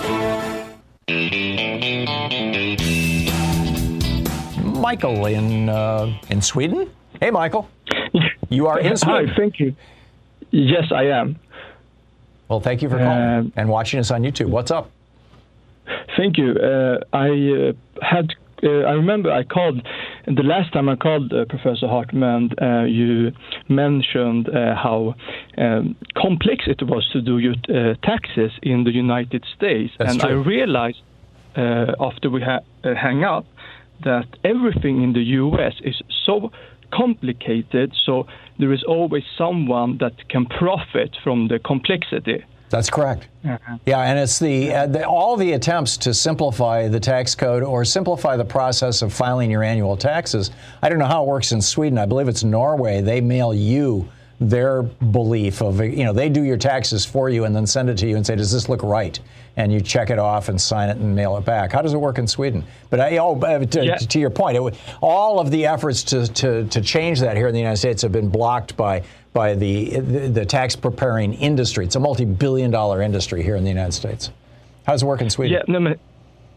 Michael 4.78 5.26
in 5.26 5.68
uh, 5.68 6.12
in 6.28 6.42
Sweden. 6.42 6.90
Hey, 7.20 7.30
Michael. 7.30 7.68
You 8.48 8.66
are 8.66 8.78
in 8.78 8.98
Sweden. 8.98 9.28
Hi, 9.28 9.34
thank 9.34 9.58
you. 9.58 9.74
Yes, 10.50 10.92
I 10.92 11.04
am. 11.04 11.40
Well, 12.48 12.60
thank 12.60 12.82
you 12.82 12.90
for 12.90 12.98
calling 12.98 13.10
uh, 13.10 13.44
and 13.56 13.70
watching 13.70 13.98
us 13.98 14.10
on 14.10 14.22
YouTube. 14.22 14.50
What's 14.50 14.70
up? 14.70 14.90
Thank 16.16 16.38
you. 16.38 16.52
Uh, 16.52 16.98
I 17.12 17.28
uh, 17.28 17.72
had. 18.04 18.30
Uh, 18.64 18.86
I 18.86 18.92
remember 18.92 19.32
I 19.32 19.42
called 19.42 19.82
the 20.26 20.42
last 20.42 20.72
time 20.72 20.88
I 20.88 20.96
called 20.96 21.32
uh, 21.32 21.44
Professor 21.46 21.88
Hartmann, 21.88 22.50
uh, 22.60 22.84
you 22.84 23.32
mentioned 23.68 24.48
uh, 24.48 24.76
how 24.76 25.14
um, 25.58 25.96
complex 26.16 26.64
it 26.66 26.82
was 26.82 27.08
to 27.12 27.20
do 27.20 27.38
your 27.38 27.54
uh, 27.68 27.94
taxes 28.04 28.52
in 28.62 28.84
the 28.84 28.92
United 28.92 29.44
States, 29.56 29.92
That's 29.98 30.12
and 30.12 30.20
true. 30.20 30.30
I 30.30 30.46
realized 30.46 31.02
uh, 31.56 31.92
after 31.98 32.30
we 32.30 32.40
ha- 32.40 32.60
uh, 32.84 32.94
hang 32.94 33.24
up 33.24 33.46
that 34.04 34.26
everything 34.44 35.02
in 35.02 35.12
the 35.12 35.22
U.S. 35.22 35.74
is 35.82 36.00
so 36.24 36.50
complicated. 36.92 37.92
So 38.04 38.26
there 38.58 38.72
is 38.72 38.84
always 38.86 39.24
someone 39.36 39.98
that 39.98 40.28
can 40.28 40.46
profit 40.46 41.16
from 41.22 41.48
the 41.48 41.58
complexity. 41.58 42.44
That's 42.72 42.88
correct. 42.88 43.28
Yeah, 43.44 44.00
and 44.00 44.18
it's 44.18 44.38
the, 44.38 44.72
uh, 44.72 44.86
the 44.86 45.06
all 45.06 45.36
the 45.36 45.52
attempts 45.52 45.98
to 45.98 46.14
simplify 46.14 46.88
the 46.88 46.98
tax 46.98 47.34
code 47.34 47.62
or 47.62 47.84
simplify 47.84 48.34
the 48.34 48.46
process 48.46 49.02
of 49.02 49.12
filing 49.12 49.50
your 49.50 49.62
annual 49.62 49.94
taxes. 49.94 50.50
I 50.80 50.88
don't 50.88 50.98
know 50.98 51.04
how 51.04 51.22
it 51.22 51.28
works 51.28 51.52
in 51.52 51.60
Sweden. 51.60 51.98
I 51.98 52.06
believe 52.06 52.28
it's 52.28 52.44
Norway. 52.44 53.02
They 53.02 53.20
mail 53.20 53.52
you 53.52 54.08
their 54.40 54.82
belief 54.82 55.62
of 55.62 55.80
you 55.80 56.04
know 56.04 56.12
they 56.12 56.28
do 56.28 56.42
your 56.42 56.56
taxes 56.56 57.04
for 57.04 57.28
you 57.30 57.44
and 57.44 57.54
then 57.54 57.66
send 57.66 57.88
it 57.88 57.96
to 57.98 58.08
you 58.08 58.16
and 58.16 58.26
say 58.26 58.34
does 58.34 58.50
this 58.50 58.68
look 58.68 58.82
right 58.82 59.20
and 59.56 59.72
you 59.72 59.80
check 59.80 60.10
it 60.10 60.18
off 60.18 60.48
and 60.48 60.60
sign 60.60 60.88
it 60.88 60.96
and 60.96 61.14
mail 61.14 61.36
it 61.36 61.44
back 61.44 61.70
how 61.70 61.80
does 61.80 61.92
it 61.94 61.98
work 61.98 62.18
in 62.18 62.26
sweden 62.26 62.64
but 62.90 62.98
I, 62.98 63.18
oh, 63.18 63.38
uh, 63.40 63.64
to, 63.64 63.84
Yeah. 63.84 63.96
to 63.98 64.18
your 64.18 64.30
point 64.30 64.56
it, 64.56 64.74
all 65.00 65.38
of 65.38 65.52
the 65.52 65.66
efforts 65.66 66.02
to, 66.04 66.26
to, 66.26 66.64
to 66.66 66.80
change 66.80 67.20
that 67.20 67.36
here 67.36 67.46
in 67.46 67.52
the 67.54 67.60
united 67.60 67.76
states 67.76 68.02
have 68.02 68.10
been 68.10 68.30
blocked 68.30 68.76
by 68.76 69.04
by 69.32 69.54
the, 69.54 69.98
the 70.00 70.28
the 70.28 70.44
tax 70.44 70.76
preparing 70.76 71.34
industry 71.34 71.84
it's 71.84 71.96
a 71.96 72.00
multi-billion 72.00 72.70
dollar 72.70 73.02
industry 73.02 73.42
here 73.42 73.56
in 73.56 73.64
the 73.64 73.70
united 73.70 73.92
states 73.92 74.30
How's 74.86 75.02
it 75.02 75.06
work 75.06 75.20
in 75.20 75.30
sweden 75.30 75.62
Yeah, 75.66 75.78
no, 75.78 75.90
but- 75.90 76.00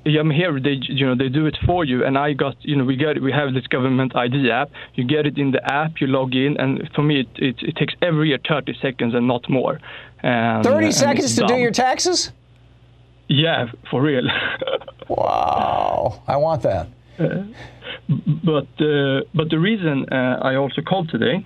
yeah, 0.06 0.20
I'm 0.22 0.30
here. 0.30 0.60
They, 0.60 0.78
you 0.84 1.06
know, 1.08 1.16
they 1.16 1.30
do 1.30 1.48
it 1.48 1.58
for 1.66 1.84
you, 1.84 2.06
and 2.06 2.16
I 2.16 2.34
got, 2.34 2.56
you 2.62 2.76
know, 2.76 2.86
we 2.86 2.96
got, 2.96 3.20
we 3.20 3.32
have 3.32 3.54
this 3.56 3.66
government 3.66 4.16
ID 4.16 4.52
app. 4.52 4.70
You 4.94 5.04
get 5.04 5.26
it 5.26 5.38
in 5.40 5.50
the 5.50 5.64
app, 5.74 6.00
you 6.00 6.06
log 6.06 6.36
in, 6.36 6.58
and 6.58 6.88
for 6.94 7.02
me, 7.02 7.22
it, 7.22 7.28
it, 7.38 7.56
it 7.64 7.76
takes 7.76 7.96
every 8.04 8.30
year 8.30 8.38
30 8.48 8.78
seconds 8.82 9.16
and 9.16 9.28
not 9.28 9.50
more. 9.50 9.80
And, 10.22 10.64
30 10.64 10.92
seconds 10.92 11.36
to 11.38 11.48
do 11.48 11.56
your 11.56 11.72
taxes 11.72 12.32
Yeah, 13.28 13.72
for 13.90 14.00
real. 14.02 14.28
wow, 15.08 16.22
I 16.28 16.38
want 16.38 16.62
that. 16.62 16.88
but 17.18 18.68
uh, 18.80 19.22
but 19.34 19.50
the 19.50 19.58
reason 19.60 20.06
uh, 20.12 20.40
I 20.42 20.56
also 20.56 20.82
called 20.82 21.10
today 21.10 21.46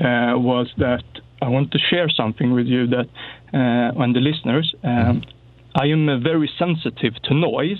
uh, 0.00 0.38
was 0.38 0.68
that 0.78 1.04
I 1.40 1.48
want 1.48 1.70
to 1.72 1.78
share 1.78 2.08
something 2.08 2.52
with 2.52 2.66
you 2.66 2.86
that 2.88 3.06
uh, 3.54 4.02
and 4.02 4.14
the 4.14 4.20
listeners. 4.20 4.74
Um, 4.82 5.22
I 5.74 5.86
am 5.86 6.08
uh, 6.08 6.18
very 6.18 6.50
sensitive 6.58 7.14
to 7.24 7.34
noise, 7.34 7.78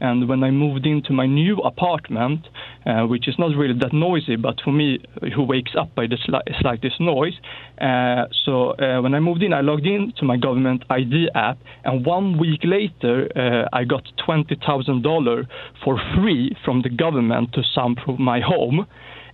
and 0.00 0.28
when 0.28 0.44
I 0.44 0.50
moved 0.50 0.86
into 0.86 1.12
my 1.12 1.26
new 1.26 1.56
apartment, 1.58 2.46
uh, 2.86 3.06
which 3.06 3.26
is 3.28 3.34
not 3.38 3.56
really 3.56 3.78
that 3.80 3.92
noisy, 3.92 4.36
but 4.36 4.60
for 4.62 4.72
me, 4.72 4.98
who 5.34 5.42
wakes 5.42 5.72
up 5.76 5.94
by 5.94 6.06
the 6.06 6.16
sli- 6.16 6.60
slightest 6.60 7.00
noise, 7.00 7.34
uh, 7.80 8.26
so 8.44 8.70
uh, 8.72 9.00
when 9.00 9.14
I 9.14 9.20
moved 9.20 9.42
in, 9.42 9.52
I 9.52 9.62
logged 9.62 9.86
in 9.86 10.12
to 10.18 10.24
my 10.24 10.36
government 10.36 10.84
ID 10.90 11.30
app, 11.34 11.58
and 11.84 12.06
one 12.06 12.38
week 12.38 12.60
later, 12.62 13.28
uh, 13.34 13.68
I 13.76 13.84
got 13.84 14.04
twenty 14.24 14.56
thousand 14.66 15.02
dollar 15.02 15.48
for 15.82 15.98
free 16.14 16.56
from 16.64 16.82
the 16.82 16.90
government 16.90 17.52
to 17.54 17.62
soundproof 17.74 18.18
my 18.18 18.40
home. 18.40 18.86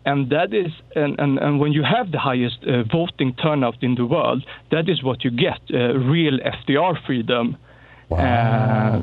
And 0.07 0.31
that 0.31 0.55
is, 0.55 0.73
and, 0.95 1.19
and, 1.19 1.39
and 1.39 1.59
when 1.59 1.73
you 1.73 1.83
have 1.83 2.13
the 2.13 2.19
highest 2.21 2.59
uh, 2.65 2.85
voting 2.85 3.35
turnout 3.35 3.83
in 3.83 3.97
the 3.97 4.07
world, 4.07 4.47
that 4.71 4.89
is 4.89 5.03
what 5.03 5.25
you 5.25 5.33
get 5.33 5.61
uh, 5.75 5.99
real 5.99 6.39
FDR 6.39 7.05
freedom. 7.05 7.57
Uh, 8.11 9.03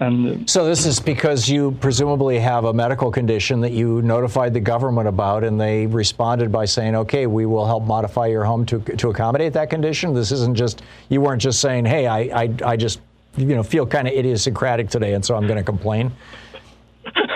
and 0.00 0.48
So 0.48 0.64
this 0.64 0.86
is 0.86 0.98
because 0.98 1.46
you 1.46 1.72
presumably 1.72 2.38
have 2.38 2.64
a 2.64 2.72
medical 2.72 3.10
condition 3.10 3.60
that 3.60 3.72
you 3.72 4.00
notified 4.00 4.54
the 4.54 4.60
government 4.60 5.08
about, 5.08 5.44
and 5.44 5.60
they 5.60 5.86
responded 5.86 6.50
by 6.50 6.64
saying, 6.64 6.96
"Okay, 6.96 7.26
we 7.26 7.44
will 7.44 7.66
help 7.66 7.84
modify 7.84 8.26
your 8.26 8.44
home 8.44 8.64
to 8.64 8.80
to 8.80 9.10
accommodate 9.10 9.52
that 9.52 9.68
condition." 9.68 10.14
This 10.14 10.32
isn't 10.32 10.56
just 10.56 10.80
you 11.10 11.20
weren't 11.20 11.42
just 11.42 11.60
saying, 11.60 11.84
"Hey, 11.84 12.06
I 12.06 12.20
I, 12.44 12.54
I 12.64 12.76
just 12.78 13.00
you 13.36 13.54
know 13.54 13.62
feel 13.62 13.84
kind 13.84 14.08
of 14.08 14.14
idiosyncratic 14.14 14.88
today, 14.88 15.12
and 15.12 15.22
so 15.22 15.36
I'm 15.36 15.46
going 15.46 15.58
to 15.58 15.64
complain." 15.64 16.12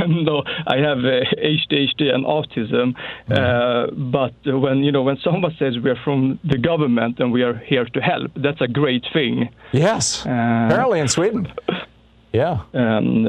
no, 0.24 0.42
I 0.66 0.76
have 0.78 0.98
uh, 0.98 1.24
ADHD 1.38 2.12
and 2.14 2.24
autism. 2.24 2.94
Uh, 3.30 3.90
but 3.92 4.34
when 4.44 4.84
you 4.84 4.92
know 4.92 5.02
when 5.02 5.18
someone 5.22 5.54
says 5.58 5.78
we 5.82 5.90
are 5.90 6.00
from 6.04 6.38
the 6.44 6.58
government 6.58 7.18
and 7.20 7.32
we 7.32 7.42
are 7.42 7.54
here 7.54 7.84
to 7.84 8.00
help, 8.00 8.30
that's 8.36 8.60
a 8.60 8.68
great 8.68 9.04
thing. 9.12 9.48
Yes, 9.72 10.24
Uh, 10.26 10.30
apparently 10.70 11.00
in 11.00 11.08
Sweden. 11.08 11.52
Yeah. 12.32 12.62
and 12.72 13.28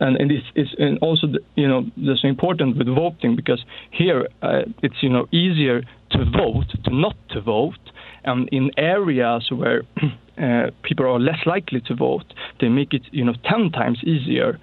and, 0.00 0.16
and 0.20 0.30
it's, 0.32 0.46
it's 0.54 0.74
and 0.78 0.98
also 1.00 1.26
the, 1.28 1.40
you 1.56 1.68
know 1.68 1.84
that's 1.96 2.24
important 2.24 2.76
with 2.78 2.88
voting 2.88 3.36
because 3.36 3.64
here 3.90 4.28
uh, 4.42 4.62
it's 4.82 4.96
you 5.02 5.08
know 5.08 5.26
easier 5.32 5.82
to 6.10 6.24
vote 6.24 6.66
to 6.84 6.90
not 6.94 7.16
to 7.30 7.40
vote 7.40 7.78
and 8.24 8.48
in 8.52 8.70
areas 8.76 9.48
where 9.50 9.82
uh, 10.42 10.70
people 10.82 11.06
are 11.06 11.18
less 11.20 11.44
likely 11.46 11.80
to 11.82 11.94
vote 11.94 12.24
they 12.60 12.68
make 12.68 12.92
it 12.94 13.02
you 13.10 13.24
know 13.24 13.34
10 13.48 13.70
times 13.72 13.98
easier 14.04 14.58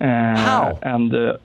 How? 0.00 0.78
and 0.82 1.14
uh, 1.14 1.36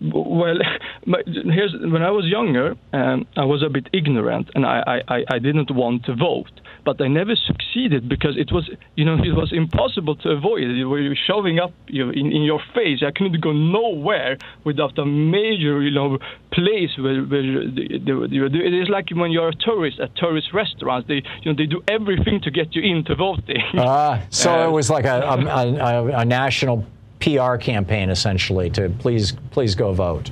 well, 0.00 0.58
here's 1.06 1.74
when 1.80 2.02
I 2.02 2.10
was 2.10 2.26
younger, 2.26 2.76
um, 2.92 3.26
I 3.36 3.44
was 3.44 3.62
a 3.62 3.68
bit 3.68 3.88
ignorant, 3.92 4.50
and 4.54 4.64
I, 4.66 5.02
I, 5.08 5.24
I 5.28 5.38
didn't 5.38 5.70
want 5.70 6.04
to 6.06 6.14
vote. 6.14 6.50
But 6.84 7.00
I 7.00 7.06
never 7.06 7.36
succeeded 7.36 8.08
because 8.08 8.36
it 8.36 8.50
was, 8.50 8.68
you 8.96 9.04
know, 9.04 9.14
it 9.22 9.36
was 9.36 9.52
impossible 9.52 10.16
to 10.16 10.30
avoid. 10.30 10.62
You 10.62 10.88
were 10.88 11.14
shoving 11.14 11.60
up 11.60 11.72
you 11.86 12.10
in, 12.10 12.32
in 12.32 12.42
your 12.42 12.60
face. 12.74 13.02
I 13.06 13.12
couldn't 13.12 13.40
go 13.40 13.52
nowhere 13.52 14.38
without 14.64 14.98
a 14.98 15.06
major, 15.06 15.80
you 15.82 15.92
know, 15.92 16.18
place 16.50 16.90
where, 16.98 17.22
where 17.22 17.42
they, 17.68 17.86
they, 17.98 18.26
they, 18.26 18.58
it 18.66 18.74
is 18.74 18.88
like 18.88 19.10
when 19.10 19.30
you're 19.30 19.50
a 19.50 19.54
tourist 19.54 20.00
at 20.00 20.16
tourist 20.16 20.52
restaurants. 20.52 21.06
They, 21.06 21.22
you 21.42 21.52
know, 21.52 21.54
they 21.56 21.66
do 21.66 21.82
everything 21.86 22.40
to 22.42 22.50
get 22.50 22.74
you 22.74 22.82
into 22.82 23.14
voting. 23.14 23.62
Ah, 23.78 24.20
so 24.30 24.50
Uh, 24.52 24.68
it 24.68 24.72
was 24.72 24.90
like 24.90 25.04
a, 25.04 25.20
a, 25.20 25.36
a, 25.36 26.04
a 26.18 26.24
national 26.24 26.84
PR 27.22 27.56
campaign, 27.56 28.10
essentially, 28.10 28.68
to 28.70 28.88
please 28.98 29.32
please 29.50 29.74
go 29.74 29.92
vote. 29.92 30.30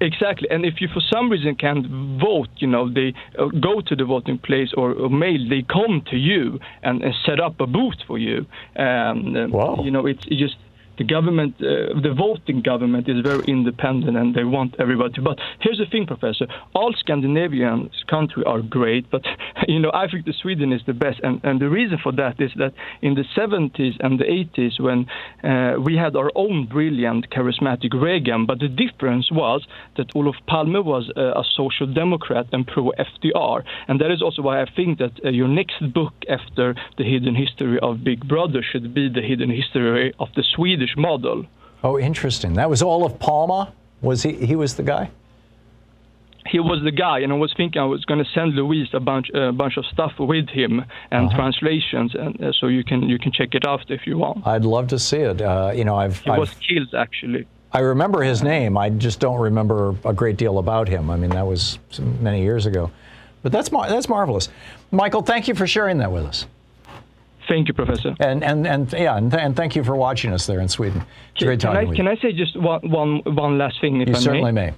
Exactly, 0.00 0.48
and 0.50 0.66
if 0.66 0.80
you 0.80 0.88
for 0.88 1.00
some 1.12 1.30
reason 1.30 1.54
can't 1.54 1.86
vote, 2.20 2.48
you 2.56 2.66
know, 2.66 2.92
they 2.92 3.14
uh, 3.38 3.46
go 3.46 3.80
to 3.80 3.94
the 3.96 4.04
voting 4.04 4.38
place 4.38 4.70
or, 4.76 4.92
or 4.92 5.08
mail, 5.08 5.38
they 5.48 5.62
come 5.62 6.02
to 6.10 6.16
you 6.16 6.58
and, 6.82 7.02
and 7.02 7.14
set 7.24 7.40
up 7.40 7.60
a 7.60 7.66
booth 7.66 8.00
for 8.06 8.18
you. 8.18 8.44
Um, 8.76 9.34
uh, 9.36 9.82
You 9.82 9.90
know, 9.90 10.06
it's 10.06 10.24
just 10.26 10.56
the 10.98 11.04
government, 11.04 11.54
uh, 11.60 11.98
the 12.00 12.14
voting 12.16 12.62
government 12.62 13.08
is 13.08 13.20
very 13.22 13.44
independent 13.44 14.16
and 14.16 14.34
they 14.34 14.44
want 14.44 14.76
everybody. 14.78 15.20
But 15.20 15.38
here's 15.60 15.78
the 15.78 15.86
thing, 15.86 16.06
Professor: 16.06 16.46
all 16.74 16.92
Scandinavian 16.98 17.90
countries 18.08 18.44
are 18.46 18.62
great, 18.62 19.10
but 19.10 19.22
you 19.68 19.80
know, 19.80 19.90
I 19.92 20.08
think 20.08 20.24
the 20.26 20.34
Sweden 20.42 20.72
is 20.72 20.82
the 20.86 20.92
best, 20.92 21.20
and 21.22 21.40
and 21.44 21.60
the 21.60 21.68
reason 21.68 21.98
for 22.02 22.12
that 22.12 22.40
is 22.40 22.52
that 22.56 22.72
in 23.02 23.14
the 23.14 23.24
70s 23.36 23.94
and 24.00 24.18
the 24.18 24.24
80s, 24.24 24.80
when 24.80 25.06
uh, 25.42 25.80
we 25.80 25.96
had 25.96 26.16
our 26.16 26.30
own 26.34 26.66
brilliant, 26.66 27.30
charismatic 27.30 27.92
Reagan, 27.92 28.46
but 28.46 28.58
the 28.60 28.68
difference 28.68 29.30
was 29.30 29.66
that 29.96 30.14
Olof 30.14 30.36
Palme 30.46 30.84
was 30.84 31.10
uh, 31.16 31.20
a 31.20 31.44
social 31.56 31.86
democrat 31.86 32.46
and 32.52 32.66
pro 32.66 32.92
FDR, 32.92 33.62
and 33.88 34.00
that 34.00 34.10
is 34.10 34.22
also 34.22 34.42
why 34.42 34.62
I 34.62 34.66
think 34.76 34.98
that 34.98 35.12
uh, 35.24 35.30
your 35.30 35.48
next 35.48 35.80
book 35.92 36.14
after 36.28 36.74
the 36.98 37.04
hidden 37.04 37.34
history 37.34 37.78
of 37.80 38.04
Big 38.04 38.26
Brother 38.26 38.62
should 38.62 38.94
be 38.94 39.08
the 39.08 39.22
hidden 39.22 39.50
history 39.50 40.12
of 40.18 40.28
the 40.36 40.44
Swedish 40.84 40.96
model. 40.96 41.46
Oh, 41.82 41.98
interesting. 41.98 42.54
That 42.54 42.70
was 42.70 42.82
Olof 42.82 43.18
Palme. 43.18 43.68
Was 44.02 44.22
he? 44.22 44.32
He 44.32 44.56
was 44.56 44.74
the 44.74 44.82
guy. 44.82 45.10
he 46.46 46.60
was 46.60 46.82
the 46.84 46.90
guy, 46.90 47.20
and 47.20 47.32
I 47.32 47.36
was 47.36 47.52
thinking 47.56 47.80
I 47.80 47.86
was 47.86 48.04
going 48.04 48.22
to 48.22 48.30
send 48.34 48.54
Louise 48.54 48.88
a 48.92 49.00
bunch 49.00 49.30
a 49.34 49.52
bunch 49.52 49.76
of 49.78 49.84
stuff 49.86 50.12
with 50.18 50.48
him 50.50 50.84
and 51.10 51.30
translations, 51.30 52.14
and 52.14 52.42
uh, 52.42 52.52
so 52.52 52.66
you 52.66 52.84
can 52.84 53.08
you 53.08 53.18
can 53.18 53.32
check 53.32 53.54
it 53.54 53.66
out 53.66 53.90
if 53.90 54.06
you 54.06 54.18
want. 54.18 54.46
I'd 54.46 54.64
love 54.64 54.88
to 54.88 54.98
see 54.98 55.18
it. 55.18 55.40
Uh, 55.40 55.72
you 55.74 55.84
know, 55.84 55.96
I've, 55.96 56.18
He 56.20 56.30
I've 56.30 56.38
was 56.38 56.50
killed 56.54 56.94
actually. 56.94 57.46
I 57.72 57.80
remember 57.80 58.22
his 58.22 58.42
name. 58.42 58.76
I 58.76 58.90
just 58.90 59.18
don't 59.20 59.40
remember 59.40 59.96
a 60.04 60.12
great 60.12 60.36
deal 60.36 60.58
about 60.58 60.86
him. 60.88 61.10
I 61.10 61.16
mean, 61.16 61.30
that 61.30 61.46
was 61.46 61.78
many 62.20 62.42
years 62.42 62.66
ago. 62.66 62.90
But 63.42 63.50
that's 63.52 63.72
mar- 63.72 63.88
that's 63.88 64.08
marvelous. 64.08 64.48
Michael, 64.90 65.22
thank 65.22 65.48
you 65.48 65.54
for 65.54 65.66
sharing 65.66 65.98
that 65.98 66.12
with 66.12 66.24
us. 66.24 66.46
Thank 67.48 67.68
you, 67.68 67.74
Professor. 67.74 68.14
And 68.20 68.42
and 68.42 68.66
and 68.66 68.92
yeah, 68.92 69.16
and, 69.16 69.30
th- 69.30 69.42
and 69.42 69.54
thank 69.54 69.76
you 69.76 69.84
for 69.84 69.94
watching 69.96 70.32
us 70.32 70.46
there 70.46 70.60
in 70.60 70.68
Sweden. 70.68 71.04
It's 71.34 71.44
great 71.44 71.60
Can 71.60 71.76
I 71.76 71.84
with 71.84 71.96
can. 71.96 72.08
I 72.08 72.16
say 72.16 72.32
just 72.32 72.58
one 72.58 72.80
one 72.90 73.22
one 73.24 73.58
last 73.58 73.80
thing 73.80 74.00
if 74.00 74.08
you 74.08 74.14
I 74.14 74.18
certainly 74.18 74.52
may? 74.52 74.70
may. 74.70 74.74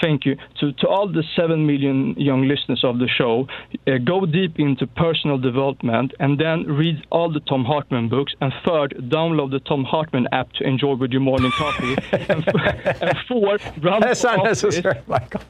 Thank 0.00 0.24
you. 0.24 0.36
To, 0.60 0.72
to 0.72 0.88
all 0.88 1.08
the 1.08 1.22
7 1.36 1.66
million 1.66 2.14
young 2.18 2.48
listeners 2.48 2.82
of 2.84 2.98
the 2.98 3.08
show, 3.08 3.46
uh, 3.86 3.98
go 4.04 4.24
deep 4.26 4.58
into 4.58 4.86
personal 4.86 5.38
development 5.38 6.12
and 6.20 6.38
then 6.38 6.64
read 6.64 7.04
all 7.10 7.30
the 7.32 7.40
Tom 7.40 7.64
Hartmann 7.64 8.08
books. 8.08 8.32
And 8.40 8.52
third, 8.66 8.94
download 9.08 9.50
the 9.50 9.60
Tom 9.60 9.84
Hartmann 9.84 10.26
app 10.32 10.52
to 10.54 10.64
enjoy 10.64 10.94
with 10.94 11.10
your 11.12 11.20
morning 11.20 11.50
coffee. 11.52 11.96
and, 12.12 12.48
f- 12.48 12.96
and 13.02 13.16
four, 13.28 13.58
run 13.82 14.00
That's 14.00 14.22
not 14.24 14.38
office. 14.40 14.62
necessary, 14.64 15.00
Michael. 15.06 15.42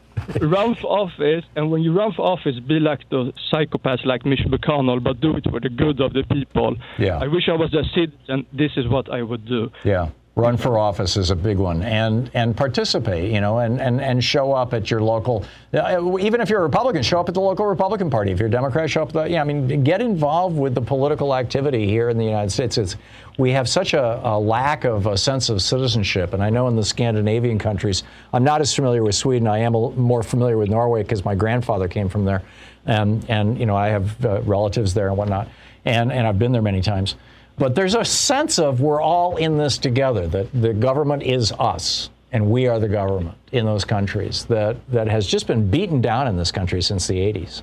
run 0.43 0.75
for 0.75 0.87
office, 0.89 1.45
and 1.57 1.71
when 1.71 1.83
you 1.83 1.93
run 1.97 2.13
for 2.13 2.23
office, 2.27 2.59
be 2.61 2.79
like 2.79 3.09
the 3.11 3.33
psychopaths 3.53 4.05
like 4.05 4.25
Mitch 4.27 4.41
McConnell, 4.47 5.03
but 5.03 5.21
do 5.21 5.37
it 5.37 5.45
for 5.51 5.61
the 5.61 5.69
good 5.71 6.01
of 6.01 6.13
the 6.13 6.23
people. 6.25 6.77
Yeah. 6.99 7.19
I 7.19 7.27
wish 7.27 7.49
I 7.49 7.53
was 7.55 7.73
a 7.75 7.85
citizen. 7.95 8.47
This 8.53 8.73
is 8.77 8.87
what 8.87 9.11
I 9.13 9.23
would 9.23 9.47
do. 9.47 9.71
Yeah. 9.85 10.11
Run 10.37 10.57
for 10.57 10.79
office 10.79 11.17
is 11.17 11.31
a 11.33 11.37
big 11.37 11.59
one, 11.59 11.83
and 11.83 12.31
and 12.35 12.57
participate, 12.57 13.33
you 13.33 13.41
know, 13.41 13.59
and, 13.59 13.81
and, 13.81 14.01
and 14.01 14.23
show 14.23 14.53
up 14.53 14.73
at 14.73 14.89
your 14.89 15.03
local. 15.03 15.45
Uh, 15.75 16.19
even 16.19 16.41
if 16.41 16.49
you're 16.49 16.61
a 16.61 16.63
Republican, 16.63 17.03
show 17.03 17.19
up 17.19 17.29
at 17.29 17.35
the 17.35 17.41
local 17.41 17.67
Republican 17.67 18.09
Party. 18.09 18.31
If 18.31 18.39
you're 18.39 18.47
a 18.47 18.51
Democrat, 18.51 18.89
show 18.89 19.03
up. 19.03 19.13
The, 19.13 19.25
yeah, 19.25 19.41
I 19.41 19.45
mean, 19.45 19.83
get 19.83 20.01
involved 20.01 20.57
with 20.57 20.77
the 20.77 20.81
political 20.81 21.35
activity 21.35 21.85
here 21.85 22.11
in 22.11 22.17
the 22.17 22.25
United 22.25 22.51
States. 22.53 22.79
It's 22.79 22.97
we 23.39 23.51
have 23.51 23.69
such 23.69 23.93
a, 23.93 24.21
a 24.25 24.39
lack 24.39 24.85
of 24.85 25.07
a 25.07 25.19
sense 25.19 25.49
of 25.49 25.61
citizenship, 25.61 26.33
and 26.33 26.45
I 26.45 26.49
know 26.49 26.69
in 26.69 26.77
the 26.77 26.85
Scandinavian 26.85 27.59
countries, 27.59 28.05
I'm 28.33 28.45
not 28.45 28.61
as 28.61 28.73
familiar 28.73 29.03
with 29.03 29.17
Sweden. 29.17 29.49
I 29.49 29.59
am 29.59 29.75
a, 29.75 29.91
more 29.91 30.23
familiar 30.23 30.57
with 30.57 30.71
Norway 30.71 31.03
because 31.03 31.25
my 31.25 31.35
grandfather 31.35 31.89
came 31.89 32.09
from 32.09 32.25
there, 32.25 32.43
and 32.87 33.29
and 33.29 33.59
you 33.59 33.67
know 33.67 33.75
I 33.75 33.89
have 33.89 34.25
uh, 34.25 34.43
relatives 34.43 34.95
there 34.95 35.09
and 35.09 35.17
whatnot, 35.17 35.49
and 35.85 36.13
and 36.13 36.25
I've 36.25 36.39
been 36.39 36.53
there 36.53 36.63
many 36.63 36.83
times. 36.83 37.17
But 37.61 37.75
there's 37.75 37.95
a 37.95 38.05
sense 38.07 38.59
of 38.59 38.81
we're 38.81 39.03
all 39.03 39.37
in 39.37 39.59
this 39.59 39.77
together, 39.79 40.27
that 40.29 40.49
the 40.53 40.73
government 40.73 41.23
is 41.23 41.53
us 41.59 42.09
and 42.33 42.51
we 42.51 42.67
are 42.67 42.79
the 42.81 42.89
government 42.89 43.37
in 43.53 43.67
those 43.67 43.85
countries 43.85 44.47
that, 44.47 44.77
that 44.89 45.09
has 45.09 45.27
just 45.27 45.47
been 45.47 45.71
beaten 45.71 46.01
down 46.01 46.27
in 46.27 46.37
this 46.39 46.51
country 46.51 46.81
since 46.81 47.07
the 47.07 47.17
80s. 47.19 47.61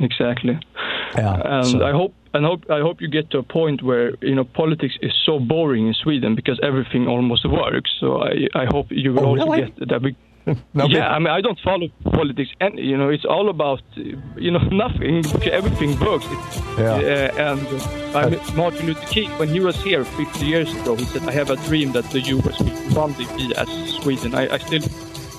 Exactly. 0.00 0.58
Yeah, 1.16 1.40
and 1.44 1.66
so- 1.66 1.84
I 1.86 1.92
hope 1.92 2.14
and 2.32 2.44
hope 2.46 2.62
I 2.70 2.78
hope 2.80 3.00
you 3.00 3.08
get 3.08 3.28
to 3.30 3.38
a 3.38 3.42
point 3.42 3.82
where 3.82 4.14
you 4.22 4.34
know 4.36 4.44
politics 4.44 4.94
is 5.02 5.12
so 5.26 5.40
boring 5.40 5.88
in 5.88 5.94
Sweden 5.94 6.36
because 6.36 6.58
everything 6.62 7.06
almost 7.08 7.44
works. 7.62 7.90
So 8.00 8.22
I 8.22 8.46
I 8.54 8.66
hope 8.66 8.86
you 8.90 9.12
will 9.12 9.20
Oh, 9.26 9.30
also 9.36 9.44
really? 9.46 9.62
get 9.76 9.88
that 9.88 10.02
we. 10.02 10.16
No, 10.74 10.86
yeah, 10.86 11.08
I 11.10 11.18
mean 11.18 11.28
I 11.28 11.40
don't 11.40 11.58
follow 11.60 11.88
politics, 12.04 12.50
and 12.60 12.78
you 12.78 12.96
know 12.96 13.08
it's 13.08 13.24
all 13.24 13.48
about 13.48 13.82
you 13.96 14.50
know 14.50 14.58
nothing. 14.84 15.24
Everything 15.50 15.98
works. 16.00 16.26
Yeah. 16.78 16.94
uh, 16.94 17.50
and 17.50 17.66
uh, 17.66 18.18
I 18.18 18.30
mean, 18.30 18.40
Martin 18.56 18.86
Luther 18.86 19.06
King, 19.06 19.30
when 19.38 19.48
he 19.48 19.60
was 19.60 19.76
here 19.82 20.04
50 20.04 20.44
years 20.46 20.74
ago, 20.74 20.96
he 20.96 21.04
said, 21.04 21.22
"I 21.28 21.32
have 21.32 21.50
a 21.50 21.56
dream 21.68 21.92
that 21.92 22.04
the 22.10 22.20
U.S. 22.20 22.58
will 22.60 22.70
one 23.02 23.12
day 23.12 23.26
be 23.36 23.54
as 23.56 23.68
Sweden." 24.02 24.34
I, 24.34 24.54
I 24.54 24.58
still 24.58 24.82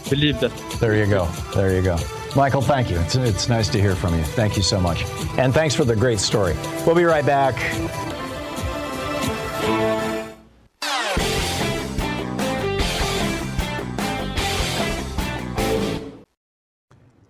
believe 0.09 0.39
that. 0.41 0.51
There 0.79 0.95
you 0.95 1.07
go. 1.07 1.25
There 1.55 1.73
you 1.75 1.81
go. 1.81 1.97
Michael, 2.35 2.61
thank 2.61 2.89
you. 2.89 2.97
It's, 2.99 3.15
it's 3.15 3.49
nice 3.49 3.67
to 3.69 3.81
hear 3.81 3.95
from 3.95 4.15
you. 4.15 4.23
Thank 4.23 4.55
you 4.55 4.63
so 4.63 4.79
much. 4.79 5.03
And 5.37 5.53
thanks 5.53 5.75
for 5.75 5.83
the 5.83 5.95
great 5.95 6.19
story. 6.19 6.55
We'll 6.85 6.95
be 6.95 7.03
right 7.03 7.25
back. 7.25 7.55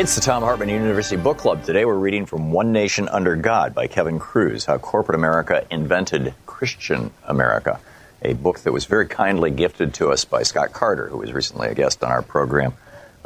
It's 0.00 0.14
the 0.14 0.22
Tom 0.22 0.42
Hartmann 0.42 0.70
University 0.70 1.16
Book 1.16 1.36
Club. 1.36 1.62
Today 1.62 1.84
we're 1.84 1.92
reading 1.92 2.24
from 2.24 2.52
One 2.52 2.72
Nation 2.72 3.06
Under 3.06 3.36
God 3.36 3.74
by 3.74 3.86
Kevin 3.86 4.18
Kruse, 4.18 4.64
How 4.64 4.78
Corporate 4.78 5.14
America 5.14 5.66
Invented 5.70 6.32
Christian 6.46 7.10
America, 7.22 7.78
a 8.22 8.32
book 8.32 8.60
that 8.60 8.72
was 8.72 8.86
very 8.86 9.06
kindly 9.06 9.50
gifted 9.50 9.92
to 9.96 10.10
us 10.10 10.24
by 10.24 10.42
Scott 10.42 10.72
Carter, 10.72 11.08
who 11.08 11.18
was 11.18 11.34
recently 11.34 11.68
a 11.68 11.74
guest 11.74 12.02
on 12.02 12.10
our 12.10 12.22
program. 12.22 12.72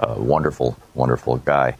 A 0.00 0.20
wonderful, 0.20 0.76
wonderful 0.94 1.36
guy. 1.36 1.76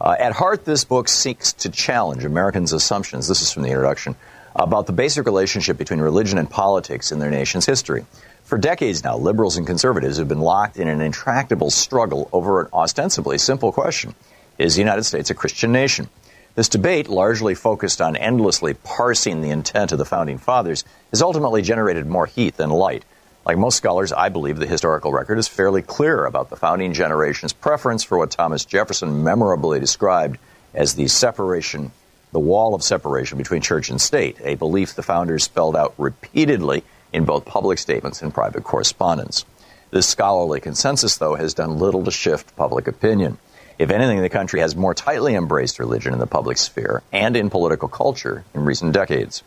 Uh, 0.00 0.16
at 0.18 0.32
heart, 0.32 0.64
this 0.64 0.82
book 0.82 1.10
seeks 1.10 1.52
to 1.52 1.68
challenge 1.68 2.24
Americans' 2.24 2.72
assumptions, 2.72 3.28
this 3.28 3.42
is 3.42 3.52
from 3.52 3.64
the 3.64 3.68
introduction, 3.68 4.16
about 4.56 4.86
the 4.86 4.94
basic 4.94 5.26
relationship 5.26 5.76
between 5.76 6.00
religion 6.00 6.38
and 6.38 6.48
politics 6.48 7.12
in 7.12 7.18
their 7.18 7.30
nation's 7.30 7.66
history. 7.66 8.06
For 8.44 8.56
decades 8.56 9.04
now, 9.04 9.18
liberals 9.18 9.58
and 9.58 9.66
conservatives 9.66 10.16
have 10.16 10.28
been 10.28 10.40
locked 10.40 10.78
in 10.78 10.88
an 10.88 11.02
intractable 11.02 11.68
struggle 11.68 12.30
over 12.32 12.62
an 12.62 12.68
ostensibly 12.72 13.36
simple 13.36 13.72
question 13.72 14.14
Is 14.58 14.74
the 14.74 14.82
United 14.82 15.04
States 15.04 15.30
a 15.30 15.34
Christian 15.34 15.70
nation? 15.70 16.08
This 16.56 16.68
debate, 16.68 17.08
largely 17.08 17.54
focused 17.54 18.00
on 18.00 18.16
endlessly 18.16 18.74
parsing 18.74 19.40
the 19.40 19.50
intent 19.50 19.92
of 19.92 19.98
the 19.98 20.04
founding 20.04 20.38
fathers, 20.38 20.84
has 21.12 21.22
ultimately 21.22 21.62
generated 21.62 22.06
more 22.06 22.26
heat 22.26 22.56
than 22.56 22.70
light. 22.70 23.04
Like 23.46 23.56
most 23.56 23.76
scholars, 23.76 24.12
I 24.12 24.30
believe 24.30 24.58
the 24.58 24.66
historical 24.66 25.12
record 25.12 25.38
is 25.38 25.46
fairly 25.46 25.80
clear 25.80 26.24
about 26.24 26.50
the 26.50 26.56
founding 26.56 26.92
generation's 26.92 27.52
preference 27.52 28.02
for 28.02 28.18
what 28.18 28.32
Thomas 28.32 28.64
Jefferson 28.64 29.22
memorably 29.22 29.78
described 29.78 30.38
as 30.74 30.96
the 30.96 31.06
separation, 31.06 31.92
the 32.32 32.40
wall 32.40 32.74
of 32.74 32.82
separation 32.82 33.38
between 33.38 33.62
church 33.62 33.90
and 33.90 34.00
state, 34.00 34.38
a 34.42 34.56
belief 34.56 34.96
the 34.96 35.04
founders 35.04 35.44
spelled 35.44 35.76
out 35.76 35.94
repeatedly 35.98 36.82
in 37.12 37.24
both 37.24 37.44
public 37.44 37.78
statements 37.78 38.22
and 38.22 38.34
private 38.34 38.64
correspondence. 38.64 39.44
This 39.92 40.08
scholarly 40.08 40.60
consensus, 40.60 41.16
though, 41.16 41.36
has 41.36 41.54
done 41.54 41.78
little 41.78 42.02
to 42.04 42.10
shift 42.10 42.56
public 42.56 42.88
opinion. 42.88 43.38
If 43.78 43.90
anything, 43.90 44.20
the 44.20 44.28
country 44.28 44.58
has 44.58 44.74
more 44.74 44.92
tightly 44.92 45.36
embraced 45.36 45.78
religion 45.78 46.12
in 46.12 46.18
the 46.18 46.26
public 46.26 46.58
sphere 46.58 47.02
and 47.12 47.36
in 47.36 47.48
political 47.48 47.88
culture 47.88 48.44
in 48.52 48.64
recent 48.64 48.92
decades. 48.92 49.44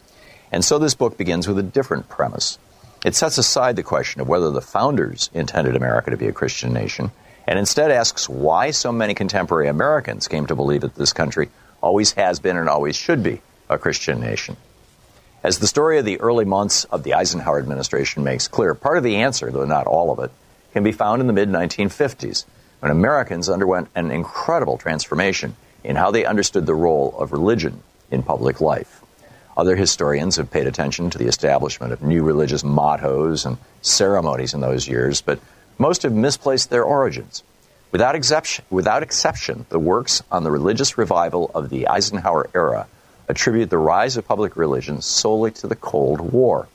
And 0.54 0.64
so 0.64 0.80
this 0.80 0.96
book 0.96 1.18
begins 1.18 1.50
with 1.50 1.60
a 1.60 1.64
different 1.64 2.08
premise. 2.08 2.58
It 3.04 3.14
sets 3.14 3.38
aside 3.38 3.76
the 3.76 3.84
question 3.84 4.22
of 4.22 4.30
whether 4.30 4.50
the 4.50 4.62
founders 4.62 5.30
intended 5.34 5.76
America 5.76 6.12
to 6.12 6.18
be 6.18 6.28
a 6.28 6.34
Christian 6.34 6.72
nation 6.72 7.12
and 7.46 7.60
instead 7.60 7.92
asks 7.92 8.30
why 8.30 8.72
so 8.72 8.94
many 8.94 9.14
contemporary 9.14 9.68
Americans 9.68 10.30
came 10.30 10.46
to 10.46 10.56
believe 10.56 10.82
that 10.82 10.96
this 10.96 11.12
country 11.12 11.50
always 11.82 12.14
has 12.14 12.40
been 12.40 12.56
and 12.56 12.70
always 12.70 12.96
should 12.96 13.24
be 13.24 13.42
a 13.70 13.78
Christian 13.78 14.22
nation. 14.22 14.56
As 15.44 15.60
the 15.60 15.68
story 15.68 15.98
of 15.98 16.06
the 16.06 16.22
early 16.22 16.46
months 16.46 16.86
of 16.86 17.04
the 17.04 17.16
Eisenhower 17.16 17.60
administration 17.60 18.24
makes 18.24 18.48
clear, 18.48 18.76
part 18.76 18.98
of 18.98 19.04
the 19.04 19.18
answer, 19.18 19.52
though 19.52 19.66
not 19.66 19.88
all 19.88 20.12
of 20.12 20.20
it, 20.20 20.32
can 20.72 20.84
be 20.84 20.92
found 20.92 21.20
in 21.20 21.28
the 21.28 21.34
mid 21.34 21.50
1950s 21.50 22.46
when 22.82 22.92
Americans 22.92 23.48
underwent 23.48 23.88
an 23.94 24.10
incredible 24.10 24.76
transformation 24.76 25.56
in 25.84 25.96
how 25.96 26.10
they 26.10 26.26
understood 26.26 26.66
the 26.66 26.74
role 26.74 27.16
of 27.18 27.32
religion 27.32 27.84
in 28.10 28.24
public 28.24 28.60
life. 28.60 29.02
Other 29.56 29.76
historians 29.76 30.38
have 30.38 30.50
paid 30.50 30.66
attention 30.66 31.12
to 31.12 31.18
the 31.20 31.28
establishment 31.28 31.94
of 31.94 32.02
new 32.02 32.24
religious 32.24 32.64
mottos 32.64 33.46
and 33.46 33.58
ceremonies 33.84 34.56
in 34.56 34.62
those 34.62 34.88
years, 34.88 35.22
but 35.22 35.40
most 35.78 36.02
have 36.02 36.14
misplaced 36.14 36.72
their 36.72 36.84
origins. 36.84 37.44
Without 37.92 38.16
exception, 38.16 38.66
without 38.72 39.04
exception, 39.04 39.66
the 39.70 39.78
works 39.78 40.24
on 40.32 40.44
the 40.44 40.52
religious 40.52 40.98
revival 40.98 41.52
of 41.54 41.70
the 41.70 41.88
Eisenhower 41.88 42.50
era 42.56 42.88
attribute 43.28 43.70
the 43.70 43.78
rise 43.78 44.18
of 44.18 44.28
public 44.28 44.56
religion 44.56 45.02
solely 45.02 45.52
to 45.52 45.68
the 45.68 45.76
Cold 45.76 46.20
War. 46.20 46.68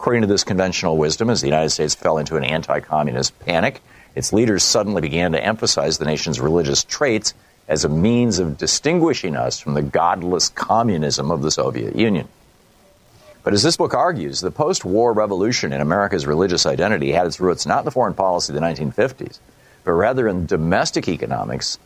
According 0.00 0.22
to 0.22 0.28
this 0.28 0.42
conventional 0.42 0.96
wisdom, 0.96 1.30
as 1.30 1.40
the 1.40 1.46
United 1.46 1.70
States 1.70 1.94
fell 1.94 2.18
into 2.18 2.36
an 2.36 2.42
anti 2.42 2.80
communist 2.80 3.38
panic, 3.38 3.80
its 4.14 4.32
leaders 4.32 4.62
suddenly 4.62 5.00
began 5.00 5.32
to 5.32 5.44
emphasize 5.44 5.98
the 5.98 6.04
nation's 6.04 6.40
religious 6.40 6.84
traits 6.84 7.34
as 7.68 7.84
a 7.84 7.88
means 7.88 8.38
of 8.38 8.58
distinguishing 8.58 9.36
us 9.36 9.60
from 9.60 9.74
the 9.74 9.82
godless 9.82 10.48
communism 10.48 11.30
of 11.30 11.42
the 11.42 11.50
Soviet 11.50 11.96
Union. 11.96 12.28
But 13.44 13.54
as 13.54 13.62
this 13.62 13.76
book 13.76 13.94
argues, 13.94 14.40
the 14.40 14.50
post 14.50 14.84
war 14.84 15.12
revolution 15.12 15.72
in 15.72 15.80
America's 15.80 16.26
religious 16.26 16.66
identity 16.66 17.12
had 17.12 17.26
its 17.26 17.40
roots 17.40 17.66
not 17.66 17.80
in 17.80 17.84
the 17.84 17.90
foreign 17.90 18.14
policy 18.14 18.52
of 18.52 18.60
the 18.60 18.66
1950s, 18.66 19.38
but 19.84 19.92
rather 19.92 20.28
in 20.28 20.46
domestic 20.46 21.08
economics 21.08 21.78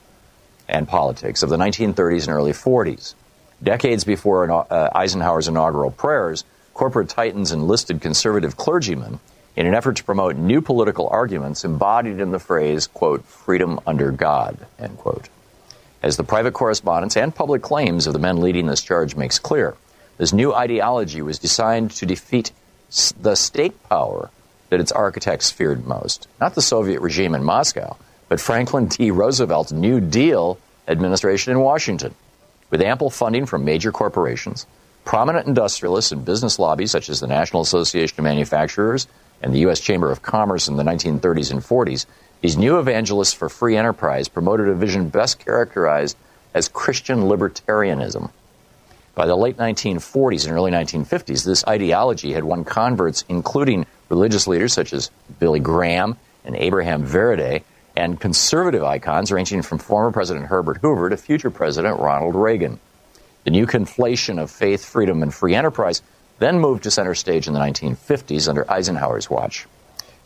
and 0.68 0.86
politics 0.86 1.42
of 1.42 1.48
the 1.48 1.56
1930s 1.56 2.26
and 2.26 2.36
early 2.36 2.52
40s. 2.52 3.14
Decades 3.62 4.04
before 4.04 4.50
uh, 4.50 4.90
Eisenhower's 4.94 5.48
inaugural 5.48 5.90
prayers, 5.90 6.44
corporate 6.74 7.08
titans 7.08 7.52
enlisted 7.52 8.02
conservative 8.02 8.56
clergymen 8.56 9.18
in 9.56 9.66
an 9.66 9.74
effort 9.74 9.96
to 9.96 10.04
promote 10.04 10.36
new 10.36 10.60
political 10.60 11.08
arguments 11.08 11.64
embodied 11.64 12.20
in 12.20 12.30
the 12.30 12.38
phrase, 12.38 12.86
quote, 12.86 13.24
freedom 13.24 13.80
under 13.86 14.12
God, 14.12 14.58
end 14.78 14.98
quote. 14.98 15.28
As 16.02 16.16
the 16.16 16.24
private 16.24 16.52
correspondence 16.52 17.16
and 17.16 17.34
public 17.34 17.62
claims 17.62 18.06
of 18.06 18.12
the 18.12 18.18
men 18.18 18.40
leading 18.40 18.66
this 18.66 18.82
charge 18.82 19.16
makes 19.16 19.38
clear, 19.38 19.74
this 20.18 20.32
new 20.32 20.54
ideology 20.54 21.22
was 21.22 21.38
designed 21.38 21.90
to 21.92 22.06
defeat 22.06 22.52
the 23.20 23.34
state 23.34 23.82
power 23.88 24.30
that 24.68 24.80
its 24.80 24.92
architects 24.92 25.50
feared 25.50 25.86
most. 25.86 26.28
Not 26.40 26.54
the 26.54 26.62
Soviet 26.62 27.00
regime 27.00 27.34
in 27.34 27.42
Moscow, 27.42 27.96
but 28.28 28.40
Franklin 28.40 28.86
D. 28.86 29.10
Roosevelt's 29.10 29.72
New 29.72 30.00
Deal 30.00 30.58
administration 30.86 31.52
in 31.52 31.60
Washington. 31.60 32.14
With 32.70 32.82
ample 32.82 33.10
funding 33.10 33.46
from 33.46 33.64
major 33.64 33.92
corporations, 33.92 34.66
prominent 35.04 35.46
industrialists 35.46 36.12
and 36.12 36.24
business 36.24 36.58
lobbies 36.58 36.90
such 36.90 37.08
as 37.08 37.20
the 37.20 37.26
National 37.26 37.62
Association 37.62 38.18
of 38.18 38.24
Manufacturers 38.24 39.06
and 39.42 39.52
the 39.52 39.60
U.S. 39.60 39.80
Chamber 39.80 40.10
of 40.10 40.22
Commerce 40.22 40.68
in 40.68 40.76
the 40.76 40.82
1930s 40.82 41.50
and 41.50 41.60
40s, 41.60 42.06
these 42.40 42.56
new 42.56 42.78
evangelists 42.78 43.32
for 43.32 43.48
free 43.48 43.76
enterprise 43.76 44.28
promoted 44.28 44.68
a 44.68 44.74
vision 44.74 45.08
best 45.08 45.38
characterized 45.38 46.16
as 46.54 46.68
Christian 46.68 47.22
libertarianism. 47.22 48.30
By 49.14 49.26
the 49.26 49.36
late 49.36 49.56
1940s 49.56 50.44
and 50.44 50.52
early 50.52 50.70
1950s, 50.70 51.44
this 51.44 51.66
ideology 51.66 52.32
had 52.32 52.44
won 52.44 52.64
converts, 52.64 53.24
including 53.28 53.86
religious 54.08 54.46
leaders 54.46 54.74
such 54.74 54.92
as 54.92 55.10
Billy 55.38 55.60
Graham 55.60 56.16
and 56.44 56.54
Abraham 56.56 57.06
Vereide, 57.06 57.62
and 57.96 58.20
conservative 58.20 58.84
icons 58.84 59.32
ranging 59.32 59.62
from 59.62 59.78
former 59.78 60.12
President 60.12 60.46
Herbert 60.46 60.78
Hoover 60.82 61.08
to 61.08 61.16
future 61.16 61.50
President 61.50 61.98
Ronald 61.98 62.34
Reagan. 62.34 62.78
The 63.44 63.50
new 63.50 63.66
conflation 63.66 64.40
of 64.40 64.50
faith, 64.50 64.84
freedom, 64.84 65.22
and 65.22 65.32
free 65.32 65.54
enterprise 65.54 66.02
then 66.38 66.58
moved 66.58 66.82
to 66.82 66.90
center 66.90 67.14
stage 67.14 67.46
in 67.46 67.54
the 67.54 67.60
1950s 67.60 68.48
under 68.48 68.70
Eisenhower's 68.70 69.30
watch. 69.30 69.66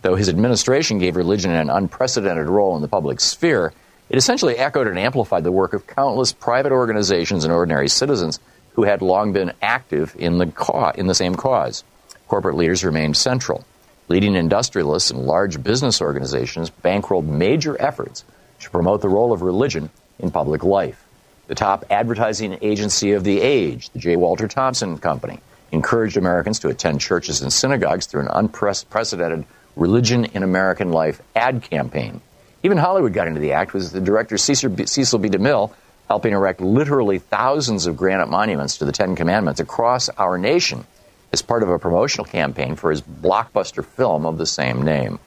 Though 0.03 0.17
his 0.17 0.29
administration 0.29 0.99
gave 0.99 1.17
religion 1.17 1.51
an 1.51 1.71
unprecedented 1.71 2.49
role 2.49 2.75
in 2.77 2.83
the 2.83 2.89
public 2.89 3.21
sphere, 3.21 3.73
it 4.09 4.17
essentially 4.17 4.57
echoed 4.57 4.89
and 4.89 4.99
amplified 4.99 5.45
the 5.45 5.53
work 5.53 5.73
of 5.73 5.87
countless 5.87 6.33
private 6.33 6.73
organizations 6.73 7.45
and 7.45 7.53
ordinary 7.53 7.89
citizens 7.89 8.41
who 8.75 8.85
had 8.85 9.03
long 9.03 9.33
been 9.33 9.53
active 9.63 10.17
in 10.19 10.39
the, 10.39 10.47
ca- 10.47 10.93
in 10.97 11.07
the 11.07 11.15
same 11.15 11.35
cause. 11.35 11.85
Corporate 12.29 12.57
leaders 12.57 12.85
remained 12.85 13.17
central. 13.17 13.65
Leading 14.09 14.35
industrialists 14.35 15.11
and 15.11 15.27
large 15.27 15.63
business 15.63 16.01
organizations 16.01 16.71
bankrolled 16.71 17.27
major 17.27 17.81
efforts 17.81 18.25
to 18.61 18.71
promote 18.71 19.01
the 19.01 19.09
role 19.09 19.33
of 19.33 19.43
religion 19.43 19.91
in 20.19 20.31
public 20.31 20.65
life. 20.65 21.05
The 21.47 21.55
top 21.55 21.85
advertising 21.91 22.59
agency 22.63 23.13
of 23.13 23.23
the 23.25 23.41
age, 23.41 23.91
the 23.91 23.99
J. 23.99 24.17
Walter 24.17 24.49
Thompson 24.49 24.99
Company, 24.99 25.41
encouraged 25.73 26.17
Americans 26.17 26.59
to 26.61 26.69
attend 26.69 27.01
churches 27.01 27.43
and 27.43 27.53
synagogues 27.53 28.07
through 28.07 28.23
an 28.23 28.29
unprecedented 28.33 29.45
Religion 29.77 30.25
in 30.27 30.43
American 30.43 30.91
Life 30.91 31.23
ad 31.35 31.63
campaign. 31.63 32.21
Even 32.63 32.77
Hollywood 32.77 33.13
got 33.13 33.29
into 33.29 33.41
the 33.41 33.53
act 33.53 33.73
with 33.73 33.93
the 33.93 34.01
director 34.01 34.37
Cecil 34.37 34.71
B. 34.71 34.85
DeMille 34.85 35.73
helping 36.09 36.33
erect 36.33 36.61
literally 36.61 37.21
thousands 37.21 37.87
of 37.87 37.97
granite 37.97 38.29
monuments 38.29 38.79
to 38.79 38.85
the 38.85 38.93
Ten 38.93 39.15
Commandments 39.15 39.61
across 39.61 40.09
our 40.11 40.37
nation 40.37 40.85
as 41.33 41.41
part 41.41 41.63
of 41.63 41.69
a 41.69 41.79
promotional 41.79 42.25
campaign 42.25 42.75
for 42.75 42.91
his 42.91 43.01
blockbuster 43.01 43.85
film 43.85 44.27
of 44.27 44.37
the 44.37 44.47
same 44.47 44.83
name. 44.83 45.21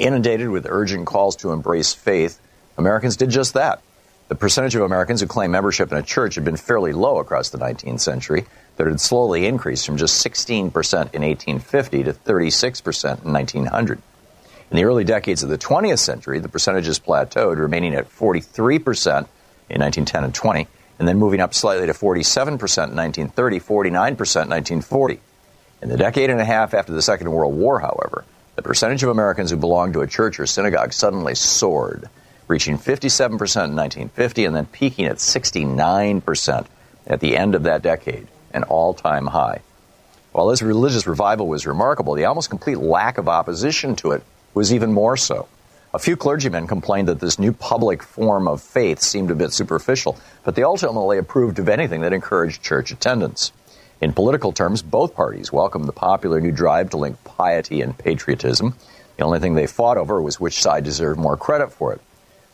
Inundated 0.00 0.48
with 0.48 0.66
urgent 0.68 1.06
calls 1.06 1.36
to 1.36 1.52
embrace 1.52 1.92
faith, 1.94 2.40
Americans 2.76 3.16
did 3.16 3.30
just 3.30 3.54
that. 3.54 3.80
The 4.26 4.34
percentage 4.34 4.74
of 4.74 4.82
Americans 4.82 5.20
who 5.20 5.26
claim 5.26 5.52
membership 5.52 5.92
in 5.92 5.98
a 5.98 6.02
church 6.02 6.34
had 6.34 6.44
been 6.44 6.56
fairly 6.56 6.92
low 6.92 7.18
across 7.18 7.50
the 7.50 7.58
19th 7.58 8.00
century, 8.00 8.46
that 8.80 8.88
had 8.88 9.00
slowly 9.00 9.44
increased 9.44 9.84
from 9.84 9.98
just 9.98 10.26
16% 10.26 10.62
in 10.64 10.70
1850 10.70 12.04
to 12.04 12.12
36% 12.14 13.24
in 13.24 13.32
1900. 13.32 14.02
In 14.70 14.76
the 14.76 14.84
early 14.84 15.04
decades 15.04 15.42
of 15.42 15.50
the 15.50 15.58
20th 15.58 15.98
century, 15.98 16.38
the 16.38 16.48
percentages 16.48 16.98
plateaued, 16.98 17.58
remaining 17.58 17.94
at 17.94 18.08
43% 18.08 18.48
in 19.68 19.82
1910 19.82 20.24
and 20.24 20.34
20, 20.34 20.66
and 20.98 21.06
then 21.06 21.18
moving 21.18 21.40
up 21.40 21.52
slightly 21.52 21.86
to 21.88 21.92
47% 21.92 22.46
in 22.46 22.96
1930, 22.96 23.60
49% 23.60 24.00
in 24.00 24.14
1940. 24.14 25.20
In 25.82 25.90
the 25.90 25.98
decade 25.98 26.30
and 26.30 26.40
a 26.40 26.44
half 26.46 26.72
after 26.72 26.92
the 26.94 27.02
Second 27.02 27.30
World 27.30 27.54
War, 27.54 27.80
however, 27.80 28.24
the 28.56 28.62
percentage 28.62 29.02
of 29.02 29.10
Americans 29.10 29.50
who 29.50 29.58
belonged 29.58 29.92
to 29.92 30.00
a 30.00 30.06
church 30.06 30.40
or 30.40 30.46
synagogue 30.46 30.94
suddenly 30.94 31.34
soared, 31.34 32.08
reaching 32.48 32.78
57% 32.78 33.26
in 33.26 33.36
1950 33.36 34.44
and 34.46 34.56
then 34.56 34.64
peaking 34.64 35.04
at 35.04 35.16
69% 35.16 36.66
at 37.06 37.20
the 37.20 37.36
end 37.36 37.54
of 37.54 37.64
that 37.64 37.82
decade 37.82 38.26
an 38.52 38.64
all 38.64 38.94
time 38.94 39.28
high. 39.28 39.60
While 40.32 40.48
this 40.48 40.62
religious 40.62 41.06
revival 41.06 41.48
was 41.48 41.66
remarkable, 41.66 42.14
the 42.14 42.24
almost 42.24 42.50
complete 42.50 42.78
lack 42.78 43.18
of 43.18 43.28
opposition 43.28 43.96
to 43.96 44.12
it 44.12 44.22
was 44.54 44.72
even 44.72 44.92
more 44.92 45.16
so. 45.16 45.48
A 45.92 45.98
few 45.98 46.16
clergymen 46.16 46.68
complained 46.68 47.08
that 47.08 47.18
this 47.18 47.38
new 47.38 47.52
public 47.52 48.02
form 48.02 48.46
of 48.46 48.62
faith 48.62 49.00
seemed 49.00 49.30
a 49.32 49.34
bit 49.34 49.52
superficial, 49.52 50.16
but 50.44 50.54
they 50.54 50.62
ultimately 50.62 51.18
approved 51.18 51.58
of 51.58 51.68
anything 51.68 52.02
that 52.02 52.12
encouraged 52.12 52.62
church 52.62 52.92
attendance. 52.92 53.50
In 54.00 54.12
political 54.12 54.52
terms, 54.52 54.82
both 54.82 55.16
parties 55.16 55.52
welcomed 55.52 55.86
the 55.86 55.92
popular 55.92 56.40
new 56.40 56.52
drive 56.52 56.90
to 56.90 56.96
link 56.96 57.22
piety 57.24 57.82
and 57.82 57.98
patriotism. 57.98 58.76
The 59.16 59.24
only 59.24 59.40
thing 59.40 59.54
they 59.54 59.66
fought 59.66 59.98
over 59.98 60.22
was 60.22 60.38
which 60.38 60.62
side 60.62 60.84
deserved 60.84 61.18
more 61.18 61.36
credit 61.36 61.72
for 61.72 61.92
it. 61.92 62.00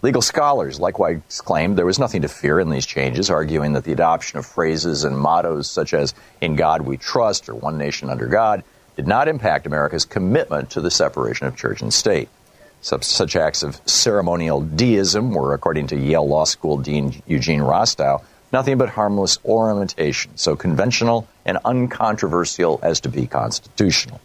Legal 0.03 0.21
scholars 0.21 0.79
likewise 0.79 1.41
claimed 1.43 1.79
there 1.79 1.87
was 1.87 1.99
nothing 1.99 2.21
to 2.21 2.29
fear 2.29 2.61
in 2.61 2.69
these 2.69 2.85
changes, 2.85 3.31
arguing 3.31 3.73
that 3.73 3.85
the 3.85 3.93
adoption 3.93 4.39
of 4.39 4.45
phrases 4.45 5.05
and 5.05 5.19
mottos 5.19 5.71
such 5.71 5.95
as 5.95 6.13
In 6.43 6.55
God 6.55 6.83
We 6.83 6.99
Trust 6.99 7.49
or 7.49 7.55
One 7.55 7.79
Nation 7.79 8.11
Under 8.11 8.27
God 8.27 8.63
did 8.95 9.07
not 9.07 9.27
impact 9.27 9.67
America's 9.67 10.05
commitment 10.05 10.71
to 10.71 10.83
the 10.83 10.91
separation 10.91 11.47
of 11.47 11.57
church 11.57 11.81
and 11.81 11.93
state. 11.93 12.29
Such, 12.83 13.37
acts 13.37 13.63
of 13.63 13.81
ceremonial 13.87 14.61
deism 14.61 15.33
were, 15.33 15.55
according 15.55 15.87
to 15.89 15.97
Yale 15.97 16.29
Law 16.29 16.45
School 16.45 16.77
Dean 16.77 17.23
Eugene 17.27 17.63
Rostow, 17.63 18.23
nothing 18.53 18.77
but 18.77 18.91
harmless 18.91 19.39
ornamentation, 19.45 20.37
so 20.37 20.57
conventional 20.57 21.27
and 21.47 21.59
uncontroversial 21.65 22.79
as 22.83 23.01
to 23.01 23.09
be 23.09 23.27
constitutional. 23.27 24.21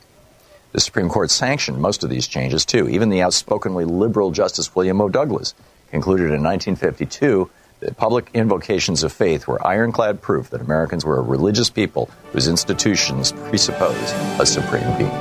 The 0.71 0.79
Supreme 0.79 1.09
Court 1.09 1.29
sanctioned 1.29 1.79
most 1.79 2.03
of 2.03 2.09
these 2.09 2.27
changes, 2.27 2.65
too. 2.65 2.87
Even 2.87 3.09
the 3.09 3.21
outspokenly 3.21 3.83
liberal 3.83 4.31
Justice 4.31 4.73
William 4.73 5.01
O. 5.01 5.09
Douglas 5.09 5.53
concluded 5.89 6.27
in 6.27 6.41
1952 6.43 7.49
that 7.81 7.97
public 7.97 8.29
invocations 8.33 9.03
of 9.03 9.11
faith 9.11 9.47
were 9.47 9.65
ironclad 9.67 10.21
proof 10.21 10.49
that 10.51 10.61
Americans 10.61 11.03
were 11.03 11.17
a 11.17 11.21
religious 11.21 11.69
people 11.69 12.09
whose 12.31 12.47
institutions 12.47 13.33
presuppose 13.33 14.11
a 14.39 14.45
supreme 14.45 14.97
being. 14.97 15.11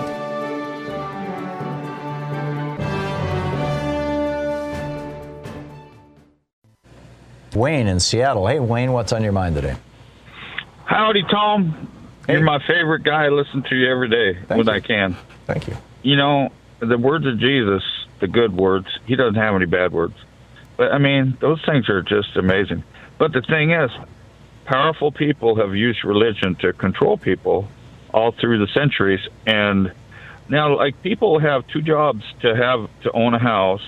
Wayne 7.55 7.89
in 7.89 7.99
Seattle. 7.99 8.47
Hey, 8.47 8.61
Wayne, 8.61 8.93
what's 8.93 9.13
on 9.13 9.25
your 9.25 9.33
mind 9.33 9.57
today? 9.57 9.75
Howdy, 10.85 11.25
Tom. 11.31 11.89
Hey. 12.27 12.35
You're 12.35 12.43
my 12.43 12.61
favorite 12.67 13.03
guy. 13.03 13.25
I 13.25 13.29
listen 13.29 13.65
to 13.69 13.75
you 13.75 13.91
every 13.91 14.09
day 14.09 14.39
Thank 14.47 14.59
when 14.59 14.67
you. 14.67 14.73
I 14.73 14.81
can. 14.81 15.17
Thank 15.53 15.69
you. 15.69 15.77
You 16.03 16.17
know, 16.17 16.51
the 16.79 16.97
words 16.97 17.27
of 17.27 17.39
Jesus, 17.39 17.83
the 18.21 18.29
good 18.29 18.57
words, 18.57 18.87
he 19.07 19.17
doesn't 19.17 19.35
have 19.35 19.55
any 19.55 19.67
bad 19.67 19.93
words. 19.93 20.15
But 20.77 20.93
I 20.93 20.99
mean, 20.99 21.37
those 21.41 21.63
things 21.65 21.89
are 21.89 22.03
just 22.03 22.37
amazing. 22.37 22.85
But 23.19 23.33
the 23.33 23.43
thing 23.43 23.73
is, 23.73 23.91
powerful 24.65 25.11
people 25.11 25.57
have 25.57 25.75
used 25.75 26.05
religion 26.05 26.55
to 26.57 26.73
control 26.73 27.19
people 27.19 27.69
all 28.15 28.33
through 28.33 28.65
the 28.65 28.73
centuries. 28.73 29.21
And 29.47 29.93
now, 30.49 30.77
like, 30.77 31.03
people 31.03 31.39
have 31.39 31.67
two 31.67 31.83
jobs 31.83 32.25
to 32.41 32.55
have 32.55 32.89
to 33.03 33.13
own 33.13 33.35
a 33.35 33.39
house, 33.39 33.83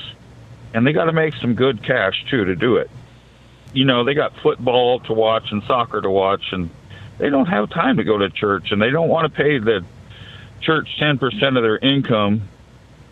and 0.75 0.87
they 0.87 0.93
got 0.93 1.05
to 1.05 1.13
make 1.13 1.35
some 1.37 1.55
good 1.55 1.83
cash 1.83 2.25
too 2.29 2.45
to 2.45 2.57
do 2.57 2.77
it. 2.77 2.91
You 3.73 3.85
know, 3.85 4.05
they 4.05 4.15
got 4.15 4.37
football 4.43 5.01
to 5.01 5.13
watch 5.13 5.51
and 5.51 5.63
soccer 5.63 6.01
to 6.01 6.11
watch, 6.11 6.43
and 6.53 6.71
they 7.19 7.31
don't 7.31 7.47
have 7.47 7.71
time 7.71 7.97
to 7.97 8.05
go 8.05 8.19
to 8.19 8.29
church, 8.29 8.71
and 8.71 8.83
they 8.83 8.91
don't 8.91 9.09
want 9.09 9.33
to 9.33 9.37
pay 9.37 9.59
the 9.59 9.85
church 10.63 10.89
10% 11.01 11.57
of 11.57 11.63
their 11.63 11.79
income 11.79 12.49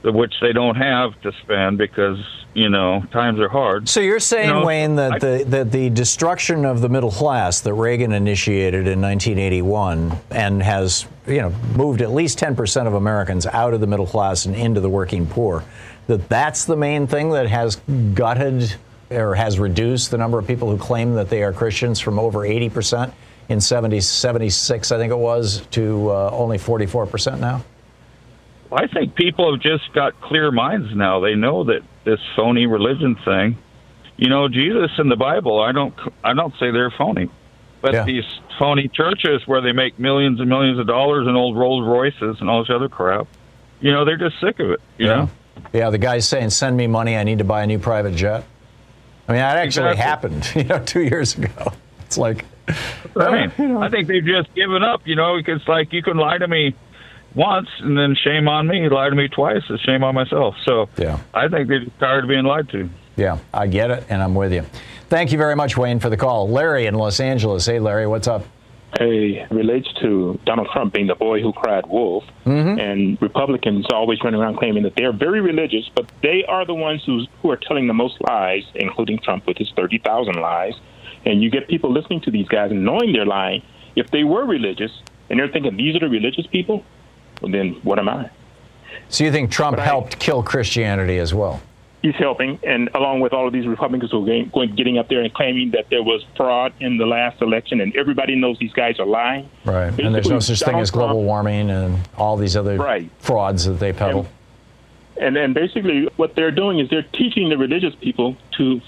which 0.05 0.35
they 0.41 0.53
don't 0.53 0.77
have 0.77 1.21
to 1.23 1.33
spend 1.43 1.79
because 1.79 2.19
you 2.55 2.69
know 2.69 3.05
times 3.13 3.39
are 3.39 3.49
hard. 3.49 3.89
So 3.89 4.01
you're 4.01 4.21
saying, 4.21 4.49
you 4.49 4.55
know, 4.55 4.67
Wayne, 4.67 4.97
that 4.97 5.13
I, 5.13 5.19
the 5.19 5.45
that 5.49 5.73
the 5.73 5.91
destruction 5.91 6.65
of 6.65 6.81
the 6.81 6.89
middle 6.89 7.11
class 7.11 7.61
that 7.61 7.75
Reagan 7.75 8.13
initiated 8.13 8.87
in 8.87 9.01
1981 9.01 10.13
and 10.31 10.63
has 10.63 11.07
you 11.27 11.43
know 11.43 11.51
moved 11.77 12.03
at 12.03 12.13
least 12.13 12.39
10 12.39 12.57
percent 12.57 12.89
of 12.89 12.95
Americans 12.95 13.47
out 13.47 13.75
of 13.75 13.81
the 13.81 13.87
middle 13.87 14.07
class 14.07 14.47
and 14.47 14.55
into 14.55 14.81
the 14.81 14.89
working 14.89 15.27
poor, 15.27 15.65
that 16.07 16.29
that's 16.29 16.65
the 16.65 16.77
main 16.77 17.07
thing 17.07 17.31
that 17.31 17.49
has 17.49 17.77
gutted 18.15 18.75
or 19.11 19.35
has 19.35 19.59
reduced 19.59 20.11
the 20.11 20.19
number 20.19 20.39
of 20.39 20.47
people 20.47 20.71
who 20.71 20.79
claim 20.79 21.15
that 21.15 21.29
they 21.29 21.43
are 21.43 21.53
Christians 21.53 21.99
from 21.99 22.19
over 22.19 22.41
80% 22.41 23.13
in 23.51 23.61
70, 23.61 24.01
76, 24.01 24.93
I 24.93 24.97
think 24.97 25.11
it 25.13 25.19
was, 25.19 25.67
to 25.73 26.09
uh, 26.11 26.31
only 26.33 26.57
44% 26.57 27.41
now? 27.41 27.65
I 28.73 28.87
think 28.87 29.17
people 29.17 29.53
have 29.53 29.61
just 29.61 29.93
got 29.93 30.21
clear 30.21 30.53
minds 30.53 30.95
now. 30.95 31.19
They 31.19 31.35
know 31.35 31.65
that 31.65 31.81
this 32.05 32.21
phony 32.37 32.67
religion 32.67 33.17
thing, 33.25 33.59
you 34.17 34.29
know, 34.29 34.49
Jesus 34.49 34.93
and 34.99 35.11
the 35.11 35.17
Bible. 35.17 35.61
I 35.61 35.73
don't, 35.73 35.93
I 36.23 36.33
don't 36.33 36.55
say 36.61 36.71
they're 36.71 36.93
phony, 36.93 37.29
but 37.83 37.93
Yeah. 37.93 38.05
these 38.05 38.25
phony 38.61 38.87
churches 38.87 39.43
where 39.47 39.61
they 39.61 39.73
make 39.73 39.99
millions 39.99 40.39
and 40.39 40.49
millions 40.49 40.79
of 40.79 40.87
dollars 40.87 41.27
in 41.27 41.35
old 41.35 41.59
Rolls 41.59 41.85
Royces 41.85 42.41
and 42.41 42.49
all 42.49 42.61
this 42.63 42.71
other 42.71 42.89
crap, 42.89 43.27
you 43.81 43.91
know, 43.91 44.05
they're 44.05 44.17
just 44.17 44.39
sick 44.41 44.61
of 44.61 44.71
it. 44.71 44.81
You 44.99 45.07
yeah. 45.09 45.15
know, 45.17 45.31
Yeah, 45.73 45.91
the 45.91 45.99
guy's 45.99 46.29
saying, 46.29 46.51
send 46.51 46.77
me 46.77 46.87
money, 46.87 47.17
I 47.17 47.25
need 47.25 47.39
to 47.39 47.45
buy 47.45 47.65
a 47.65 47.67
new 47.67 47.81
private 47.81 48.15
jet. 48.15 48.45
I 49.27 49.33
mean, 49.33 49.41
that 49.41 49.57
actually 49.57 49.91
Exactly. 49.91 49.97
happened, 49.97 50.53
you 50.55 50.65
know, 50.65 50.79
two 50.85 51.03
years 51.03 51.37
ago. 51.37 51.73
It's 52.07 52.19
like, 52.19 52.45
I 53.17 53.49
mean, 53.59 53.77
I 53.77 53.89
think 53.89 54.09
they've 54.09 54.25
just 54.25 54.55
given 54.55 54.83
up. 54.83 55.03
You 55.07 55.17
know, 55.17 55.37
it's 55.37 55.69
like 55.69 55.93
you 55.93 56.03
can 56.03 56.17
lie 56.17 56.39
to 56.39 56.49
me 56.49 56.75
once 57.35 57.69
and 57.81 57.97
then 57.97 58.15
shame 58.15 58.49
on 58.49 58.67
me. 58.67 58.89
Lie 58.89 59.11
to 59.11 59.17
me 59.17 59.29
twice, 59.29 59.63
it's 59.69 59.83
shame 59.83 60.05
on 60.05 60.15
myself. 60.15 60.57
So 60.65 60.89
yeah. 60.97 61.19
I 61.35 61.49
think 61.49 61.69
they're 61.69 61.85
tired 61.99 62.25
of 62.25 62.29
being 62.29 62.45
lied 62.45 62.69
to. 62.71 62.89
yeah, 63.17 63.39
I 63.53 63.67
get 63.67 63.91
it, 63.91 64.05
and 64.09 64.23
I'm 64.23 64.35
with 64.35 64.53
you. 64.53 64.65
Thank 65.09 65.33
you 65.33 65.39
very 65.39 65.57
much, 65.57 65.77
Wayne, 65.77 65.99
for 65.99 66.09
the 66.09 66.17
call. 66.17 66.49
Larry 66.49 66.87
in 66.87 66.95
Los 66.95 67.21
Angeles. 67.21 67.67
Hey, 67.67 67.81
Larry, 67.81 68.07
what's 68.07 68.29
up? 68.29 68.45
Hey, 68.99 69.47
relates 69.51 69.89
to 70.01 70.39
Donald 70.45 70.69
Trump 70.73 70.95
being 70.95 71.07
the 71.07 71.15
boy 71.15 71.41
who 71.41 71.53
cried 71.53 71.87
wolf, 71.87 72.25
mm-hmm. 72.45 72.79
and 72.79 73.23
Republicans 73.23 73.87
always 73.93 74.19
running 74.23 74.41
around 74.41 74.57
claiming 74.57 74.83
that 74.83 74.95
they're 74.97 75.13
very 75.13 75.41
religious, 75.41 75.89
but 75.95 76.11
they 76.23 76.45
are 76.49 76.67
the 76.67 76.75
ones 76.75 77.03
who's, 77.07 77.29
who 77.41 77.51
are 77.51 77.57
telling 77.57 77.87
the 77.87 77.95
most 77.95 78.17
lies, 78.29 78.65
including 78.75 79.19
Trump 79.21 79.47
with 79.47 79.59
his 79.59 79.71
30,000 79.77 80.35
lies. 80.35 80.75
And 81.25 81.43
you 81.43 81.51
get 81.51 81.69
people 81.69 81.91
listening 81.93 82.21
to 82.23 82.31
these 82.31 82.49
guys 82.49 82.71
and 82.71 82.85
knowing 82.85 83.13
they're 83.13 83.27
lying. 83.27 83.63
If 83.97 84.11
they 84.11 84.25
were 84.25 84.45
religious 84.47 84.91
and 85.29 85.39
they're 85.39 85.49
thinking 85.49 85.77
these 85.77 85.97
are 85.97 86.01
the 86.01 86.09
religious 86.09 86.47
people, 86.47 86.85
well, 87.43 87.53
then 87.53 87.75
what 87.83 87.99
am 87.99 88.09
I? 88.09 88.31
So 89.09 89.25
you 89.25 89.33
think 89.33 89.51
Trump 89.51 89.79
helped 89.79 90.19
kill 90.19 90.43
Christianity 90.43 91.19
as 91.19 91.35
well? 91.35 91.61
He's 92.03 92.15
helping, 92.15 92.59
and 92.63 92.89
along 92.95 93.21
with 93.21 93.35
all 93.35 93.47
of 93.47 93.53
these 93.53 93.67
Republicans 93.67 94.11
who 94.11 94.23
are 94.25 94.45
going, 94.47 94.75
getting 94.75 94.97
up 94.97 95.09
there 95.09 95.21
and 95.21 95.35
claiming 95.35 95.73
that 95.73 95.91
there 95.91 96.03
was 96.03 96.25
fraud 96.35 96.73
in 96.81 96.97
the 96.97 97.05
last 97.05 97.43
election, 97.43 97.79
and 97.83 97.95
everybody 97.95 98.37
knows 98.37 98.59
these 98.59 98.73
guys 98.73 98.99
are 98.99 99.05
lying. 99.05 99.51
Right. 99.67 99.89
And 100.01 100.15
there's 100.15 100.27
no 100.29 100.37
Basically, 100.37 100.57
such 100.57 100.67
thing 100.67 100.81
as 100.81 100.91
global 100.91 101.17
Trump- 101.17 101.27
warming 101.27 101.69
and 101.71 101.99
all 102.17 102.39
these 102.39 102.57
other 102.57 102.79
Right. 102.79 103.11
frauds 103.19 103.67
that 103.67 103.81
they 103.81 103.93
peddle. 103.93 104.27
And 105.21 105.37
then 105.37 105.53
basically 105.53 106.09
what 106.17 106.35
they're 106.35 106.51
doing 106.51 106.79
is 106.79 106.89
they're 106.89 107.03
teaching 107.03 107.51
the 107.51 107.59
religious 107.59 107.95
people 107.97 108.35
to 108.57 108.81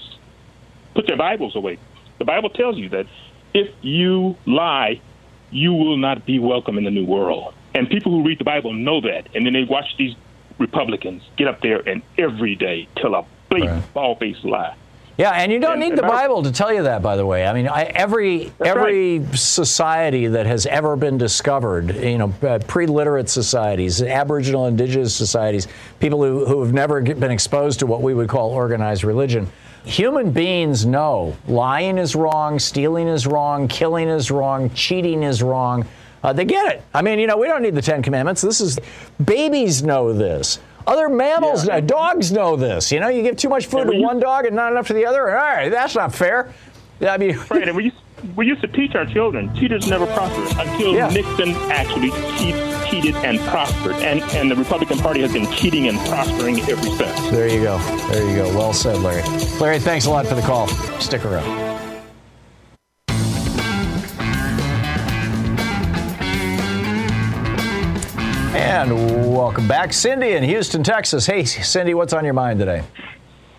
put 0.95 1.05
their 1.05 1.17
Bibles 1.17 1.55
away. 1.55 1.77
The 2.19 2.25
Bible 2.25 2.49
tells 2.49 2.77
you 2.77 2.89
that 2.89 3.05
if 3.53 3.69
you 3.81 4.35
lie, 4.45 5.01
you 5.51 5.73
will 5.73 5.97
not 5.97 6.25
be 6.25 6.39
welcome 6.39 6.77
in 6.77 6.83
the 6.83 6.91
new 6.91 7.05
world. 7.05 7.53
And 7.75 7.89
people 7.89 8.11
who 8.11 8.23
read 8.23 8.39
the 8.39 8.43
Bible 8.43 8.73
know 8.73 9.01
that. 9.01 9.27
And 9.35 9.45
then 9.45 9.53
they 9.53 9.63
watch 9.63 9.95
these 9.97 10.15
Republicans 10.59 11.23
get 11.37 11.47
up 11.47 11.61
there 11.61 11.79
and 11.87 12.01
every 12.17 12.55
day 12.55 12.87
tell 12.95 13.15
a 13.15 13.25
blatant, 13.49 13.93
bald-faced 13.93 14.45
lie. 14.45 14.75
Yeah, 15.15 15.29
and 15.31 15.51
you 15.51 15.59
don't 15.59 15.73
And- 15.73 15.81
need 15.81 15.95
the 15.95 16.01
Bible 16.01 16.41
to 16.41 16.51
tell 16.51 16.73
you 16.73 16.83
that, 16.83 17.03
by 17.03 17.15
the 17.15 17.25
way. 17.25 17.45
I 17.45 17.53
mean, 17.53 17.67
I, 17.67 17.83
every 17.83 18.51
every 18.65 19.23
society 19.33 20.25
that 20.27 20.47
has 20.47 20.65
ever 20.65 20.95
been 20.95 21.19
discovered, 21.19 21.95
you 21.95 22.17
know, 22.17 22.33
uh, 22.41 22.57
pre-literate 22.65 23.29
societies, 23.29 24.01
Aboriginal, 24.01 24.65
Indigenous 24.65 25.13
societies, 25.15 25.67
people 25.99 26.23
who, 26.23 26.45
who 26.45 26.63
have 26.63 26.73
never 26.73 26.99
been 27.01 27.29
exposed 27.31 27.79
to 27.81 27.85
what 27.85 28.01
we 28.01 28.15
would 28.15 28.27
call 28.27 28.49
organized 28.49 29.03
religion, 29.03 29.47
human 29.85 30.31
beings 30.31 30.83
know 30.85 31.35
lying 31.47 31.99
is 31.99 32.15
wrong, 32.15 32.57
stealing 32.57 33.07
is 33.07 33.27
wrong, 33.27 33.67
killing 33.67 34.07
is 34.09 34.31
wrong, 34.31 34.71
cheating 34.71 35.21
is 35.21 35.43
wrong. 35.43 35.85
Uh, 36.23 36.31
they 36.33 36.45
get 36.45 36.73
it. 36.73 36.81
I 36.93 37.01
mean, 37.03 37.19
you 37.19 37.27
know, 37.27 37.37
we 37.37 37.47
don't 37.47 37.61
need 37.61 37.75
the 37.75 37.81
Ten 37.81 38.01
Commandments. 38.01 38.41
This 38.41 38.61
is 38.61 38.79
babies 39.23 39.83
know 39.83 40.11
this. 40.13 40.57
Other 40.85 41.09
mammals, 41.09 41.67
uh, 41.67 41.79
dogs 41.79 42.31
know 42.31 42.55
this. 42.55 42.91
You 42.91 42.99
know, 42.99 43.07
you 43.09 43.23
give 43.23 43.37
too 43.37 43.49
much 43.49 43.65
food 43.67 43.85
to 43.91 43.99
one 44.01 44.19
dog 44.19 44.45
and 44.45 44.55
not 44.55 44.71
enough 44.71 44.87
to 44.87 44.93
the 44.93 45.05
other. 45.05 45.29
All 45.29 45.35
right, 45.35 45.69
that's 45.69 45.95
not 45.95 46.13
fair. 46.13 46.53
I 47.01 47.17
mean, 47.17 47.37
right, 47.49 47.67
and 47.67 47.75
we 47.75 47.85
used, 47.85 47.97
we 48.35 48.45
used 48.45 48.61
to 48.61 48.67
teach 48.67 48.95
our 48.95 49.05
children, 49.05 49.53
cheaters 49.55 49.87
never 49.87 50.05
prosper 50.07 50.61
until 50.61 50.93
Yeah. 50.93 51.09
Nixon 51.09 51.51
actually 51.71 52.11
cheat, 52.37 52.55
cheated 52.89 53.15
and 53.17 53.39
prospered. 53.41 53.95
And, 53.95 54.21
and 54.35 54.49
the 54.51 54.55
Republican 54.55 54.99
Party 54.99 55.21
has 55.21 55.33
been 55.33 55.49
cheating 55.53 55.87
and 55.87 55.97
prospering 56.07 56.59
ever 56.61 56.81
since. 56.81 57.29
There 57.31 57.47
you 57.47 57.61
go. 57.63 57.77
There 58.09 58.29
you 58.29 58.35
go. 58.35 58.57
Well 58.57 58.73
said, 58.73 58.99
Larry. 58.99 59.23
Larry, 59.59 59.79
thanks 59.79 60.05
a 60.05 60.09
lot 60.09 60.27
for 60.27 60.35
the 60.35 60.41
call. 60.41 60.67
Stick 60.99 61.25
around. 61.25 61.62
And 68.83 69.33
welcome 69.33 69.65
back, 69.65 69.93
Cindy 69.93 70.33
in 70.33 70.43
Houston, 70.43 70.83
Texas. 70.83 71.25
Hey, 71.25 71.45
Cindy, 71.45 71.93
what's 71.93 72.11
on 72.11 72.25
your 72.25 72.33
mind 72.33 72.59
today? 72.59 72.83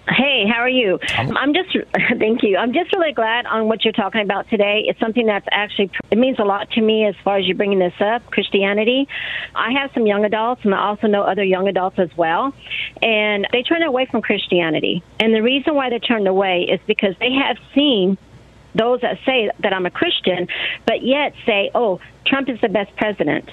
Hey, 0.07 0.45
how 0.47 0.59
are 0.59 0.69
you? 0.69 0.99
I'm 1.17 1.55
just 1.55 1.71
thank 2.19 2.43
you. 2.43 2.59
I'm 2.59 2.75
just 2.75 2.93
really 2.93 3.15
glad 3.15 3.47
on 3.47 3.67
what 3.67 3.87
you're 3.87 3.95
talking 3.95 4.21
about 4.21 4.51
today. 4.51 4.85
It's 4.87 5.01
something 5.01 5.25
that's 5.25 5.47
actually 5.51 5.91
it 6.11 6.19
means 6.19 6.39
a 6.39 6.45
lot 6.45 6.71
to 6.73 6.83
me 6.83 7.07
as 7.07 7.15
far 7.25 7.39
as 7.39 7.47
you 7.47 7.55
bringing 7.55 7.79
this 7.79 7.95
up, 8.01 8.27
Christianity. 8.27 9.09
I 9.55 9.73
have 9.73 9.93
some 9.95 10.07
young 10.07 10.27
adults, 10.27 10.61
and 10.63 10.75
I 10.75 10.89
also 10.89 11.07
know 11.07 11.23
other 11.23 11.43
young 11.43 11.69
adults 11.69 11.99
as 11.99 12.15
well, 12.19 12.53
and 13.01 13.49
they 13.51 13.63
turn 13.63 13.83
away 13.83 14.05
from 14.05 14.21
Christianity. 14.21 15.03
And 15.21 15.35
the 15.35 15.43
reason 15.43 15.75
why 15.75 15.89
they 15.89 16.01
turned 16.01 16.29
away 16.29 16.65
is 16.71 16.81
because 16.87 17.15
they 17.19 17.33
have 17.33 17.57
seen 17.75 18.19
those 18.75 19.01
that 19.01 19.21
say 19.25 19.51
that 19.61 19.73
I'm 19.73 19.87
a 19.87 19.91
Christian, 19.91 20.49
but 20.85 21.03
yet 21.03 21.33
say, 21.47 21.71
"Oh, 21.75 22.01
Trump 22.27 22.51
is 22.51 22.61
the 22.61 22.69
best 22.69 22.95
president." 22.97 23.49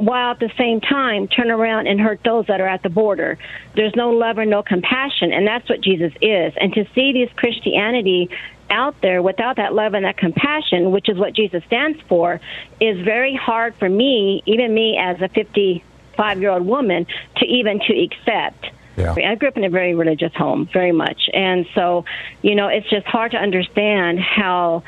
While 0.00 0.32
at 0.32 0.40
the 0.40 0.50
same 0.58 0.80
time 0.80 1.28
turn 1.28 1.50
around 1.50 1.86
and 1.86 2.00
hurt 2.00 2.20
those 2.24 2.46
that 2.46 2.60
are 2.60 2.66
at 2.66 2.82
the 2.82 2.88
border. 2.88 3.38
There's 3.74 3.94
no 3.94 4.10
love 4.10 4.38
or 4.38 4.46
no 4.46 4.62
compassion, 4.62 5.32
and 5.32 5.46
that's 5.46 5.68
what 5.68 5.80
Jesus 5.80 6.12
is. 6.20 6.52
And 6.60 6.72
to 6.74 6.86
see 6.94 7.12
this 7.12 7.32
Christianity 7.36 8.30
out 8.70 9.00
there 9.02 9.22
without 9.22 9.56
that 9.56 9.74
love 9.74 9.94
and 9.94 10.04
that 10.04 10.16
compassion, 10.16 10.90
which 10.90 11.08
is 11.08 11.18
what 11.18 11.34
Jesus 11.34 11.62
stands 11.64 12.00
for, 12.08 12.40
is 12.80 13.00
very 13.04 13.34
hard 13.34 13.74
for 13.76 13.88
me, 13.88 14.42
even 14.46 14.72
me 14.72 14.98
as 14.98 15.20
a 15.20 15.28
55 15.28 16.40
year 16.40 16.50
old 16.50 16.66
woman, 16.66 17.06
to 17.36 17.46
even 17.46 17.80
to 17.80 18.02
accept. 18.02 18.66
Yeah. 18.96 19.12
I 19.12 19.34
grew 19.34 19.48
up 19.48 19.56
in 19.56 19.64
a 19.64 19.70
very 19.70 19.94
religious 19.94 20.32
home, 20.34 20.68
very 20.72 20.92
much, 20.92 21.28
and 21.32 21.66
so 21.74 22.04
you 22.42 22.54
know 22.54 22.68
it's 22.68 22.88
just 22.88 23.06
hard 23.06 23.32
to 23.32 23.38
understand 23.38 24.20
how 24.20 24.84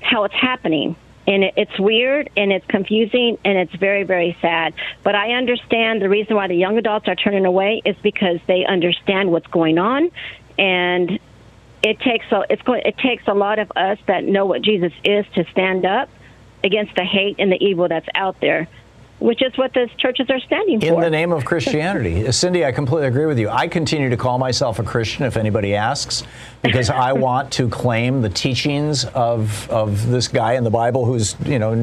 how 0.00 0.24
it's 0.24 0.34
happening 0.34 0.96
and 1.26 1.44
it, 1.44 1.54
it's 1.56 1.78
weird 1.78 2.30
and 2.36 2.52
it's 2.52 2.66
confusing 2.66 3.38
and 3.44 3.58
it's 3.58 3.74
very 3.74 4.04
very 4.04 4.36
sad. 4.40 4.74
But 5.02 5.14
i 5.14 5.32
understand 5.32 6.02
the 6.02 6.08
reason 6.08 6.36
why 6.36 6.48
the 6.48 6.56
young 6.56 6.78
adults 6.78 7.08
are 7.08 7.16
turning 7.16 7.46
away 7.46 7.82
is 7.84 7.96
because 8.02 8.40
they 8.46 8.64
understand 8.64 9.30
what's 9.30 9.46
going 9.48 9.78
on. 9.78 10.10
And 10.58 11.18
it 11.82 11.98
takes 12.00 12.26
a 12.30 12.44
it's 12.48 12.62
going 12.62 12.82
it 12.84 12.96
takes 12.98 13.26
a 13.26 13.34
lot 13.34 13.58
of 13.58 13.72
us 13.74 13.98
that 14.06 14.24
know 14.24 14.46
what 14.46 14.62
jesus 14.62 14.92
is 15.04 15.26
to 15.34 15.44
stand 15.50 15.84
up 15.84 16.08
against 16.62 16.94
the 16.94 17.04
hate 17.04 17.36
and 17.38 17.50
the 17.50 17.62
evil 17.64 17.88
that's 17.88 18.08
out 18.14 18.40
there 18.40 18.68
which 19.22 19.40
is 19.40 19.56
what 19.56 19.72
the 19.72 19.88
churches 19.98 20.26
are 20.30 20.40
standing 20.40 20.74
In 20.74 20.80
for 20.80 20.94
In 20.94 21.00
the 21.00 21.10
name 21.10 21.32
of 21.32 21.44
Christianity. 21.44 22.30
Cindy, 22.32 22.64
I 22.64 22.72
completely 22.72 23.06
agree 23.06 23.26
with 23.26 23.38
you. 23.38 23.48
I 23.48 23.68
continue 23.68 24.10
to 24.10 24.16
call 24.16 24.38
myself 24.38 24.78
a 24.80 24.82
Christian 24.82 25.24
if 25.24 25.36
anybody 25.36 25.74
asks, 25.76 26.24
because 26.62 26.90
I 26.90 27.12
want 27.26 27.52
to 27.52 27.68
claim 27.68 28.20
the 28.20 28.28
teachings 28.28 29.04
of, 29.04 29.70
of 29.70 30.08
this 30.08 30.26
guy 30.26 30.54
in 30.54 30.64
the 30.64 30.70
Bible 30.70 31.04
who's, 31.04 31.36
you 31.44 31.58
know, 31.60 31.74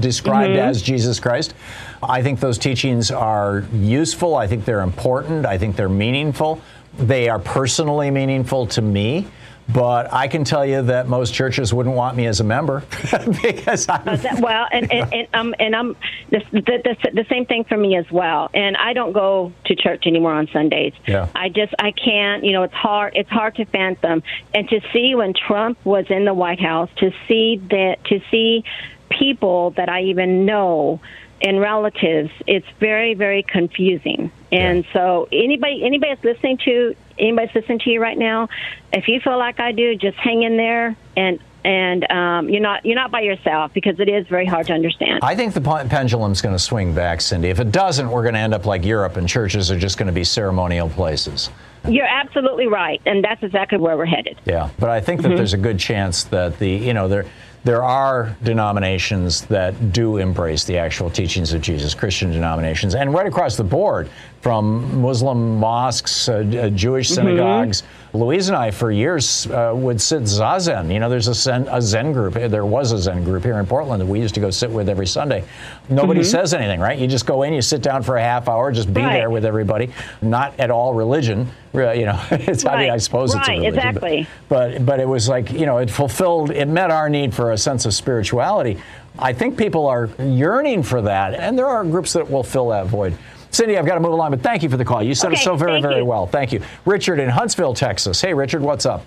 described 0.00 0.52
Mhm. 0.54 0.58
as 0.58 0.82
Jesus 0.82 1.18
Christ. 1.18 1.54
I 2.02 2.22
think 2.22 2.40
those 2.40 2.58
teachings 2.58 3.10
are 3.10 3.64
useful. 3.72 4.36
I 4.36 4.46
think 4.46 4.64
they're 4.66 4.82
important. 4.82 5.46
I 5.46 5.56
think 5.58 5.74
they're 5.76 5.88
meaningful. 5.88 6.60
They 6.98 7.28
are 7.28 7.38
personally 7.38 8.10
meaningful 8.10 8.66
to 8.68 8.82
me. 8.82 9.26
But 9.72 10.12
I 10.12 10.28
can 10.28 10.44
tell 10.44 10.64
you 10.64 10.80
that 10.82 11.08
most 11.08 11.34
churches 11.34 11.74
wouldn't 11.74 11.94
want 11.94 12.16
me 12.16 12.26
as 12.26 12.40
a 12.40 12.44
member 12.44 12.82
because 13.42 13.86
I'm 13.88 14.08
Uh, 14.08 14.16
that- 14.16 14.40
well, 14.40 14.66
and 14.72 14.90
and, 14.90 15.12
and 15.12 15.28
um 15.34 15.54
and 15.60 15.76
I'm 15.76 15.96
the, 16.30 16.38
the 16.52 16.60
the 16.60 17.10
the 17.12 17.26
same 17.28 17.44
thing 17.44 17.64
for 17.64 17.76
me 17.76 17.96
as 17.96 18.10
well. 18.10 18.50
And 18.54 18.76
I 18.78 18.94
don't 18.94 19.12
go 19.12 19.52
to 19.66 19.74
church 19.76 20.04
anymore 20.06 20.32
on 20.32 20.48
Sundays. 20.52 20.94
Yeah. 21.06 21.28
I 21.34 21.50
just 21.50 21.74
I 21.78 21.90
can't. 21.92 22.44
You 22.44 22.52
know, 22.52 22.62
it's 22.62 22.74
hard. 22.74 23.12
It's 23.14 23.28
hard 23.30 23.56
to 23.56 23.66
fathom. 23.66 24.22
And 24.54 24.68
to 24.70 24.80
see 24.92 25.14
when 25.14 25.34
Trump 25.34 25.78
was 25.84 26.06
in 26.08 26.24
the 26.24 26.34
White 26.34 26.60
House, 26.60 26.88
to 26.96 27.12
see 27.28 27.60
that 27.70 28.02
to 28.06 28.20
see 28.30 28.64
people 29.10 29.70
that 29.72 29.88
I 29.88 30.02
even 30.04 30.46
know 30.46 31.00
and 31.42 31.60
relatives, 31.60 32.30
it's 32.46 32.66
very 32.80 33.14
very 33.14 33.42
confusing. 33.42 34.30
And 34.50 34.84
so 34.92 35.28
anybody 35.32 35.82
anybody 35.84 36.14
that's 36.14 36.24
listening 36.24 36.58
to 36.64 36.94
anybody 37.18 37.46
that's 37.46 37.54
listening 37.56 37.78
to 37.80 37.90
you 37.90 38.00
right 38.00 38.18
now, 38.18 38.48
if 38.92 39.08
you 39.08 39.20
feel 39.20 39.38
like 39.38 39.60
I 39.60 39.72
do, 39.72 39.94
just 39.96 40.16
hang 40.18 40.42
in 40.42 40.56
there 40.56 40.96
and. 41.16 41.38
and 41.64 42.10
um, 42.10 42.48
you're 42.48 42.62
not 42.62 42.86
you're 42.86 42.94
not 42.94 43.10
by 43.10 43.20
yourself 43.20 43.74
because 43.74 43.98
it 43.98 44.08
is 44.08 44.26
very 44.28 44.46
hard 44.46 44.68
to 44.68 44.72
understand. 44.72 45.18
I 45.22 45.34
think 45.34 45.54
the 45.54 45.60
pendulum's 45.60 46.40
going 46.40 46.54
to 46.54 46.58
swing 46.58 46.94
back, 46.94 47.20
Cindy. 47.20 47.48
If 47.48 47.58
it 47.58 47.72
doesn't, 47.72 48.08
we're 48.08 48.22
going 48.22 48.34
to 48.34 48.40
end 48.40 48.54
up 48.54 48.64
like 48.64 48.84
Europe, 48.84 49.16
and 49.16 49.28
churches 49.28 49.68
are 49.70 49.78
just 49.78 49.98
going 49.98 50.06
to 50.06 50.12
be 50.12 50.22
ceremonial 50.24 50.88
places. 50.88 51.50
You're 51.88 52.06
absolutely 52.06 52.68
right, 52.68 53.02
and 53.06 53.24
that's 53.24 53.42
exactly 53.42 53.76
where 53.78 53.96
we're 53.96 54.06
headed. 54.06 54.40
Yeah, 54.44 54.70
but 54.78 54.88
I 54.88 55.00
think 55.00 55.22
that 55.22 55.32
Mhm. 55.32 55.36
there's 55.36 55.52
a 55.52 55.58
good 55.58 55.78
chance 55.80 56.24
that 56.24 56.58
the 56.60 56.70
you 56.70 56.94
know 56.94 57.08
there 57.08 57.24
there 57.68 57.84
are 57.84 58.34
denominations 58.44 59.42
that 59.42 59.92
do 59.92 60.16
embrace 60.16 60.64
the 60.64 60.78
actual 60.78 61.10
teachings 61.10 61.52
of 61.52 61.60
Jesus, 61.60 61.92
Christian 61.92 62.30
denominations, 62.32 62.94
and 62.94 63.12
right 63.12 63.26
across 63.26 63.58
the 63.58 63.62
board, 63.62 64.08
from 64.40 65.02
Muslim 65.02 65.56
mosques, 65.60 66.30
uh, 66.30 66.36
uh, 66.36 66.70
Jewish 66.70 67.10
Mhm. 67.10 67.14
synagogues. 67.14 67.82
Louise 68.14 68.48
and 68.48 68.56
I, 68.56 68.70
for 68.70 68.90
years, 68.90 69.46
uh, 69.48 69.72
would 69.74 70.00
sit 70.00 70.22
zazen. 70.22 70.90
You 70.92 70.98
know, 70.98 71.10
there's 71.10 71.28
a 71.28 71.34
Zen, 71.34 71.68
a 71.70 71.80
Zen 71.82 72.12
group. 72.12 72.34
There 72.34 72.64
was 72.64 72.92
a 72.92 72.98
Zen 72.98 73.22
group 73.22 73.44
here 73.44 73.58
in 73.58 73.66
Portland 73.66 74.00
that 74.00 74.06
we 74.06 74.18
used 74.20 74.34
to 74.36 74.40
go 74.40 74.50
sit 74.50 74.70
with 74.70 74.88
every 74.88 75.06
Sunday. 75.06 75.44
Nobody 75.90 76.20
Mhm. 76.20 76.24
says 76.24 76.54
anything, 76.54 76.80
right? 76.80 76.98
You 76.98 77.06
just 77.06 77.26
go 77.26 77.42
in, 77.42 77.52
you 77.52 77.60
sit 77.60 77.82
down 77.82 78.02
for 78.02 78.16
a 78.16 78.22
half 78.22 78.48
hour, 78.48 78.72
just 78.72 78.92
be 78.94 79.02
Right. 79.02 79.12
there 79.12 79.28
with 79.30 79.44
everybody. 79.44 79.90
Not 80.22 80.54
at 80.58 80.70
all 80.70 80.94
religion. 80.94 81.48
Re- 81.74 81.98
You 82.00 82.06
know, 82.06 82.18
it's 82.30 82.64
I 82.64 82.78
mean, 82.78 82.88
I 82.88 82.92
Right. 82.92 83.02
suppose 83.02 83.34
it's 83.34 83.46
a 83.46 83.50
Right, 83.52 83.60
religion. 83.60 83.98
but- 84.00 84.26
but 84.48 84.86
but 84.86 85.00
it 85.00 85.08
was 85.08 85.28
like 85.28 85.52
you 85.52 85.66
know 85.66 85.76
it 85.78 85.90
fulfilled 85.90 86.50
it 86.50 86.66
met 86.66 86.90
our 86.90 87.10
need 87.10 87.34
for 87.34 87.52
a 87.52 87.58
sense 87.58 87.84
of 87.84 87.92
spirituality 87.92 88.78
i 89.18 89.32
think 89.32 89.56
people 89.56 89.86
are 89.86 90.08
yearning 90.18 90.82
for 90.82 91.02
that 91.02 91.34
and 91.34 91.58
there 91.58 91.66
are 91.66 91.84
groups 91.84 92.14
that 92.14 92.30
will 92.30 92.42
fill 92.42 92.68
that 92.70 92.86
void 92.86 93.12
cindy 93.50 93.76
i've 93.76 93.86
got 93.86 93.94
to 93.94 94.00
move 94.00 94.12
along 94.12 94.30
but 94.30 94.40
thank 94.40 94.62
you 94.62 94.68
for 94.68 94.76
the 94.76 94.84
call 94.84 95.02
you 95.02 95.14
said 95.14 95.32
it 95.32 95.38
so 95.38 95.56
very 95.56 95.80
very 95.80 95.98
you. 95.98 96.04
well 96.04 96.26
thank 96.26 96.52
you 96.52 96.62
richard 96.84 97.18
in 97.18 97.28
huntsville 97.28 97.74
texas 97.74 98.20
hey 98.20 98.34
richard 98.34 98.62
what's 98.62 98.86
up 98.86 99.04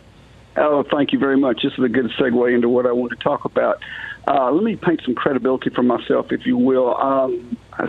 Oh, 0.58 0.84
thank 0.92 1.14
you 1.14 1.20
very 1.20 1.38
much. 1.38 1.62
This 1.64 1.72
is 1.78 1.84
a 1.84 1.90
good 1.90 2.12
segue 2.20 2.54
into 2.54 2.68
what 2.68 2.86
I 2.86 2.92
want 2.92 3.12
to 3.12 3.18
talk 3.18 3.46
about. 3.46 3.82
Uh, 4.28 4.52
let 4.52 4.64
me 4.64 4.76
paint 4.76 5.02
some 5.04 5.16
credibility 5.16 5.70
for 5.72 5.84
myself, 5.84 6.32
if 6.32 6.46
you 6.46 6.56
will. 6.56 6.96
Um, 6.96 7.58
a 7.80 7.88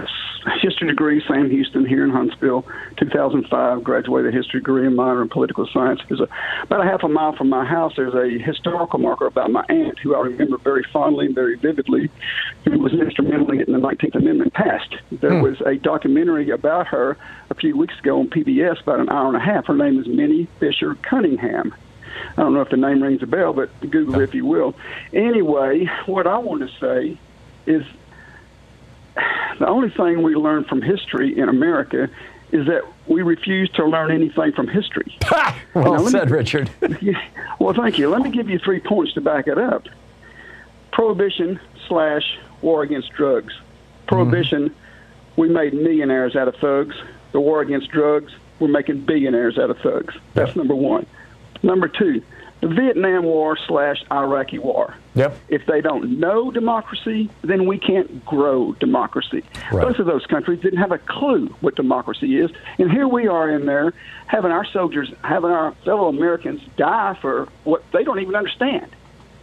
history 0.60 0.88
degree, 0.88 1.22
Sam 1.28 1.50
Houston, 1.50 1.84
here 1.86 2.02
in 2.04 2.10
Huntsville, 2.10 2.64
2005. 2.96 3.84
Graduated 3.84 4.32
history 4.32 4.60
degree 4.60 4.86
and 4.86 4.96
minor 4.96 5.22
in 5.22 5.28
political 5.28 5.68
science. 5.72 6.00
There's 6.08 6.20
a, 6.20 6.28
about 6.62 6.80
a 6.86 6.88
half 6.88 7.02
a 7.04 7.08
mile 7.08 7.36
from 7.36 7.48
my 7.50 7.64
house. 7.64 7.92
There's 7.96 8.14
a 8.14 8.42
historical 8.42 8.98
marker 8.98 9.26
about 9.26 9.50
my 9.50 9.64
aunt, 9.68 9.98
who 9.98 10.14
I 10.16 10.20
remember 10.20 10.56
very 10.58 10.84
fondly 10.92 11.26
and 11.26 11.34
very 11.34 11.56
vividly, 11.56 12.10
who 12.64 12.78
was 12.78 12.92
instrumental 12.94 13.50
in 13.50 13.58
getting 13.58 13.74
the 13.74 13.80
19th 13.80 14.14
Amendment 14.14 14.54
passed. 14.54 14.96
There 15.12 15.36
Hmm. 15.38 15.42
was 15.42 15.60
a 15.66 15.76
documentary 15.76 16.48
about 16.50 16.86
her 16.88 17.16
a 17.50 17.54
few 17.54 17.76
weeks 17.76 17.98
ago 17.98 18.18
on 18.20 18.28
PBS, 18.28 18.80
about 18.80 19.00
an 19.00 19.10
hour 19.10 19.28
and 19.28 19.36
a 19.36 19.40
half. 19.40 19.66
Her 19.66 19.76
name 19.76 20.00
is 20.00 20.06
Minnie 20.06 20.48
Fisher 20.58 20.94
Cunningham. 21.02 21.74
I 22.36 22.42
don't 22.42 22.54
know 22.54 22.60
if 22.60 22.70
the 22.70 22.76
name 22.76 23.02
rings 23.02 23.22
a 23.22 23.26
bell, 23.26 23.52
but 23.52 23.68
Google 23.80 24.20
it 24.20 24.22
if 24.22 24.34
you 24.34 24.46
will. 24.46 24.74
Anyway, 25.12 25.86
what 26.06 26.26
I 26.26 26.38
want 26.38 26.62
to 26.62 26.78
say 26.78 27.18
is 27.66 27.84
the 29.58 29.66
only 29.66 29.90
thing 29.90 30.22
we 30.22 30.34
learn 30.34 30.64
from 30.64 30.82
history 30.82 31.38
in 31.38 31.48
America 31.48 32.08
is 32.50 32.66
that 32.66 32.82
we 33.06 33.22
refuse 33.22 33.70
to 33.70 33.84
learn 33.84 34.10
anything 34.10 34.52
from 34.52 34.68
history. 34.68 35.16
well 35.74 35.84
Now, 35.84 35.90
let 35.92 36.04
me- 36.04 36.10
said 36.10 36.30
richard 36.30 36.70
Yeah. 37.00 37.22
Well, 37.58 37.74
thank 37.74 37.98
you. 37.98 38.08
Let 38.08 38.22
me 38.22 38.30
give 38.30 38.48
you 38.50 38.58
three 38.58 38.80
points 38.80 39.14
to 39.14 39.20
back 39.20 39.46
it 39.46 39.58
up. 39.58 39.86
Prohibition 40.92 41.60
slash 41.88 42.38
war 42.60 42.82
against 42.82 43.10
drugs. 43.12 43.54
Prohibition, 44.06 44.70
mm-hmm. 44.70 45.40
we 45.40 45.48
made 45.48 45.72
millionaires 45.74 46.36
out 46.36 46.48
of 46.48 46.56
thugs. 46.56 46.96
The 47.32 47.40
war 47.40 47.62
against 47.62 47.88
drugs, 47.90 48.32
we're 48.58 48.68
making 48.68 49.00
billionaires 49.02 49.58
out 49.58 49.70
of 49.70 49.78
thugs. 49.78 50.14
That's 50.34 50.54
number 50.54 50.74
one. 50.74 51.06
Number 51.62 51.88
two, 51.88 52.22
the 52.62 52.68
Vietnam 52.68 53.24
War 53.24 53.58
slash 53.66 54.02
Iraqi 54.10 54.58
War. 54.58 54.96
Yep. 55.14 55.36
If 55.48 55.66
they 55.66 55.80
don't 55.80 56.20
know 56.20 56.50
democracy, 56.50 57.28
then 57.42 57.66
we 57.66 57.76
can't 57.76 58.24
grow 58.24 58.72
democracy. 58.74 59.42
Right. 59.72 59.86
Both 59.86 59.98
of 59.98 60.06
those 60.06 60.24
countries 60.26 60.60
didn't 60.60 60.78
have 60.78 60.92
a 60.92 60.98
clue 60.98 61.48
what 61.60 61.74
democracy 61.74 62.38
is, 62.38 62.50
and 62.78 62.90
here 62.90 63.08
we 63.08 63.26
are 63.26 63.50
in 63.50 63.66
there 63.66 63.92
having 64.26 64.52
our 64.52 64.64
soldiers, 64.64 65.12
having 65.22 65.50
our 65.50 65.72
fellow 65.84 66.08
Americans 66.08 66.62
die 66.76 67.18
for 67.20 67.48
what 67.64 67.82
they 67.92 68.04
don't 68.04 68.20
even 68.20 68.36
understand. 68.36 68.94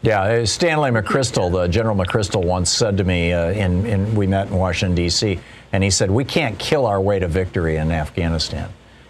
Yeah, 0.02 0.22
uh, 0.22 0.46
Stanley 0.46 0.92
McChrystal, 0.92 1.52
the 1.52 1.68
General 1.68 1.96
McChrystal, 1.96 2.44
once 2.44 2.70
said 2.70 2.98
to 2.98 3.04
me, 3.04 3.34
uh, 3.34 3.52
in, 3.52 3.86
in 3.86 4.16
we 4.16 4.28
met 4.28 4.48
in 4.48 4.56
Washington 4.56 4.96
D.C., 4.96 5.40
and 5.74 5.84
he 5.84 5.90
said, 5.90 6.10
"We 6.10 6.24
can't 6.24 6.58
kill 6.58 6.86
our 6.86 7.02
way 7.02 7.20
to 7.20 7.28
victory 7.28 7.76
in 7.76 7.92
Afghanistan. 7.92 8.70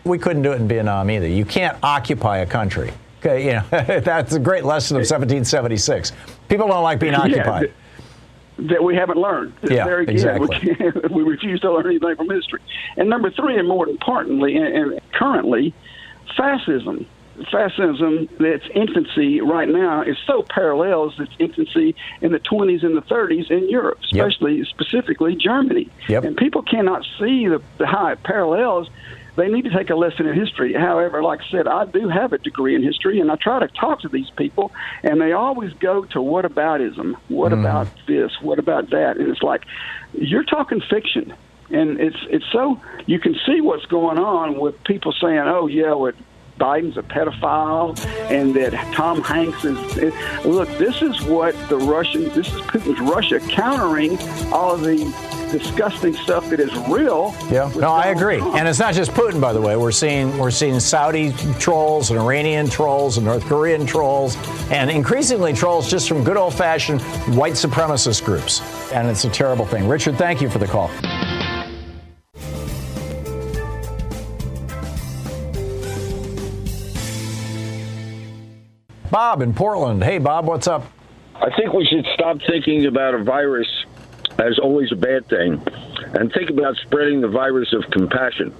We 0.09 0.17
couldn't 0.17 0.41
do 0.41 0.51
it 0.51 0.59
in 0.59 0.67
Vietnam 0.67 1.09
either. 1.11 1.27
You 1.27 1.45
can't 1.45 1.77
occupy 1.83 2.39
a 2.39 2.45
country. 2.45 2.91
Okay, 3.19 3.45
you 3.45 3.51
know 3.53 3.63
that's 4.01 4.33
a 4.33 4.39
great 4.39 4.65
lesson 4.65 4.95
of 4.97 5.01
1776. 5.01 6.11
People 6.47 6.67
don't 6.67 6.83
like 6.83 6.99
being 6.99 7.13
Yeah, 7.13 7.19
occupied. 7.21 7.61
th- 8.57 8.69
that 8.71 8.83
we 8.83 8.95
haven't 8.95 9.17
learned. 9.17 9.53
It's 9.61 9.71
Yeah, 9.71 9.85
very 9.85 10.05
exactly. 10.07 10.75
We, 10.79 10.91
we 11.23 11.23
refuse 11.23 11.61
to 11.61 11.71
learn 11.71 11.85
anything 11.85 12.15
from 12.15 12.29
history. 12.29 12.59
And 12.97 13.09
number 13.09 13.29
three, 13.31 13.57
and 13.57 13.67
more 13.67 13.87
importantly, 13.87 14.57
and, 14.57 14.67
and 14.93 14.99
currently, 15.13 15.73
fascism. 16.35 17.05
Fascism, 17.51 18.27
its 18.41 18.65
infancy 18.75 19.39
right 19.39 19.69
now 19.69 20.01
is 20.01 20.17
so 20.27 20.43
parallels 20.43 21.17
its 21.21 21.31
infancy 21.39 21.95
in 22.21 22.33
the 22.33 22.39
20s 22.39 22.83
and 22.83 22.97
the 22.97 23.01
30s 23.03 23.49
in 23.49 23.69
Europe, 23.69 23.99
Yep. 24.11 24.27
especially 24.27 24.65
specifically 24.65 25.35
Germany. 25.37 25.89
Yep. 26.09 26.23
And 26.25 26.35
people 26.35 26.63
cannot 26.63 27.05
see 27.17 27.47
the, 27.47 27.61
the 27.77 27.85
how 27.87 28.07
it 28.07 28.23
parallels. 28.23 28.89
They 29.39 29.47
need 29.47 29.63
to 29.63 29.69
take 29.69 29.89
a 29.89 29.95
lesson 29.95 30.25
in 30.25 30.35
history. 30.37 30.73
However, 30.73 31.23
like 31.23 31.39
I 31.39 31.49
said, 31.49 31.65
I 31.65 31.85
do 31.85 32.09
have 32.09 32.33
a 32.33 32.37
degree 32.39 32.75
in 32.75 32.83
history, 32.83 33.21
and 33.21 33.31
I 33.31 33.35
try 33.41 33.59
to 33.59 33.69
talk 33.79 34.01
to 34.01 34.09
these 34.09 34.29
people, 34.37 34.69
and 35.01 35.21
they 35.21 35.31
always 35.31 35.71
go 35.73 36.03
to 36.11 36.21
what 36.21 36.43
aboutism? 36.43 37.15
What 37.29 37.53
Mhm. 37.53 37.61
about 37.61 37.87
this? 38.05 38.31
What 38.41 38.59
about 38.59 38.89
that? 38.89 39.15
And 39.15 39.29
it's 39.29 39.41
like 39.41 39.63
you're 40.13 40.43
talking 40.43 40.81
fiction, 40.81 41.33
and 41.71 42.01
it's 42.01 42.17
it's 42.29 42.45
so 42.51 42.81
you 43.05 43.19
can 43.19 43.33
see 43.45 43.61
what's 43.61 43.85
going 43.85 44.19
on 44.19 44.59
with 44.59 44.83
people 44.83 45.13
saying, 45.13 45.39
"Oh 45.39 45.67
yeah, 45.67 45.93
what 45.93 46.15
Biden's 46.59 46.97
a 46.97 47.01
pedophile," 47.01 47.97
and 48.29 48.53
that 48.55 48.73
Tom 48.93 49.21
Hanks 49.23 49.63
is. 49.65 49.77
Look, 50.45 50.69
this 50.77 51.01
is 51.01 51.21
what 51.23 51.55
the 51.69 51.77
Russian, 51.77 52.25
this 52.25 52.53
is 52.53 52.61
Putin's 52.61 52.99
Russia 52.99 53.39
countering 53.39 54.19
all 54.51 54.73
of 54.75 54.81
the 54.81 54.97
disgusting 55.51 56.13
stuff 56.13 56.47
that 56.51 56.59
is 56.59 56.71
real. 56.87 57.33
Yeah, 57.49 57.71
no, 57.75 57.91
I 57.91 58.07
agree. 58.09 58.39
And 58.39 58.67
it's 58.67 58.77
not 58.77 58.93
just 58.93 59.11
Putin, 59.11 59.41
by 59.41 59.51
the 59.51 59.61
way. 59.61 59.75
We're 59.75 59.91
seeing 59.91 60.37
we're 60.37 60.51
seeing 60.51 60.79
Saudi 60.79 61.31
trolls 61.57 62.11
and 62.11 62.19
Iranian 62.19 62.69
trolls 62.69 63.17
and 63.17 63.25
North 63.25 63.45
Korean 63.45 63.85
trolls, 63.85 64.37
and 64.69 64.91
increasingly 64.91 65.53
trolls 65.53 65.89
just 65.89 66.07
from 66.07 66.23
good 66.23 66.37
old-fashioned 66.37 67.01
white 67.35 67.53
supremacist 67.53 68.23
groups. 68.23 68.61
And 68.91 69.07
it's 69.07 69.25
a 69.25 69.29
terrible 69.29 69.65
thing. 69.65 69.87
Richard, 69.87 70.17
thank 70.17 70.41
you 70.41 70.49
for 70.49 70.59
the 70.59 70.67
call. 70.67 70.91
Bob 79.11 79.41
in 79.41 79.53
Portland. 79.53 80.03
Hey, 80.03 80.19
Bob, 80.19 80.45
what's 80.45 80.67
up? 80.67 80.85
I 81.35 81.49
think 81.55 81.73
we 81.73 81.85
should 81.85 82.05
stop 82.13 82.37
thinking 82.47 82.85
about 82.85 83.15
a 83.15 83.23
virus 83.23 83.67
as 84.37 84.59
always 84.59 84.91
a 84.91 84.95
bad 84.95 85.27
thing 85.27 85.61
and 86.13 86.31
think 86.31 86.49
about 86.49 86.75
spreading 86.77 87.21
the 87.21 87.27
virus 87.27 87.73
of 87.73 87.89
compassion. 87.91 88.53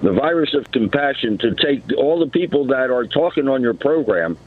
The 0.00 0.12
virus 0.12 0.54
of 0.54 0.70
compassion 0.70 1.38
to 1.38 1.54
take 1.54 1.82
all 1.96 2.18
the 2.18 2.28
people 2.28 2.68
that 2.68 2.90
are 2.90 3.06
talking 3.06 3.48
on 3.48 3.62
your 3.62 3.74
program 3.74 4.38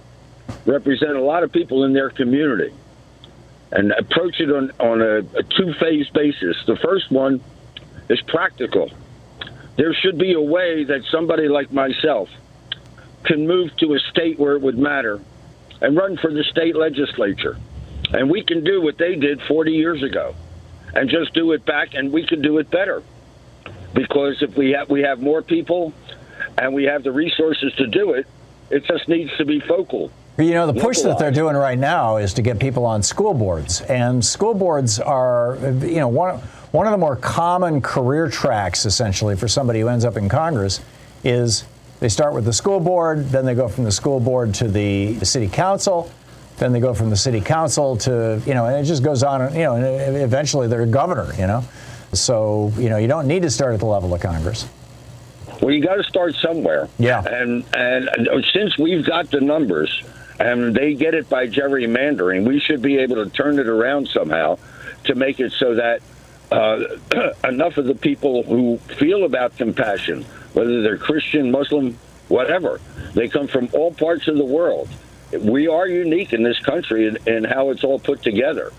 represent 0.65 1.11
a 1.11 1.21
lot 1.21 1.43
of 1.43 1.51
people 1.51 1.83
in 1.83 1.93
their 1.93 2.09
community 2.09 2.73
and 3.71 3.91
approach 3.91 4.39
it 4.39 4.49
on, 4.49 4.71
on 4.79 5.01
a, 5.01 5.17
a 5.37 5.43
two 5.43 5.73
phase 5.79 6.09
basis. 6.09 6.57
The 6.65 6.77
first 6.77 7.11
one 7.11 7.41
is 8.09 8.19
practical. 8.21 8.89
There 9.77 9.93
should 9.93 10.17
be 10.17 10.33
a 10.33 10.41
way 10.41 10.85
that 10.85 11.03
somebody 11.11 11.47
like 11.47 11.71
myself 11.71 12.29
can 13.23 13.47
move 13.47 13.75
to 13.77 13.93
a 13.93 13.99
state 14.11 14.39
where 14.39 14.55
it 14.55 14.61
would 14.61 14.77
matter 14.77 15.21
and 15.81 15.95
run 15.95 16.17
for 16.17 16.31
the 16.31 16.43
state 16.43 16.75
legislature. 16.75 17.57
And 18.13 18.29
we 18.29 18.43
can 18.43 18.63
do 18.63 18.81
what 18.81 18.97
they 18.97 19.15
did 19.15 19.41
40 19.43 19.71
years 19.71 20.03
ago 20.03 20.35
and 20.93 21.09
just 21.09 21.33
do 21.33 21.51
it 21.53 21.65
back, 21.65 21.93
and 21.93 22.11
we 22.11 22.25
can 22.25 22.41
do 22.41 22.57
it 22.57 22.69
better. 22.69 23.01
Because 23.93 24.41
if 24.41 24.55
we 24.55 24.71
have, 24.71 24.89
we 24.89 25.01
have 25.01 25.21
more 25.21 25.41
people 25.41 25.93
and 26.57 26.73
we 26.73 26.85
have 26.85 27.03
the 27.03 27.11
resources 27.11 27.73
to 27.75 27.87
do 27.87 28.11
it, 28.11 28.27
it 28.69 28.85
just 28.85 29.07
needs 29.07 29.35
to 29.37 29.45
be 29.45 29.59
focal. 29.59 30.11
You 30.37 30.53
know, 30.53 30.71
the 30.71 30.79
push 30.79 31.01
that 31.01 31.19
they're 31.19 31.31
doing 31.31 31.55
right 31.55 31.77
now 31.77 32.17
is 32.17 32.33
to 32.35 32.41
get 32.41 32.59
people 32.59 32.85
on 32.85 33.03
school 33.03 33.33
boards. 33.33 33.81
And 33.81 34.23
school 34.23 34.53
boards 34.53 34.99
are, 34.99 35.57
you 35.81 35.97
know, 35.97 36.07
one, 36.07 36.37
one 36.71 36.87
of 36.87 36.91
the 36.91 36.97
more 36.97 37.17
common 37.17 37.81
career 37.81 38.29
tracks, 38.29 38.85
essentially, 38.85 39.35
for 39.35 39.47
somebody 39.47 39.81
who 39.81 39.89
ends 39.89 40.05
up 40.05 40.15
in 40.15 40.29
Congress 40.29 40.81
is 41.23 41.65
they 42.01 42.09
start 42.09 42.33
with 42.33 42.45
the 42.45 42.51
school 42.51 42.79
board, 42.79 43.29
then 43.29 43.45
they 43.45 43.53
go 43.53 43.69
from 43.69 43.85
the 43.85 43.91
school 43.91 44.19
board 44.19 44.55
to 44.55 44.67
the, 44.67 45.13
the 45.13 45.25
city 45.25 45.47
council, 45.47 46.11
then 46.57 46.73
they 46.73 46.79
go 46.79 46.93
from 46.93 47.11
the 47.11 47.15
city 47.15 47.39
council 47.39 47.95
to, 47.97 48.41
you 48.45 48.53
know, 48.53 48.65
and 48.65 48.75
it 48.75 48.83
just 48.83 49.03
goes 49.03 49.23
on, 49.23 49.53
you 49.53 49.61
know, 49.61 49.75
and 49.75 50.17
eventually 50.17 50.67
they're 50.67 50.85
governor, 50.85 51.31
you 51.35 51.47
know. 51.47 51.63
So, 52.11 52.73
you 52.75 52.89
know, 52.89 52.97
you 52.97 53.07
don't 53.07 53.27
need 53.27 53.43
to 53.43 53.49
start 53.49 53.75
at 53.75 53.79
the 53.79 53.85
level 53.85 54.13
of 54.13 54.19
Congress. 54.19 54.67
Well, 55.61 55.71
you 55.71 55.81
got 55.81 55.95
to 55.95 56.03
start 56.03 56.33
somewhere. 56.35 56.89
Yeah. 56.97 57.23
And 57.23 57.63
and 57.73 58.09
since 58.51 58.77
we've 58.79 59.05
got 59.05 59.29
the 59.29 59.39
numbers, 59.39 60.03
and 60.41 60.75
they 60.75 60.95
get 60.95 61.13
it 61.13 61.29
by 61.29 61.47
gerrymandering. 61.47 62.47
We 62.47 62.59
should 62.59 62.81
be 62.81 62.97
able 62.97 63.23
to 63.23 63.29
turn 63.29 63.59
it 63.59 63.67
around 63.67 64.07
somehow 64.07 64.57
to 65.03 65.15
make 65.15 65.39
it 65.39 65.51
so 65.51 65.75
that 65.75 66.01
uh, 66.51 66.97
enough 67.47 67.77
of 67.77 67.85
the 67.85 67.95
people 67.95 68.43
who 68.43 68.77
feel 68.97 69.23
about 69.23 69.55
compassion, 69.57 70.25
whether 70.53 70.81
they're 70.81 70.97
Christian, 70.97 71.51
Muslim, 71.51 71.97
whatever, 72.27 72.79
they 73.13 73.27
come 73.27 73.47
from 73.47 73.69
all 73.73 73.93
parts 73.93 74.27
of 74.27 74.37
the 74.37 74.45
world. 74.45 74.89
We 75.37 75.67
are 75.67 75.87
unique 75.87 76.33
in 76.33 76.43
this 76.43 76.59
country 76.59 77.07
in, 77.07 77.17
in 77.25 77.43
how 77.45 77.69
it's 77.69 77.83
all 77.83 77.99
put 77.99 78.21
together. 78.21 78.73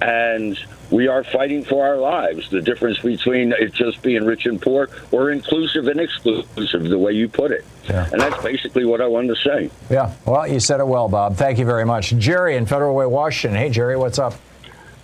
And 0.00 0.58
we 0.90 1.08
are 1.08 1.24
fighting 1.24 1.64
for 1.64 1.84
our 1.84 1.96
lives. 1.96 2.48
The 2.48 2.62
difference 2.62 3.00
between 3.00 3.52
it 3.52 3.74
just 3.74 4.02
being 4.02 4.24
rich 4.24 4.46
and 4.46 4.62
poor 4.62 4.88
or 5.10 5.30
inclusive 5.30 5.88
and 5.88 5.98
exclusive, 5.98 6.84
the 6.84 6.98
way 6.98 7.12
you 7.12 7.28
put 7.28 7.50
it. 7.50 7.64
Yeah. 7.88 8.08
And 8.12 8.20
that's 8.20 8.40
basically 8.42 8.84
what 8.84 9.00
I 9.00 9.08
wanted 9.08 9.34
to 9.36 9.42
say. 9.42 9.70
Yeah, 9.90 10.14
well, 10.24 10.46
you 10.46 10.60
said 10.60 10.78
it 10.78 10.86
well, 10.86 11.08
Bob. 11.08 11.36
Thank 11.36 11.58
you 11.58 11.64
very 11.64 11.84
much. 11.84 12.16
Jerry 12.18 12.56
in 12.56 12.66
Federal 12.66 12.94
Way, 12.94 13.06
Washington. 13.06 13.58
Hey, 13.58 13.70
Jerry, 13.70 13.96
what's 13.96 14.20
up? 14.20 14.34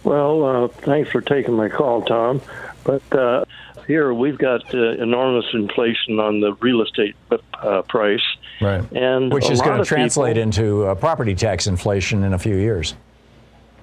Well, 0.04 0.44
uh, 0.44 0.68
thanks 0.68 1.10
for 1.10 1.20
taking 1.20 1.54
my 1.54 1.68
call, 1.68 2.02
Tom. 2.02 2.40
But 2.84 3.02
uh, 3.12 3.44
here 3.86 4.12
we've 4.14 4.38
got 4.38 4.74
uh, 4.74 4.92
enormous 4.92 5.46
inflation 5.52 6.18
on 6.18 6.40
the 6.40 6.54
real 6.54 6.82
estate 6.82 7.14
uh, 7.30 7.82
price. 7.82 8.22
Right. 8.60 8.84
And 8.92 9.32
Which 9.32 9.50
is 9.50 9.60
going 9.60 9.78
to 9.78 9.84
translate 9.84 10.34
people- 10.34 10.42
into 10.42 10.84
uh, 10.86 10.94
property 10.94 11.34
tax 11.34 11.66
inflation 11.66 12.24
in 12.24 12.32
a 12.32 12.38
few 12.38 12.56
years. 12.56 12.94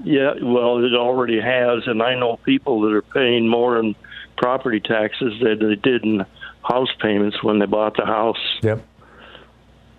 Yeah, 0.04 0.34
well, 0.42 0.84
it 0.84 0.94
already 0.96 1.42
has, 1.42 1.86
and 1.86 2.02
I 2.02 2.16
know 2.16 2.38
people 2.38 2.82
that 2.82 2.94
are 2.94 3.02
paying 3.02 3.50
more 3.50 3.78
in 3.78 3.96
property 4.38 4.80
taxes 4.80 5.34
than 5.42 5.60
they 5.60 5.76
did 5.76 6.06
in 6.06 6.26
house 6.64 6.88
payments 7.02 7.44
when 7.44 7.60
they 7.60 7.66
bought 7.66 7.98
the 7.98 8.06
house. 8.06 8.40
Yep. 8.62 8.82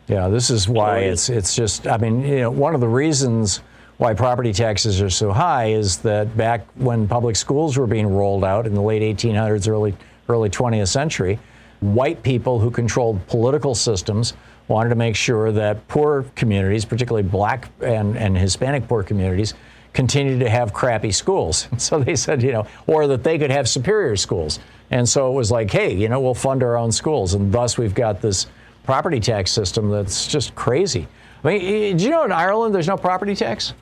Yeah, 0.08 0.28
this 0.28 0.50
is 0.50 0.68
why 0.68 1.00
it's 1.00 1.28
it's 1.28 1.54
just 1.54 1.86
I 1.86 1.98
mean, 1.98 2.22
you 2.22 2.40
know, 2.40 2.50
one 2.50 2.74
of 2.74 2.80
the 2.80 2.88
reasons 2.88 3.60
why 4.00 4.14
property 4.14 4.50
taxes 4.50 5.02
are 5.02 5.10
so 5.10 5.30
high 5.30 5.66
is 5.66 5.98
that 5.98 6.34
back 6.34 6.66
when 6.76 7.06
public 7.06 7.36
schools 7.36 7.76
were 7.76 7.86
being 7.86 8.06
rolled 8.06 8.42
out 8.42 8.66
in 8.66 8.72
the 8.72 8.80
late 8.80 9.02
1800s, 9.02 9.68
early 9.68 9.94
early 10.26 10.48
20th 10.48 10.88
century, 10.88 11.38
white 11.80 12.22
people 12.22 12.58
who 12.58 12.70
controlled 12.70 13.24
political 13.26 13.74
systems 13.74 14.32
wanted 14.68 14.88
to 14.88 14.94
make 14.94 15.14
sure 15.14 15.52
that 15.52 15.86
poor 15.86 16.24
communities, 16.34 16.86
particularly 16.86 17.28
black 17.28 17.68
and, 17.82 18.16
and 18.16 18.38
Hispanic 18.38 18.88
poor 18.88 19.02
communities, 19.02 19.52
continued 19.92 20.40
to 20.40 20.48
have 20.48 20.72
crappy 20.72 21.12
schools. 21.12 21.68
So 21.76 21.98
they 21.98 22.16
said, 22.16 22.42
you 22.42 22.52
know, 22.52 22.66
or 22.86 23.06
that 23.06 23.22
they 23.22 23.36
could 23.36 23.50
have 23.50 23.68
superior 23.68 24.16
schools. 24.16 24.60
And 24.90 25.06
so 25.06 25.30
it 25.30 25.34
was 25.34 25.50
like, 25.50 25.70
hey, 25.70 25.94
you 25.94 26.08
know, 26.08 26.20
we'll 26.20 26.32
fund 26.32 26.62
our 26.62 26.78
own 26.78 26.90
schools. 26.90 27.34
And 27.34 27.52
thus 27.52 27.76
we've 27.76 27.94
got 27.94 28.22
this 28.22 28.46
property 28.84 29.20
tax 29.20 29.52
system 29.52 29.90
that's 29.90 30.26
just 30.26 30.54
crazy. 30.54 31.06
I 31.44 31.48
mean, 31.48 31.96
do 31.98 32.04
you 32.04 32.10
know 32.10 32.24
in 32.24 32.32
Ireland 32.32 32.74
there's 32.74 32.88
no 32.88 32.96
property 32.96 33.34
tax? 33.34 33.74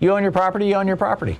You 0.00 0.12
own 0.12 0.22
your 0.22 0.32
property, 0.32 0.66
you 0.66 0.74
own 0.74 0.86
your 0.86 0.96
property. 0.96 1.38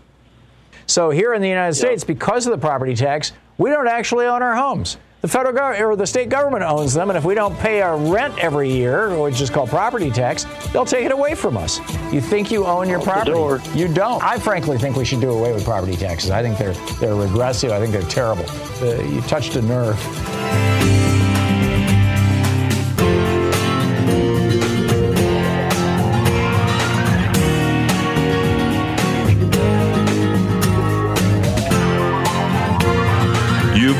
So 0.86 1.10
here 1.10 1.34
in 1.34 1.42
the 1.42 1.48
United 1.48 1.74
States, 1.74 2.04
because 2.04 2.46
of 2.46 2.52
the 2.52 2.58
property 2.58 2.94
tax, 2.94 3.32
we 3.58 3.70
don't 3.70 3.88
actually 3.88 4.26
own 4.26 4.42
our 4.42 4.54
homes. 4.54 4.98
The 5.22 5.28
federal 5.28 5.54
government 5.54 5.82
or 5.82 5.96
the 5.96 6.06
state 6.06 6.28
government 6.28 6.62
owns 6.62 6.94
them, 6.94 7.10
and 7.10 7.16
if 7.16 7.24
we 7.24 7.34
don't 7.34 7.58
pay 7.58 7.80
our 7.82 7.96
rent 7.96 8.38
every 8.38 8.70
year, 8.70 9.18
which 9.18 9.40
is 9.40 9.50
called 9.50 9.70
property 9.70 10.10
tax, 10.10 10.44
they'll 10.72 10.84
take 10.84 11.04
it 11.04 11.10
away 11.10 11.34
from 11.34 11.56
us. 11.56 11.80
You 12.12 12.20
think 12.20 12.52
you 12.52 12.64
own 12.64 12.88
your 12.88 13.00
property? 13.00 13.32
You 13.76 13.92
don't. 13.92 14.22
I 14.22 14.38
frankly 14.38 14.78
think 14.78 14.94
we 14.94 15.04
should 15.04 15.20
do 15.20 15.30
away 15.30 15.52
with 15.52 15.64
property 15.64 15.96
taxes. 15.96 16.30
I 16.30 16.42
think 16.42 16.58
they're 16.58 16.74
they're 17.00 17.16
regressive. 17.16 17.72
I 17.72 17.80
think 17.80 17.92
they're 17.92 18.02
terrible. 18.02 18.44
Uh, 18.80 19.02
you 19.02 19.20
touched 19.22 19.56
a 19.56 19.62
nerve. 19.62 19.96